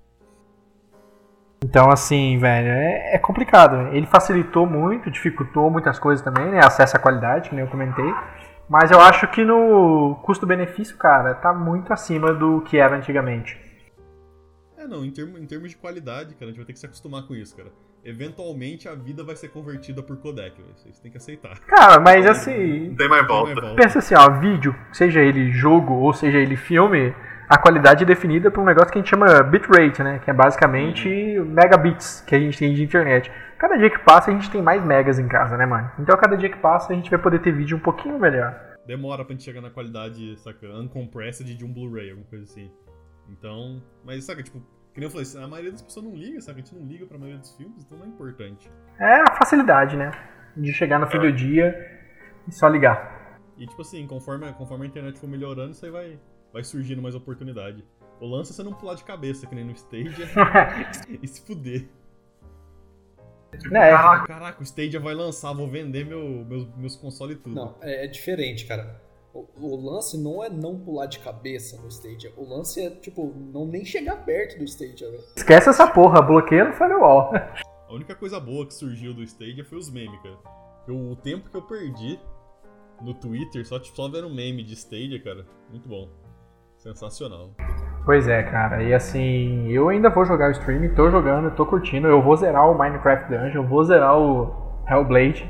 Então, 1.63 1.89
assim, 1.91 2.38
velho, 2.38 2.69
é, 2.69 3.15
é, 3.15 3.17
complicado. 3.17 3.93
Ele 3.93 4.06
facilitou 4.06 4.65
muito, 4.65 5.12
dificultou 5.12 5.69
muitas 5.69 6.00
coisas 6.00 6.24
também, 6.24 6.45
né? 6.45 6.60
Acesso 6.63 6.95
à 6.95 7.00
qualidade, 7.00 7.50
que 7.50 7.56
nem 7.56 7.65
eu 7.65 7.69
comentei. 7.69 8.13
Mas 8.69 8.91
eu 8.91 9.00
acho 9.00 9.28
que 9.28 9.43
no 9.43 10.15
custo-benefício, 10.24 10.95
cara, 10.98 11.34
tá 11.34 11.54
muito 11.54 11.91
acima 11.91 12.34
do 12.34 12.62
que 12.62 12.78
era 12.78 12.95
antigamente. 12.95 13.58
É, 14.78 14.88
não, 14.88 15.04
em, 15.04 15.12
termo, 15.12 15.38
em 15.38 15.45
termos 15.45 15.72
de 15.72 15.76
qualidade, 15.76 16.36
cara, 16.36 16.45
a 16.45 16.48
gente 16.48 16.58
vai 16.58 16.65
ter 16.65 16.74
que 16.74 16.80
se 16.80 16.86
acostumar 16.86 17.28
com 17.28 17.36
isso, 17.36 17.56
cara. 17.56 17.69
Eventualmente 18.06 18.88
a 18.88 18.95
vida 18.95 19.24
vai 19.26 19.36
ser 19.36 19.50
convertida 19.50 20.02
por 20.02 20.15
codec, 20.17 20.56
véio. 20.56 20.74
vocês 20.74 21.00
têm 21.00 21.12
que 21.12 21.17
aceitar. 21.17 21.60
Cara, 21.60 22.00
mas 22.00 22.26
assim. 22.26 22.89
Não 22.89 22.95
tem 22.95 23.10
mais 23.10 23.28
volta. 23.28 23.45
Tem 23.48 23.56
mais 23.56 23.67
volta. 23.67 23.82
Pensa 23.84 24.00
assim, 24.00 24.15
ó, 24.15 24.39
vídeo, 24.39 24.74
seja 24.93 25.19
ele 25.19 25.52
jogo 25.52 25.95
ou 25.95 26.13
seja 26.13 26.38
ele 26.38 26.56
filme, 26.56 27.13
a 27.50 27.58
qualidade 27.58 28.04
é 28.04 28.06
definida 28.06 28.52
por 28.52 28.62
um 28.62 28.66
negócio 28.66 28.92
que 28.92 29.00
a 29.00 29.02
gente 29.02 29.10
chama 29.10 29.42
bitrate, 29.42 30.04
né? 30.04 30.20
Que 30.20 30.30
é 30.30 30.34
basicamente 30.34 31.10
uhum. 31.10 31.46
megabits 31.46 32.22
que 32.22 32.36
a 32.36 32.40
gente 32.40 32.56
tem 32.60 32.76
de 32.76 32.84
internet. 32.84 33.32
Cada 33.58 33.76
dia 33.76 33.90
que 33.90 33.98
passa 34.00 34.30
a 34.30 34.34
gente 34.34 34.52
tem 34.52 34.62
mais 34.62 34.86
megas 34.86 35.18
em 35.18 35.28
casa, 35.28 35.58
né, 35.58 35.66
mano? 35.66 35.92
Então 35.98 36.16
cada 36.16 36.38
dia 36.38 36.48
que 36.48 36.60
passa 36.60 36.94
a 36.94 36.96
gente 36.96 37.10
vai 37.10 37.18
poder 37.18 37.40
ter 37.40 37.52
vídeo 37.52 37.76
um 37.76 37.80
pouquinho 37.80 38.20
melhor. 38.20 38.56
Demora 38.86 39.26
pra 39.26 39.34
gente 39.34 39.44
chegar 39.44 39.62
na 39.62 39.72
qualidade, 39.72 40.40
saca, 40.40 40.68
uncompressed 40.68 41.44
de 41.56 41.66
um 41.66 41.74
Blu-ray, 41.74 42.12
alguma 42.12 42.28
coisa 42.28 42.46
assim. 42.46 42.72
Então, 43.28 43.82
mas 44.06 44.24
saca, 44.26 44.44
tipo, 44.44 44.60
que 44.94 45.00
nem 45.00 45.08
eu 45.08 45.12
falei, 45.12 45.26
a 45.44 45.48
maioria 45.48 45.72
das 45.72 45.82
pessoas 45.82 46.06
não 46.06 46.16
liga, 46.16 46.40
saca? 46.42 46.60
A 46.60 46.62
gente 46.62 46.76
não 46.76 46.86
liga 46.86 47.08
pra 47.08 47.18
maioria 47.18 47.40
dos 47.40 47.56
filmes, 47.56 47.84
então 47.84 47.98
não 47.98 48.06
é 48.06 48.10
importante. 48.10 48.72
É 49.00 49.22
a 49.22 49.36
facilidade, 49.36 49.98
né? 49.98 50.12
De 50.56 50.72
chegar 50.72 51.00
no 51.00 51.08
fim 51.08 51.18
do 51.18 51.32
dia 51.32 51.76
e 52.48 52.52
só 52.52 52.68
ligar. 52.68 53.40
E 53.58 53.66
tipo 53.66 53.82
assim, 53.82 54.06
conforme, 54.06 54.52
conforme 54.54 54.86
a 54.86 54.88
internet 54.88 55.20
for 55.20 55.28
melhorando, 55.28 55.72
isso 55.72 55.84
aí 55.86 55.92
vai, 55.92 56.20
vai 56.54 56.64
surgindo 56.64 57.02
mais 57.02 57.16
oportunidade. 57.16 57.84
O 58.20 58.28
lance 58.28 58.52
é 58.52 58.56
você 58.56 58.64
não 58.64 58.74
pular 58.74 58.96
de 58.96 59.04
cabeça, 59.04 59.48
que 59.48 59.56
nem 59.56 59.64
no 59.64 59.72
Stadia, 59.72 60.28
e 61.22 61.28
se 61.28 61.42
fuder. 61.42 61.88
É. 63.54 63.70
Caraca, 63.70 64.28
caraca, 64.28 64.62
o 64.62 64.64
Stadia 64.64 65.00
vai 65.00 65.16
lançar, 65.16 65.54
vou 65.54 65.68
vender 65.68 66.06
meu, 66.06 66.46
meus, 66.46 66.68
meus 66.76 66.96
consoles 66.96 67.38
e 67.38 67.40
tudo. 67.40 67.56
Não, 67.56 67.76
é, 67.82 68.06
é 68.06 68.08
diferente, 68.08 68.66
cara. 68.66 69.02
O, 69.34 69.48
o, 69.60 69.76
lance 69.76 70.18
não 70.18 70.44
é 70.44 70.50
não 70.50 70.78
pular 70.78 71.06
de 71.06 71.20
cabeça 71.20 71.80
no 71.82 71.88
Stadia. 71.88 72.32
O 72.36 72.48
lance 72.48 72.82
é, 72.82 72.90
tipo, 72.90 73.34
não 73.54 73.66
nem 73.66 73.86
chegar 73.86 74.26
perto 74.26 74.58
do 74.58 74.66
Stadia, 74.66 75.10
velho. 75.10 75.24
Esquece 75.36 75.70
essa 75.70 75.88
porra, 75.88 76.22
bloqueia 76.22 76.66
no 76.66 76.74
firewall. 76.74 77.32
A 77.88 77.94
única 77.94 78.16
coisa 78.16 78.40
boa 78.40 78.66
que 78.66 78.74
surgiu 78.74 79.14
do 79.14 79.24
Stadia 79.24 79.64
foi 79.64 79.78
os 79.78 79.90
memes, 79.90 80.20
cara. 80.22 80.38
o 80.88 81.16
tempo 81.16 81.50
que 81.50 81.56
eu 81.56 81.62
perdi 81.62 82.20
no 83.02 83.14
Twitter 83.14 83.66
só, 83.66 83.80
tipo, 83.80 83.96
só 83.96 84.10
vendo 84.10 84.30
meme 84.30 84.64
de 84.64 84.74
Stadia, 84.74 85.22
cara, 85.22 85.46
muito 85.70 85.88
bom. 85.88 86.10
Sensacional. 86.80 87.50
Pois 88.06 88.26
é, 88.28 88.42
cara. 88.42 88.82
E 88.82 88.94
assim, 88.94 89.68
eu 89.70 89.89
ainda 89.89 90.10
vou 90.10 90.24
jogar 90.24 90.48
o 90.48 90.52
stream, 90.52 90.96
tô 90.96 91.12
jogando, 91.12 91.52
tô 91.52 91.65
curtindo. 91.65 92.08
Eu 92.08 92.22
vou 92.22 92.38
zerar 92.38 92.72
o 92.72 92.78
Minecraft 92.78 93.30
Dungeon, 93.30 93.68
vou 93.68 93.84
zerar 93.84 94.18
o 94.18 94.82
Hellblade. 94.89 95.50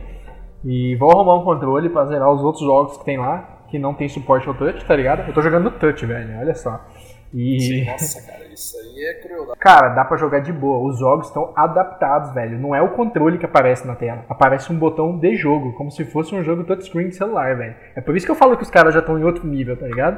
E 0.65 0.96
vou 0.96 1.12
arrumar 1.12 1.36
um 1.36 1.44
controle 1.44 1.88
pra 1.88 2.06
zerar 2.06 2.32
os 2.32 2.42
outros 2.42 2.65
jogos 2.65 2.98
que 2.98 3.06
tem 3.06 3.18
lá, 3.18 3.63
que 3.70 3.78
não 3.78 3.94
tem 3.94 4.10
suporte 4.10 4.48
ao 4.48 4.56
touch, 4.56 4.84
tá 4.84 4.96
ligado? 4.96 5.28
Eu 5.28 5.34
tô 5.34 5.42
jogando 5.42 5.65
no 5.65 5.72
touch, 5.72 6.04
velho, 6.04 6.39
olha 6.39 6.56
só. 6.56 6.84
E... 7.32 7.60
Sim, 7.60 7.86
nossa, 7.92 8.26
cara, 8.26 8.46
isso 8.52 8.76
aí 8.78 9.06
é 9.06 9.13
crueldade. 9.22 9.60
Cara, 9.60 9.89
dá 9.89 10.04
pra 10.04 10.18
jogar 10.18 10.39
de 10.39 10.52
boa. 10.52 10.89
Os 10.89 11.00
jogos 11.00 11.28
estão 11.28 11.54
adaptados, 11.56 12.34
velho. 12.34 12.60
Não 12.60 12.74
é 12.74 12.82
o 12.82 12.89
controle 12.89 13.38
que 13.38 13.46
aparece 13.46 13.86
na 13.86 13.96
tela. 13.96 14.26
Aparece 14.28 14.74
um 14.74 14.80
botão 14.80 15.18
de 15.18 15.36
jogo, 15.36 15.74
como 15.74 15.92
se 15.92 16.04
fosse 16.06 16.34
um 16.34 16.44
jogo 16.44 16.63
touchscreen 16.63 17.10
de 17.10 17.15
celular, 17.15 17.56
velho. 17.56 17.76
É 17.96 18.02
por 18.02 18.18
isso 18.18 18.26
que 18.26 18.32
eu 18.32 18.36
falo 18.36 18.58
que 18.58 18.63
os 18.63 18.72
caras 18.72 18.96
já 18.96 19.00
estão 19.00 19.18
em 19.20 19.24
outro 19.24 19.48
nível, 19.48 19.78
tá 19.78 19.86
ligado? 19.86 20.18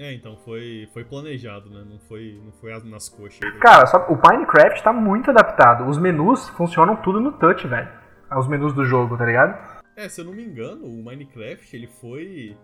É, 0.00 0.14
então 0.14 0.34
foi, 0.34 0.88
foi 0.94 1.04
planejado, 1.04 1.68
né? 1.68 1.84
Não 1.86 1.98
foi, 1.98 2.40
não 2.42 2.52
foi 2.52 2.72
nas 2.84 3.10
coxas. 3.10 3.38
Cara, 3.60 3.84
só, 3.84 3.98
o 4.06 4.18
Minecraft 4.18 4.82
tá 4.82 4.94
muito 4.94 5.30
adaptado. 5.30 5.86
Os 5.86 5.98
menus 5.98 6.48
funcionam 6.48 6.96
tudo 6.96 7.20
no 7.20 7.32
touch, 7.32 7.68
velho. 7.68 7.86
Os 8.34 8.48
menus 8.48 8.72
do 8.72 8.82
jogo, 8.82 9.18
tá 9.18 9.26
ligado? 9.26 9.82
É, 9.94 10.08
se 10.08 10.22
eu 10.22 10.24
não 10.24 10.32
me 10.32 10.42
engano, 10.42 10.86
o 10.86 11.04
Minecraft, 11.04 11.76
ele 11.76 11.86
foi... 11.86 12.56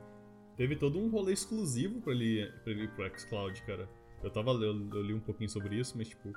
Teve 0.57 0.77
todo 0.77 0.99
um 0.99 1.11
rolê 1.11 1.35
exclusivo 1.35 2.01
pra 2.01 2.15
ele, 2.15 2.51
pra 2.65 2.73
ele 2.73 2.85
ir 2.85 2.91
pro 2.93 3.07
xCloud, 3.19 3.63
cara. 3.65 3.87
Eu 4.25 4.31
tava 4.31 4.53
eu, 4.53 4.89
eu 4.95 5.03
li 5.03 5.13
um 5.13 5.21
pouquinho 5.21 5.51
sobre 5.51 5.77
isso, 5.77 5.93
mas 5.99 6.09
tipo, 6.09 6.33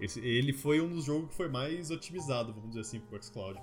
esse, 0.00 0.20
ele 0.20 0.52
foi 0.52 0.80
um 0.80 0.88
dos 0.88 1.04
jogos 1.04 1.28
que 1.28 1.36
foi 1.36 1.48
mais 1.48 1.90
otimizado, 1.90 2.52
vamos 2.52 2.70
dizer 2.70 2.80
assim, 2.80 3.00
pro 3.00 3.22
xCloud. 3.22 3.60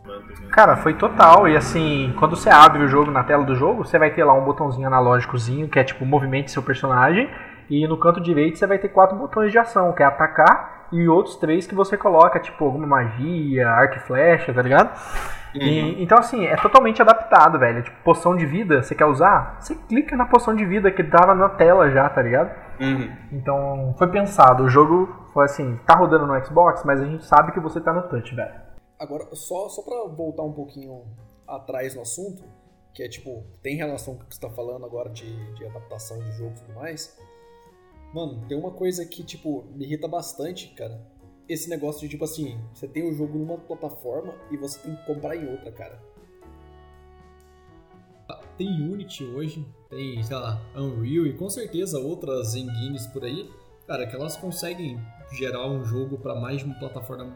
Cara, 0.51 0.77
foi 0.77 0.93
total. 0.93 1.47
E 1.47 1.57
assim, 1.57 2.13
quando 2.17 2.35
você 2.35 2.49
abre 2.49 2.83
o 2.83 2.87
jogo 2.87 3.11
na 3.11 3.23
tela 3.23 3.43
do 3.43 3.55
jogo, 3.55 3.83
você 3.83 3.99
vai 3.99 4.13
ter 4.13 4.23
lá 4.23 4.33
um 4.33 4.45
botãozinho 4.45 4.87
analógicozinho, 4.87 5.67
que 5.67 5.79
é 5.79 5.83
tipo, 5.83 6.05
movimente 6.05 6.51
seu 6.51 6.63
personagem. 6.63 7.29
E 7.69 7.87
no 7.87 7.97
canto 7.97 8.19
direito 8.19 8.57
você 8.57 8.65
vai 8.65 8.79
ter 8.79 8.89
quatro 8.89 9.17
botões 9.17 9.51
de 9.51 9.57
ação, 9.59 9.93
que 9.93 10.01
é 10.01 10.05
atacar, 10.05 10.87
e 10.91 11.07
outros 11.07 11.35
três 11.35 11.67
que 11.67 11.75
você 11.75 11.95
coloca, 11.95 12.39
tipo, 12.39 12.65
alguma 12.65 12.87
magia, 12.87 13.69
arco 13.69 13.97
e 13.97 13.99
flecha, 13.99 14.53
tá 14.53 14.61
ligado? 14.61 14.97
Uhum. 15.55 15.61
E, 15.61 16.03
então, 16.03 16.17
assim, 16.17 16.45
é 16.45 16.55
totalmente 16.55 17.01
adaptado, 17.01 17.57
velho. 17.57 17.83
Tipo, 17.83 18.03
poção 18.03 18.35
de 18.35 18.45
vida, 18.45 18.83
você 18.83 18.93
quer 18.93 19.05
usar? 19.05 19.57
Você 19.59 19.75
clica 19.75 20.15
na 20.15 20.25
poção 20.25 20.55
de 20.55 20.65
vida 20.65 20.91
que 20.91 21.03
tava 21.03 21.33
na 21.33 21.49
tela 21.49 21.89
já, 21.89 22.09
tá 22.09 22.21
ligado? 22.21 22.51
Uhum. 22.79 23.11
Então, 23.31 23.95
foi 23.97 24.07
pensado. 24.07 24.63
O 24.63 24.69
jogo 24.69 25.07
foi 25.33 25.45
assim, 25.45 25.77
tá 25.85 25.95
rodando 25.95 26.27
no 26.27 26.45
Xbox, 26.45 26.83
mas 26.83 27.01
a 27.01 27.05
gente 27.05 27.25
sabe 27.25 27.51
que 27.51 27.59
você 27.59 27.81
tá 27.81 27.93
no 27.93 28.03
touch, 28.03 28.33
velho. 28.35 28.53
Agora, 28.99 29.25
só, 29.33 29.69
só 29.69 29.81
pra 29.81 30.13
voltar 30.13 30.43
um 30.43 30.53
pouquinho 30.53 31.03
atrás 31.47 31.95
no 31.95 32.01
assunto, 32.01 32.43
que 32.93 33.01
é 33.01 33.07
tipo, 33.07 33.43
tem 33.61 33.75
relação 33.75 34.15
com 34.15 34.23
o 34.23 34.25
que 34.25 34.35
você 34.35 34.41
tá 34.41 34.49
falando 34.49 34.85
agora 34.85 35.09
de, 35.09 35.53
de 35.53 35.65
adaptação 35.65 36.19
de 36.19 36.31
jogos 36.33 36.59
e 36.59 36.63
tudo 36.63 36.75
mais. 36.75 37.17
Mano, 38.13 38.43
tem 38.47 38.57
uma 38.57 38.71
coisa 38.71 39.05
que, 39.05 39.23
tipo, 39.23 39.65
me 39.75 39.85
irrita 39.85 40.07
bastante, 40.07 40.69
cara. 40.69 40.99
Esse 41.49 41.67
negócio 41.67 42.01
de, 42.01 42.09
tipo 42.09 42.23
assim, 42.23 42.59
você 42.71 42.87
tem 42.87 43.09
o 43.09 43.11
jogo 43.11 43.39
numa 43.39 43.57
plataforma 43.57 44.35
e 44.51 44.57
você 44.57 44.79
tem 44.79 44.95
que 44.95 45.05
comprar 45.05 45.35
em 45.35 45.49
outra, 45.49 45.71
cara. 45.71 45.99
Tem 48.55 48.67
Unity 48.67 49.23
hoje, 49.23 49.65
tem, 49.89 50.21
sei 50.21 50.35
lá, 50.35 50.61
Unreal 50.75 51.25
e 51.25 51.33
com 51.33 51.49
certeza 51.49 51.97
outras 51.97 52.53
engines 52.55 53.07
por 53.07 53.23
aí, 53.23 53.49
cara, 53.87 54.05
que 54.05 54.15
elas 54.15 54.37
conseguem 54.37 54.99
gerar 55.31 55.65
um 55.67 55.83
jogo 55.83 56.19
para 56.19 56.35
mais 56.35 56.59
de 56.59 56.65
uma 56.65 56.77
plataforma, 56.77 57.35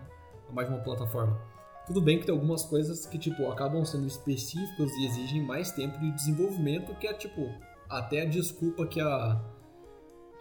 mais 0.51 0.67
de 0.67 0.75
uma 0.75 0.83
plataforma. 0.83 1.41
Tudo 1.87 2.01
bem 2.01 2.19
que 2.19 2.25
tem 2.25 2.35
algumas 2.35 2.63
coisas 2.63 3.05
que 3.05 3.17
tipo 3.17 3.49
acabam 3.49 3.83
sendo 3.83 4.05
específicas 4.05 4.91
e 4.91 5.05
exigem 5.05 5.41
mais 5.41 5.71
tempo 5.71 5.97
de 5.97 6.11
desenvolvimento, 6.11 6.93
que 6.95 7.07
é 7.07 7.13
tipo 7.13 7.41
até 7.89 8.21
a 8.21 8.25
desculpa 8.25 8.85
que 8.85 9.01
a 9.01 9.41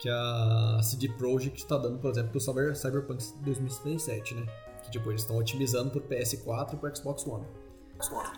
que 0.03 0.09
a 0.11 0.81
CD 0.83 1.09
Projekt 1.09 1.63
está 1.63 1.79
dando, 1.79 1.97
por 2.01 2.11
exemplo, 2.11 2.33
pro 2.33 2.41
Cyber, 2.41 2.75
Cyberpunk 2.75 3.25
2077, 3.43 4.35
né? 4.35 4.47
Que 4.83 4.91
tipo 4.91 5.09
eles 5.13 5.21
estão 5.21 5.37
otimizando 5.37 5.91
pro 5.91 6.01
PS4 6.01 6.75
e 6.75 6.77
pro 6.77 6.97
Xbox 6.97 7.25
One. 7.25 7.45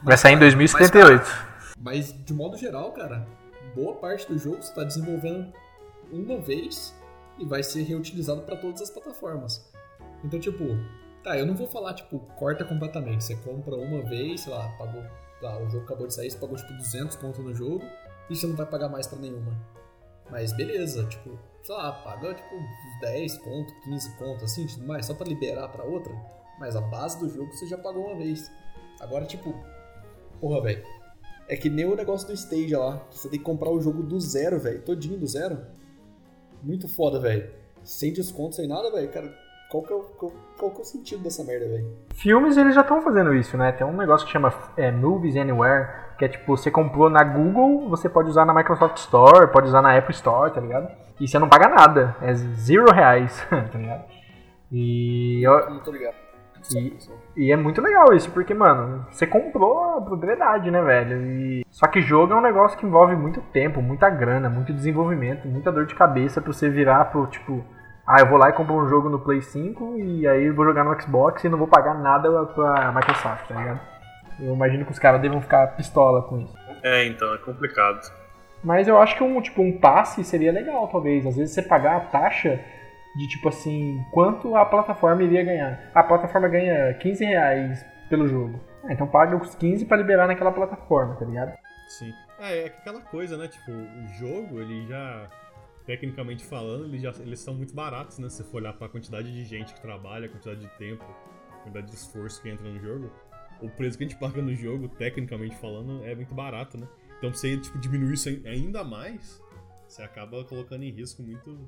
Vai 0.02 0.18
sair 0.18 0.34
em 0.34 0.38
2078. 0.40 1.24
Mas, 1.80 2.12
mas 2.12 2.24
de 2.24 2.34
modo 2.34 2.58
geral, 2.58 2.92
cara, 2.92 3.26
boa 3.74 3.94
parte 3.94 4.30
do 4.30 4.38
jogo 4.38 4.56
você 4.56 4.68
está 4.68 4.84
desenvolvendo 4.84 5.50
uma 6.12 6.38
vez 6.38 6.94
e 7.38 7.46
vai 7.46 7.62
ser 7.62 7.82
reutilizado 7.82 8.42
para 8.42 8.56
todas 8.56 8.82
as 8.82 8.90
plataformas. 8.90 9.66
Então, 10.22 10.38
tipo, 10.38 10.64
tá, 11.22 11.38
eu 11.38 11.46
não 11.46 11.54
vou 11.54 11.66
falar, 11.66 11.94
tipo, 11.94 12.18
corta 12.36 12.62
completamente. 12.62 13.24
Você 13.24 13.36
compra 13.36 13.74
uma 13.74 14.02
vez, 14.02 14.42
sei 14.42 14.52
lá, 14.52 14.68
pagou, 14.76 15.02
tá, 15.40 15.56
o 15.56 15.70
jogo 15.70 15.84
acabou 15.84 16.06
de 16.06 16.12
sair, 16.12 16.30
você 16.30 16.36
pagou, 16.36 16.56
tipo, 16.56 16.74
200 16.74 17.16
conto 17.16 17.42
no 17.42 17.54
jogo 17.54 17.82
e 18.28 18.36
você 18.36 18.46
não 18.46 18.54
vai 18.54 18.66
pagar 18.66 18.90
mais 18.90 19.06
para 19.06 19.18
nenhuma. 19.18 19.58
Mas 20.30 20.52
beleza, 20.52 21.04
tipo, 21.06 21.38
sei 21.62 21.74
lá, 21.74 21.92
paga, 21.92 22.34
tipo, 22.34 22.54
10 23.00 23.38
conto, 23.38 23.74
15 23.82 24.16
conto, 24.16 24.44
assim, 24.44 24.66
tudo 24.66 24.86
mais, 24.86 25.06
só 25.06 25.14
para 25.14 25.28
liberar 25.28 25.68
para 25.68 25.84
outra. 25.84 26.14
Mas 26.58 26.76
a 26.76 26.80
base 26.80 27.18
do 27.18 27.28
jogo 27.28 27.52
você 27.52 27.66
já 27.66 27.76
pagou 27.76 28.06
uma 28.06 28.16
vez. 28.16 28.50
Agora, 29.00 29.24
tipo, 29.24 29.54
porra, 30.40 30.62
velho. 30.62 30.82
É 31.48 31.56
que 31.56 31.68
nem 31.68 31.84
o 31.84 31.94
negócio 31.94 32.26
do 32.26 32.32
Stage 32.32 32.74
lá. 32.74 32.98
que 33.10 33.18
Você 33.18 33.28
tem 33.28 33.38
que 33.38 33.44
comprar 33.44 33.70
o 33.70 33.80
jogo 33.80 34.02
do 34.02 34.18
zero, 34.18 34.58
velho. 34.58 34.80
Todinho 34.82 35.18
do 35.18 35.26
zero. 35.26 35.58
Muito 36.62 36.88
foda, 36.88 37.20
velho. 37.20 37.50
Sem 37.82 38.12
desconto, 38.12 38.54
sem 38.54 38.66
nada, 38.66 38.90
velho. 38.90 39.10
Cara, 39.10 39.34
qual 39.70 39.82
que, 39.82 39.92
é 39.92 39.96
o, 39.96 40.00
qual, 40.00 40.32
qual 40.56 40.70
que 40.70 40.78
é 40.78 40.80
o 40.80 40.84
sentido 40.84 41.22
dessa 41.22 41.44
merda, 41.44 41.66
velho? 41.66 41.98
Filmes, 42.14 42.56
eles 42.56 42.74
já 42.74 42.80
estão 42.80 43.02
fazendo 43.02 43.34
isso, 43.34 43.56
né? 43.56 43.72
Tem 43.72 43.86
um 43.86 43.96
negócio 43.96 44.26
que 44.26 44.32
chama 44.32 44.54
é, 44.76 44.90
Movies 44.90 45.36
Anywhere, 45.36 45.88
que 46.18 46.24
é 46.24 46.28
tipo, 46.28 46.56
você 46.56 46.70
comprou 46.70 47.10
na 47.10 47.22
Google, 47.24 47.88
você 47.88 48.08
pode 48.08 48.28
usar 48.28 48.44
na 48.44 48.54
Microsoft 48.54 48.96
Store, 48.98 49.48
pode 49.52 49.66
usar 49.68 49.82
na 49.82 49.96
Apple 49.96 50.14
Store, 50.14 50.52
tá 50.52 50.60
ligado? 50.60 50.88
E 51.20 51.26
você 51.28 51.38
não 51.38 51.48
paga 51.48 51.68
nada, 51.68 52.16
é 52.22 52.32
zero 52.34 52.86
reais, 52.92 53.46
tá 53.50 53.78
ligado? 53.78 54.04
E, 54.72 55.42
eu, 55.46 55.80
tô 55.80 55.90
ligado. 55.92 56.14
E- 56.74 56.96
e 57.36 57.52
é 57.52 57.56
muito 57.56 57.80
legal 57.82 58.12
isso, 58.14 58.30
porque, 58.30 58.54
mano, 58.54 59.04
você 59.10 59.26
comprou 59.26 59.98
a 59.98 60.00
propriedade, 60.00 60.70
né, 60.70 60.80
velho? 60.82 61.20
E... 61.22 61.66
Só 61.70 61.86
que 61.86 62.00
jogo 62.00 62.32
é 62.32 62.36
um 62.36 62.40
negócio 62.40 62.78
que 62.78 62.86
envolve 62.86 63.14
muito 63.14 63.40
tempo, 63.52 63.82
muita 63.82 64.08
grana, 64.08 64.48
muito 64.48 64.72
desenvolvimento, 64.72 65.46
muita 65.46 65.70
dor 65.70 65.84
de 65.86 65.94
cabeça 65.94 66.40
pra 66.40 66.52
você 66.52 66.68
virar 66.68 67.04
pro, 67.06 67.26
tipo, 67.26 67.62
ah, 68.06 68.20
eu 68.20 68.26
vou 68.26 68.38
lá 68.38 68.48
e 68.48 68.52
compro 68.54 68.74
um 68.74 68.88
jogo 68.88 69.08
no 69.10 69.18
Play 69.18 69.42
5 69.42 69.98
e 69.98 70.26
aí 70.26 70.44
eu 70.46 70.54
vou 70.54 70.64
jogar 70.64 70.84
no 70.84 70.98
Xbox 71.00 71.44
e 71.44 71.48
não 71.48 71.58
vou 71.58 71.68
pagar 71.68 71.94
nada 71.94 72.30
pra 72.46 72.92
Microsoft, 72.92 73.46
tá 73.48 73.54
ligado? 73.54 73.80
Eu 74.40 74.54
imagino 74.54 74.84
que 74.84 74.92
os 74.92 74.98
caras 74.98 75.20
devam 75.20 75.40
ficar 75.40 75.68
pistola 75.76 76.22
com 76.22 76.40
isso. 76.40 76.54
É, 76.82 77.06
então, 77.06 77.34
é 77.34 77.38
complicado. 77.38 78.00
Mas 78.62 78.88
eu 78.88 78.98
acho 78.98 79.16
que 79.16 79.22
um, 79.22 79.40
tipo, 79.40 79.62
um 79.62 79.78
passe 79.78 80.24
seria 80.24 80.50
legal, 80.50 80.88
talvez. 80.88 81.26
Às 81.26 81.36
vezes 81.36 81.54
você 81.54 81.62
pagar 81.62 81.96
a 81.96 82.00
taxa 82.00 82.58
de, 83.16 83.28
tipo 83.28 83.48
assim, 83.48 84.02
quanto 84.10 84.56
a 84.56 84.64
plataforma 84.64 85.22
iria 85.22 85.44
ganhar. 85.44 85.90
A 85.94 86.02
plataforma 86.02 86.48
ganha 86.48 86.94
15 86.94 87.24
reais 87.24 87.84
pelo 88.08 88.26
jogo. 88.26 88.58
Ah, 88.82 88.92
então 88.92 89.06
paga 89.06 89.36
os 89.36 89.54
15 89.54 89.84
pra 89.84 89.96
liberar 89.96 90.26
naquela 90.26 90.52
plataforma, 90.52 91.14
tá 91.14 91.24
ligado? 91.24 91.52
Sim. 91.88 92.12
É, 92.38 92.62
é 92.62 92.66
aquela 92.66 93.00
coisa, 93.00 93.36
né? 93.36 93.48
Tipo, 93.48 93.70
o 93.70 94.06
jogo, 94.18 94.60
ele 94.60 94.86
já. 94.86 95.28
Tecnicamente 95.86 96.42
falando, 96.42 96.86
ele 96.86 96.98
já, 96.98 97.10
eles 97.20 97.40
são 97.40 97.52
muito 97.52 97.74
baratos, 97.74 98.18
né? 98.18 98.30
Se 98.30 98.36
você 98.36 98.44
for 98.44 98.56
olhar 98.56 98.72
pra 98.72 98.88
quantidade 98.88 99.30
de 99.30 99.44
gente 99.44 99.74
que 99.74 99.80
trabalha, 99.82 100.24
a 100.24 100.28
quantidade 100.30 100.60
de 100.60 100.68
tempo, 100.78 101.04
a 101.50 101.56
quantidade 101.56 101.88
de 101.88 101.94
esforço 101.94 102.40
que 102.40 102.48
entra 102.48 102.66
no 102.66 102.80
jogo, 102.80 103.10
o 103.66 103.70
preço 103.70 103.96
que 103.98 104.04
a 104.04 104.08
gente 104.08 104.18
paga 104.18 104.40
no 104.42 104.54
jogo, 104.54 104.88
tecnicamente 104.88 105.56
falando, 105.56 106.04
é 106.04 106.14
muito 106.14 106.34
barato, 106.34 106.78
né? 106.78 106.86
Então, 107.18 107.30
pra 107.30 107.38
você 107.38 107.56
tipo, 107.56 107.78
diminuir 107.78 108.14
isso 108.14 108.28
ai- 108.28 108.42
ainda 108.46 108.82
mais, 108.84 109.40
você 109.88 110.02
acaba 110.02 110.44
colocando 110.44 110.82
em 110.84 110.90
risco 110.90 111.22
muito, 111.22 111.58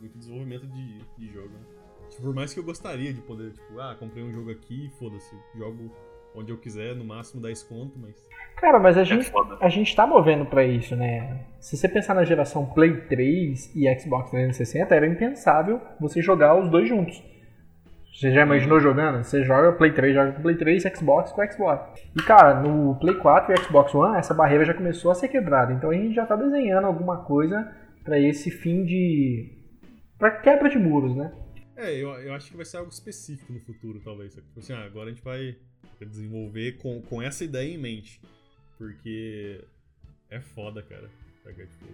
muito 0.00 0.16
desenvolvimento 0.18 0.66
de, 0.66 0.98
de 1.18 1.32
jogo, 1.32 1.48
né? 1.50 1.60
Tipo, 2.10 2.22
por 2.22 2.34
mais 2.34 2.54
que 2.54 2.60
eu 2.60 2.64
gostaria 2.64 3.12
de 3.12 3.20
poder, 3.20 3.52
tipo, 3.52 3.78
ah, 3.80 3.94
comprei 3.98 4.24
um 4.24 4.32
jogo 4.32 4.50
aqui, 4.50 4.90
foda-se, 4.98 5.34
jogo 5.56 5.90
onde 6.34 6.52
eu 6.52 6.58
quiser, 6.58 6.94
no 6.94 7.04
máximo 7.04 7.42
10 7.42 7.62
conto, 7.64 7.98
mas. 7.98 8.14
Cara, 8.56 8.78
mas 8.78 8.96
a 8.96 9.00
É 9.00 9.04
gente, 9.04 9.30
foda. 9.30 9.56
a 9.60 9.68
gente 9.68 9.94
tá 9.94 10.06
movendo 10.06 10.46
pra 10.46 10.64
isso, 10.64 10.94
né? 10.96 11.44
Se 11.60 11.76
você 11.76 11.88
pensar 11.88 12.14
na 12.14 12.24
geração 12.24 12.64
Play 12.66 13.02
3 13.08 13.74
e 13.74 13.86
Xbox 14.00 14.30
360, 14.30 14.94
era 14.94 15.06
impensável 15.06 15.80
você 16.00 16.22
jogar 16.22 16.54
os 16.58 16.70
dois 16.70 16.88
juntos. 16.88 17.22
Você 18.18 18.32
já 18.32 18.42
imaginou 18.42 18.80
jogando? 18.80 19.22
Você 19.22 19.44
joga 19.44 19.70
Play 19.70 19.92
3, 19.92 20.12
joga 20.12 20.32
com 20.32 20.42
Play 20.42 20.56
3, 20.56 20.82
Xbox 20.96 21.30
com 21.30 21.52
Xbox. 21.52 22.02
E 22.16 22.20
cara, 22.20 22.60
no 22.60 22.98
Play 22.98 23.14
4 23.14 23.54
e 23.54 23.56
Xbox 23.58 23.94
One, 23.94 24.18
essa 24.18 24.34
barreira 24.34 24.64
já 24.64 24.74
começou 24.74 25.12
a 25.12 25.14
ser 25.14 25.28
quebrada. 25.28 25.72
Então 25.72 25.90
a 25.90 25.94
gente 25.94 26.16
já 26.16 26.26
tá 26.26 26.34
desenhando 26.34 26.84
alguma 26.86 27.22
coisa 27.22 27.72
pra 28.02 28.18
esse 28.18 28.50
fim 28.50 28.84
de. 28.84 29.56
pra 30.18 30.32
quebra 30.32 30.68
de 30.68 30.78
muros, 30.80 31.14
né? 31.14 31.32
É, 31.76 31.94
eu, 31.94 32.08
eu 32.08 32.34
acho 32.34 32.50
que 32.50 32.56
vai 32.56 32.66
ser 32.66 32.78
algo 32.78 32.90
específico 32.90 33.52
no 33.52 33.60
futuro, 33.60 34.00
talvez. 34.00 34.34
Tipo 34.34 34.58
assim, 34.58 34.72
ah, 34.72 34.84
agora 34.84 35.10
a 35.10 35.12
gente 35.12 35.22
vai 35.22 35.56
desenvolver 36.00 36.72
com, 36.78 37.00
com 37.02 37.22
essa 37.22 37.44
ideia 37.44 37.72
em 37.72 37.78
mente. 37.78 38.20
Porque 38.76 39.64
é 40.28 40.40
foda, 40.40 40.82
cara. 40.82 41.08
Saca? 41.44 41.64
Tipo, 41.64 41.86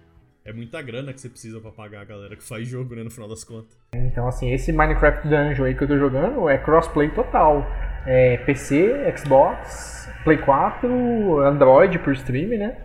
é 0.45 0.53
muita 0.53 0.83
grana 0.83 1.13
que 1.13 1.21
você 1.21 1.29
precisa 1.29 1.59
pra 1.59 1.71
pagar 1.71 2.03
a 2.03 2.05
galera 2.05 2.37
que 2.37 2.43
faz 2.43 2.69
jogo, 2.69 2.95
né, 2.95 3.03
no 3.03 3.11
final 3.11 3.29
das 3.29 3.43
contas. 3.43 3.77
Então, 3.95 4.29
assim, 4.29 4.53
esse 4.53 4.73
Minecraft 4.73 5.27
Dungeon 5.27 5.65
aí 5.65 5.75
que 5.75 5.83
eu 5.83 5.89
tô 5.89 5.97
jogando 5.97 6.49
é 6.49 6.59
crossplay 6.59 7.11
total. 7.11 7.67
É 8.07 8.37
PC, 8.39 9.11
Xbox, 9.17 10.07
Play 10.23 10.37
4, 10.39 11.41
Android 11.41 11.99
por 12.01 12.13
stream, 12.13 12.59
né? 12.59 12.77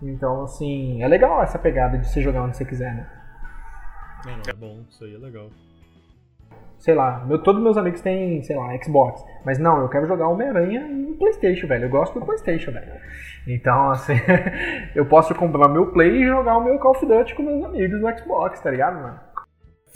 Então, 0.00 0.44
assim, 0.44 1.02
é 1.02 1.08
legal 1.08 1.42
essa 1.42 1.58
pegada 1.58 1.98
de 1.98 2.08
você 2.08 2.22
jogar 2.22 2.44
onde 2.44 2.56
você 2.56 2.64
quiser, 2.64 2.94
né? 2.94 3.10
Não, 4.24 4.36
não, 4.36 4.42
é 4.48 4.52
bom, 4.52 4.84
isso 4.88 5.04
aí 5.04 5.14
é 5.14 5.18
legal. 5.18 5.50
Sei 6.78 6.94
lá, 6.94 7.24
meu, 7.26 7.42
todos 7.42 7.60
meus 7.60 7.76
amigos 7.76 8.00
têm, 8.00 8.40
sei 8.44 8.54
lá, 8.54 8.68
Xbox. 8.80 9.24
Mas 9.44 9.58
não, 9.58 9.80
eu 9.80 9.88
quero 9.88 10.06
jogar 10.06 10.28
Homem-Aranha 10.28 10.86
no 10.86 11.16
Playstation, 11.16 11.66
velho. 11.66 11.86
Eu 11.86 11.90
gosto 11.90 12.20
do 12.20 12.24
Playstation, 12.24 12.70
velho. 12.70 12.92
Então, 13.48 13.90
assim, 13.90 14.12
eu 14.94 15.06
posso 15.06 15.34
comprar 15.34 15.68
meu 15.68 15.90
Play 15.90 16.22
e 16.22 16.26
jogar 16.26 16.58
o 16.58 16.64
meu 16.64 16.78
Call 16.78 16.90
of 16.90 17.06
Duty 17.06 17.34
com 17.34 17.42
meus 17.42 17.64
amigos 17.64 17.98
no 17.98 18.18
Xbox, 18.18 18.60
tá 18.60 18.70
ligado, 18.70 19.00
mano? 19.00 19.18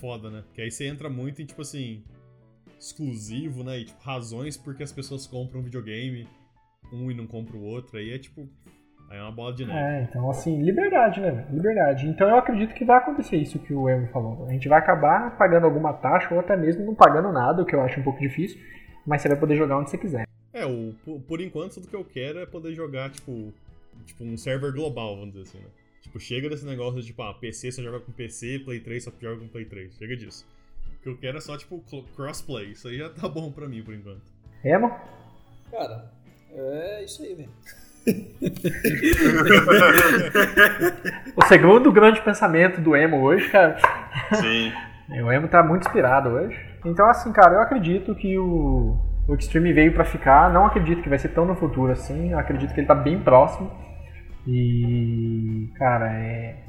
Foda, 0.00 0.30
né? 0.30 0.42
Porque 0.46 0.62
aí 0.62 0.70
você 0.70 0.86
entra 0.86 1.10
muito 1.10 1.42
em, 1.42 1.44
tipo 1.44 1.60
assim, 1.60 2.02
exclusivo, 2.80 3.62
né? 3.62 3.78
E, 3.78 3.84
tipo, 3.84 4.02
razões 4.02 4.56
porque 4.56 4.82
as 4.82 4.90
pessoas 4.90 5.26
compram 5.26 5.62
videogame, 5.62 6.26
um 6.90 7.10
e 7.10 7.14
não 7.14 7.26
compra 7.26 7.56
o 7.56 7.62
outro. 7.62 7.98
Aí 7.98 8.14
é, 8.14 8.18
tipo, 8.18 8.48
aí 9.10 9.18
é 9.18 9.22
uma 9.22 9.30
bola 9.30 9.54
de 9.54 9.66
neve. 9.66 9.78
É, 9.78 10.02
então 10.02 10.30
assim, 10.30 10.62
liberdade, 10.62 11.20
né? 11.20 11.46
Liberdade. 11.50 12.08
Então 12.08 12.28
eu 12.28 12.36
acredito 12.36 12.74
que 12.74 12.86
vai 12.86 12.96
acontecer 12.96 13.36
isso 13.36 13.58
que 13.58 13.74
o 13.74 13.86
Evo 13.86 14.06
falou. 14.08 14.46
A 14.46 14.52
gente 14.52 14.66
vai 14.66 14.78
acabar 14.78 15.36
pagando 15.36 15.66
alguma 15.66 15.92
taxa 15.92 16.32
ou 16.32 16.40
até 16.40 16.56
mesmo 16.56 16.86
não 16.86 16.94
pagando 16.94 17.30
nada, 17.30 17.62
o 17.62 17.66
que 17.66 17.76
eu 17.76 17.82
acho 17.82 18.00
um 18.00 18.04
pouco 18.04 18.18
difícil, 18.18 18.58
mas 19.06 19.20
você 19.20 19.28
vai 19.28 19.38
poder 19.38 19.56
jogar 19.56 19.78
onde 19.78 19.90
você 19.90 19.98
quiser. 19.98 20.26
É, 20.52 20.66
o, 20.66 20.94
por, 21.04 21.20
por 21.20 21.40
enquanto, 21.40 21.74
tudo 21.74 21.88
que 21.88 21.96
eu 21.96 22.04
quero 22.04 22.38
é 22.38 22.46
poder 22.46 22.74
jogar, 22.74 23.10
tipo, 23.10 23.52
tipo, 24.04 24.24
um 24.24 24.36
server 24.36 24.72
global, 24.72 25.16
vamos 25.16 25.34
dizer 25.34 25.48
assim, 25.48 25.58
né? 25.58 25.70
Tipo, 26.02 26.20
chega 26.20 26.48
desse 26.48 26.66
negócio 26.66 27.00
de, 27.00 27.06
tipo, 27.06 27.22
ah, 27.22 27.32
PC 27.32 27.72
só 27.72 27.82
joga 27.82 28.00
com 28.00 28.12
PC, 28.12 28.60
Play 28.64 28.80
3 28.80 29.04
só 29.04 29.12
joga 29.20 29.40
com 29.40 29.48
Play 29.48 29.64
3. 29.64 29.96
Chega 29.96 30.16
disso. 30.16 30.46
O 30.98 31.02
que 31.02 31.08
eu 31.08 31.16
quero 31.16 31.38
é 31.38 31.40
só, 31.40 31.56
tipo, 31.56 31.82
crossplay. 32.14 32.72
Isso 32.72 32.88
aí 32.88 32.98
já 32.98 33.08
tá 33.08 33.28
bom 33.28 33.50
pra 33.50 33.68
mim, 33.68 33.82
por 33.82 33.94
enquanto. 33.94 34.20
Emo? 34.64 34.90
Cara, 35.70 36.12
é 36.50 37.04
isso 37.04 37.22
aí, 37.22 37.34
velho. 37.34 37.50
O 41.36 41.46
segundo 41.46 41.92
grande 41.92 42.20
pensamento 42.20 42.80
do 42.80 42.96
Emo 42.96 43.22
hoje, 43.22 43.48
cara. 43.48 43.78
Sim. 44.34 44.72
O 45.22 45.30
Emo 45.30 45.46
tá 45.46 45.62
muito 45.62 45.86
inspirado 45.86 46.30
hoje. 46.30 46.58
Então, 46.84 47.08
assim, 47.08 47.32
cara, 47.32 47.54
eu 47.54 47.60
acredito 47.60 48.14
que 48.14 48.36
o, 48.38 48.98
o 49.28 49.34
Extreme 49.34 49.72
veio 49.72 49.92
pra 49.94 50.04
ficar. 50.04 50.52
Não 50.52 50.66
acredito 50.66 51.02
que 51.02 51.08
vai 51.08 51.18
ser 51.18 51.28
tão 51.30 51.44
no 51.44 51.54
futuro 51.54 51.92
assim. 51.92 52.32
Acredito 52.34 52.72
que 52.74 52.80
ele 52.80 52.86
tá 52.86 52.94
bem 52.94 53.20
próximo. 53.22 53.70
E, 54.46 55.70
cara, 55.76 56.12
é. 56.12 56.64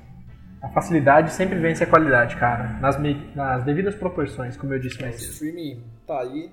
A 0.62 0.70
facilidade 0.70 1.34
sempre 1.34 1.60
vence 1.60 1.84
a 1.84 1.88
qualidade, 1.88 2.38
cara. 2.38 2.80
Nas, 2.80 2.98
me- 2.98 3.32
nas 3.36 3.64
devidas 3.66 3.96
proporções, 3.96 4.56
como 4.56 4.74
eu 4.74 4.80
disse 4.80 4.98
O 5.00 5.02
mais 5.02 5.16
cedo. 5.16 5.32
streaming 5.32 5.84
tá 6.08 6.22
aí. 6.22 6.52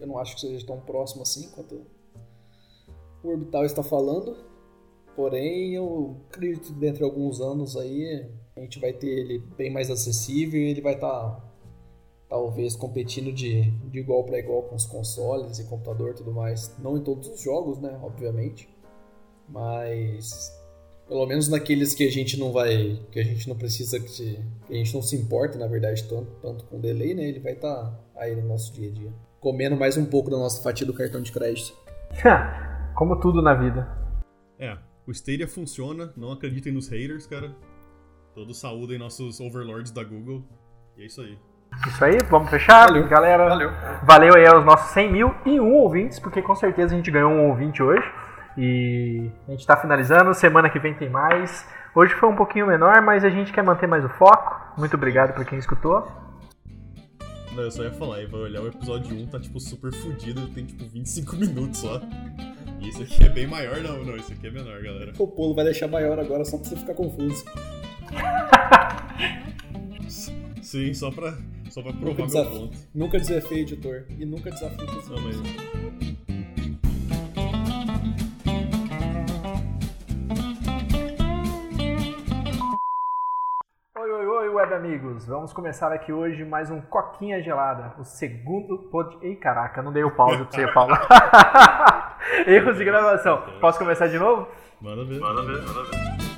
Eu 0.00 0.08
não 0.08 0.18
acho 0.18 0.34
que 0.34 0.40
seja 0.40 0.66
tão 0.66 0.80
próximo 0.80 1.22
assim 1.22 1.48
quanto 1.54 1.86
o 3.22 3.28
Orbital 3.28 3.64
está 3.64 3.82
falando. 3.82 4.36
Porém, 5.14 5.72
eu 5.76 6.16
acredito 6.28 6.72
que 6.72 6.80
dentro 6.80 6.98
de 6.98 7.04
alguns 7.04 7.40
anos 7.40 7.76
aí 7.76 8.26
a 8.56 8.60
gente 8.60 8.80
vai 8.80 8.92
ter 8.92 9.06
ele 9.06 9.38
bem 9.56 9.72
mais 9.72 9.88
acessível 9.88 10.60
e 10.60 10.70
ele 10.70 10.80
vai 10.80 10.94
estar 10.94 11.38
talvez 12.34 12.74
competindo 12.74 13.32
de, 13.32 13.70
de 13.70 14.00
igual 14.00 14.24
para 14.24 14.40
igual 14.40 14.64
com 14.64 14.74
os 14.74 14.84
consoles 14.84 15.60
e 15.60 15.68
computador 15.68 16.10
e 16.10 16.14
tudo 16.14 16.32
mais. 16.32 16.76
Não 16.80 16.96
em 16.96 17.00
todos 17.00 17.28
os 17.28 17.40
jogos, 17.40 17.78
né? 17.78 17.96
Obviamente. 18.02 18.68
Mas 19.48 20.52
pelo 21.06 21.24
menos 21.26 21.48
naqueles 21.48 21.94
que 21.94 22.02
a 22.04 22.10
gente 22.10 22.36
não 22.36 22.50
vai. 22.50 23.00
que 23.12 23.20
a 23.20 23.22
gente 23.22 23.48
não 23.48 23.56
precisa 23.56 24.00
que, 24.00 24.08
que 24.66 24.72
a 24.72 24.74
gente 24.74 24.92
não 24.92 25.00
se 25.00 25.14
importa, 25.14 25.56
na 25.56 25.68
verdade, 25.68 26.02
tanto, 26.08 26.28
tanto 26.42 26.64
com 26.64 26.80
delay, 26.80 27.14
né? 27.14 27.22
Ele 27.22 27.38
vai 27.38 27.52
estar 27.52 27.96
aí 28.16 28.34
no 28.34 28.48
nosso 28.48 28.72
dia 28.72 28.90
a 28.90 28.92
dia. 28.92 29.12
Comendo 29.38 29.76
mais 29.76 29.96
um 29.96 30.04
pouco 30.04 30.28
da 30.28 30.36
nossa 30.36 30.60
fatia 30.60 30.84
do 30.84 30.92
cartão 30.92 31.22
de 31.22 31.30
crédito. 31.30 31.72
como 32.96 33.20
tudo 33.20 33.42
na 33.42 33.54
vida. 33.54 33.86
É, 34.58 34.76
o 35.06 35.12
Stadia 35.12 35.46
funciona, 35.46 36.12
não 36.16 36.32
acreditem 36.32 36.72
nos 36.72 36.88
haters, 36.88 37.28
cara. 37.28 37.54
Todos 38.34 38.58
saúdem 38.58 38.98
nossos 38.98 39.38
overlords 39.38 39.92
da 39.92 40.02
Google. 40.02 40.42
E 40.96 41.02
é 41.02 41.06
isso 41.06 41.20
aí. 41.20 41.38
Isso 41.86 42.04
aí, 42.04 42.18
vamos 42.30 42.50
fechar, 42.50 42.86
Valeu. 42.86 43.06
galera. 43.08 43.48
Valeu. 43.48 43.70
Valeu 44.02 44.34
aí 44.34 44.46
aos 44.46 44.64
nossos 44.64 44.90
100 44.92 45.12
mil 45.12 45.34
e 45.44 45.60
um 45.60 45.72
ouvintes, 45.74 46.18
porque 46.18 46.40
com 46.40 46.54
certeza 46.54 46.94
a 46.94 46.96
gente 46.96 47.10
ganhou 47.10 47.30
um 47.30 47.48
ouvinte 47.48 47.82
hoje. 47.82 48.06
E 48.56 49.30
a 49.48 49.50
gente 49.50 49.66
tá 49.66 49.76
finalizando, 49.76 50.32
semana 50.32 50.70
que 50.70 50.78
vem 50.78 50.94
tem 50.94 51.10
mais. 51.10 51.66
Hoje 51.94 52.14
foi 52.14 52.28
um 52.28 52.36
pouquinho 52.36 52.66
menor, 52.66 53.02
mas 53.02 53.24
a 53.24 53.30
gente 53.30 53.52
quer 53.52 53.62
manter 53.62 53.86
mais 53.86 54.04
o 54.04 54.08
foco. 54.08 54.56
Muito 54.78 54.94
obrigado 54.94 55.34
por 55.34 55.44
quem 55.44 55.58
escutou. 55.58 56.06
Não, 57.52 57.62
eu 57.62 57.70
só 57.70 57.84
ia 57.84 57.92
falar, 57.92 58.16
aí 58.16 58.26
vai 58.26 58.40
olhar 58.40 58.62
o 58.62 58.66
episódio 58.66 59.16
1, 59.16 59.26
tá 59.28 59.38
tipo 59.38 59.60
super 59.60 59.92
fudido, 59.92 60.40
ele 60.40 60.50
tem 60.52 60.66
tipo 60.66 60.84
25 60.88 61.36
minutos 61.36 61.80
só. 61.80 62.00
E 62.80 62.88
esse 62.88 63.04
aqui 63.04 63.24
é 63.24 63.28
bem 63.28 63.46
maior, 63.46 63.76
não, 63.80 64.04
não, 64.04 64.16
esse 64.16 64.32
aqui 64.32 64.48
é 64.48 64.50
menor, 64.50 64.82
galera. 64.82 65.12
O 65.18 65.28
Polo 65.28 65.54
vai 65.54 65.64
deixar 65.64 65.86
maior 65.86 66.18
agora 66.18 66.44
só 66.44 66.58
pra 66.58 66.68
você 66.68 66.76
ficar 66.76 66.94
confuso. 66.94 67.44
Sim, 70.64 70.94
só 70.94 71.10
pra, 71.10 71.34
só 71.68 71.82
pra 71.82 71.92
Nunca, 71.92 72.04
provar 72.06 72.16
meu 72.16 72.26
desaf... 72.26 72.50
ponto. 72.50 72.78
nunca 72.94 73.18
desafio 73.20 73.58
editor. 73.58 74.06
E 74.18 74.24
nunca 74.24 74.50
desafio 74.50 74.86
Não, 74.86 75.20
mas... 75.20 75.36
Oi, 83.94 84.10
oi, 84.10 84.26
oi, 84.26 84.48
web 84.48 84.74
amigos! 84.74 85.26
Vamos 85.26 85.52
começar 85.52 85.92
aqui 85.92 86.10
hoje 86.10 86.42
mais 86.46 86.70
um 86.70 86.80
Coquinha 86.80 87.42
Gelada, 87.42 87.94
o 87.98 88.04
segundo 88.04 88.78
pod... 88.90 89.18
Ei, 89.20 89.36
caraca, 89.36 89.82
não 89.82 89.92
dei 89.92 90.02
o 90.02 90.16
pause 90.16 90.44
pra 90.44 90.50
você, 90.50 90.72
Paulo. 90.72 90.94
Erros 92.48 92.78
de 92.78 92.84
gravação. 92.86 93.42
Posso 93.60 93.78
começar 93.78 94.06
de 94.06 94.18
novo? 94.18 94.48
Manda 94.80 95.04
ver. 95.04 95.20
Manda 95.20 95.42
ver, 95.42 95.60
manda 95.60 95.82
ver. 95.82 96.33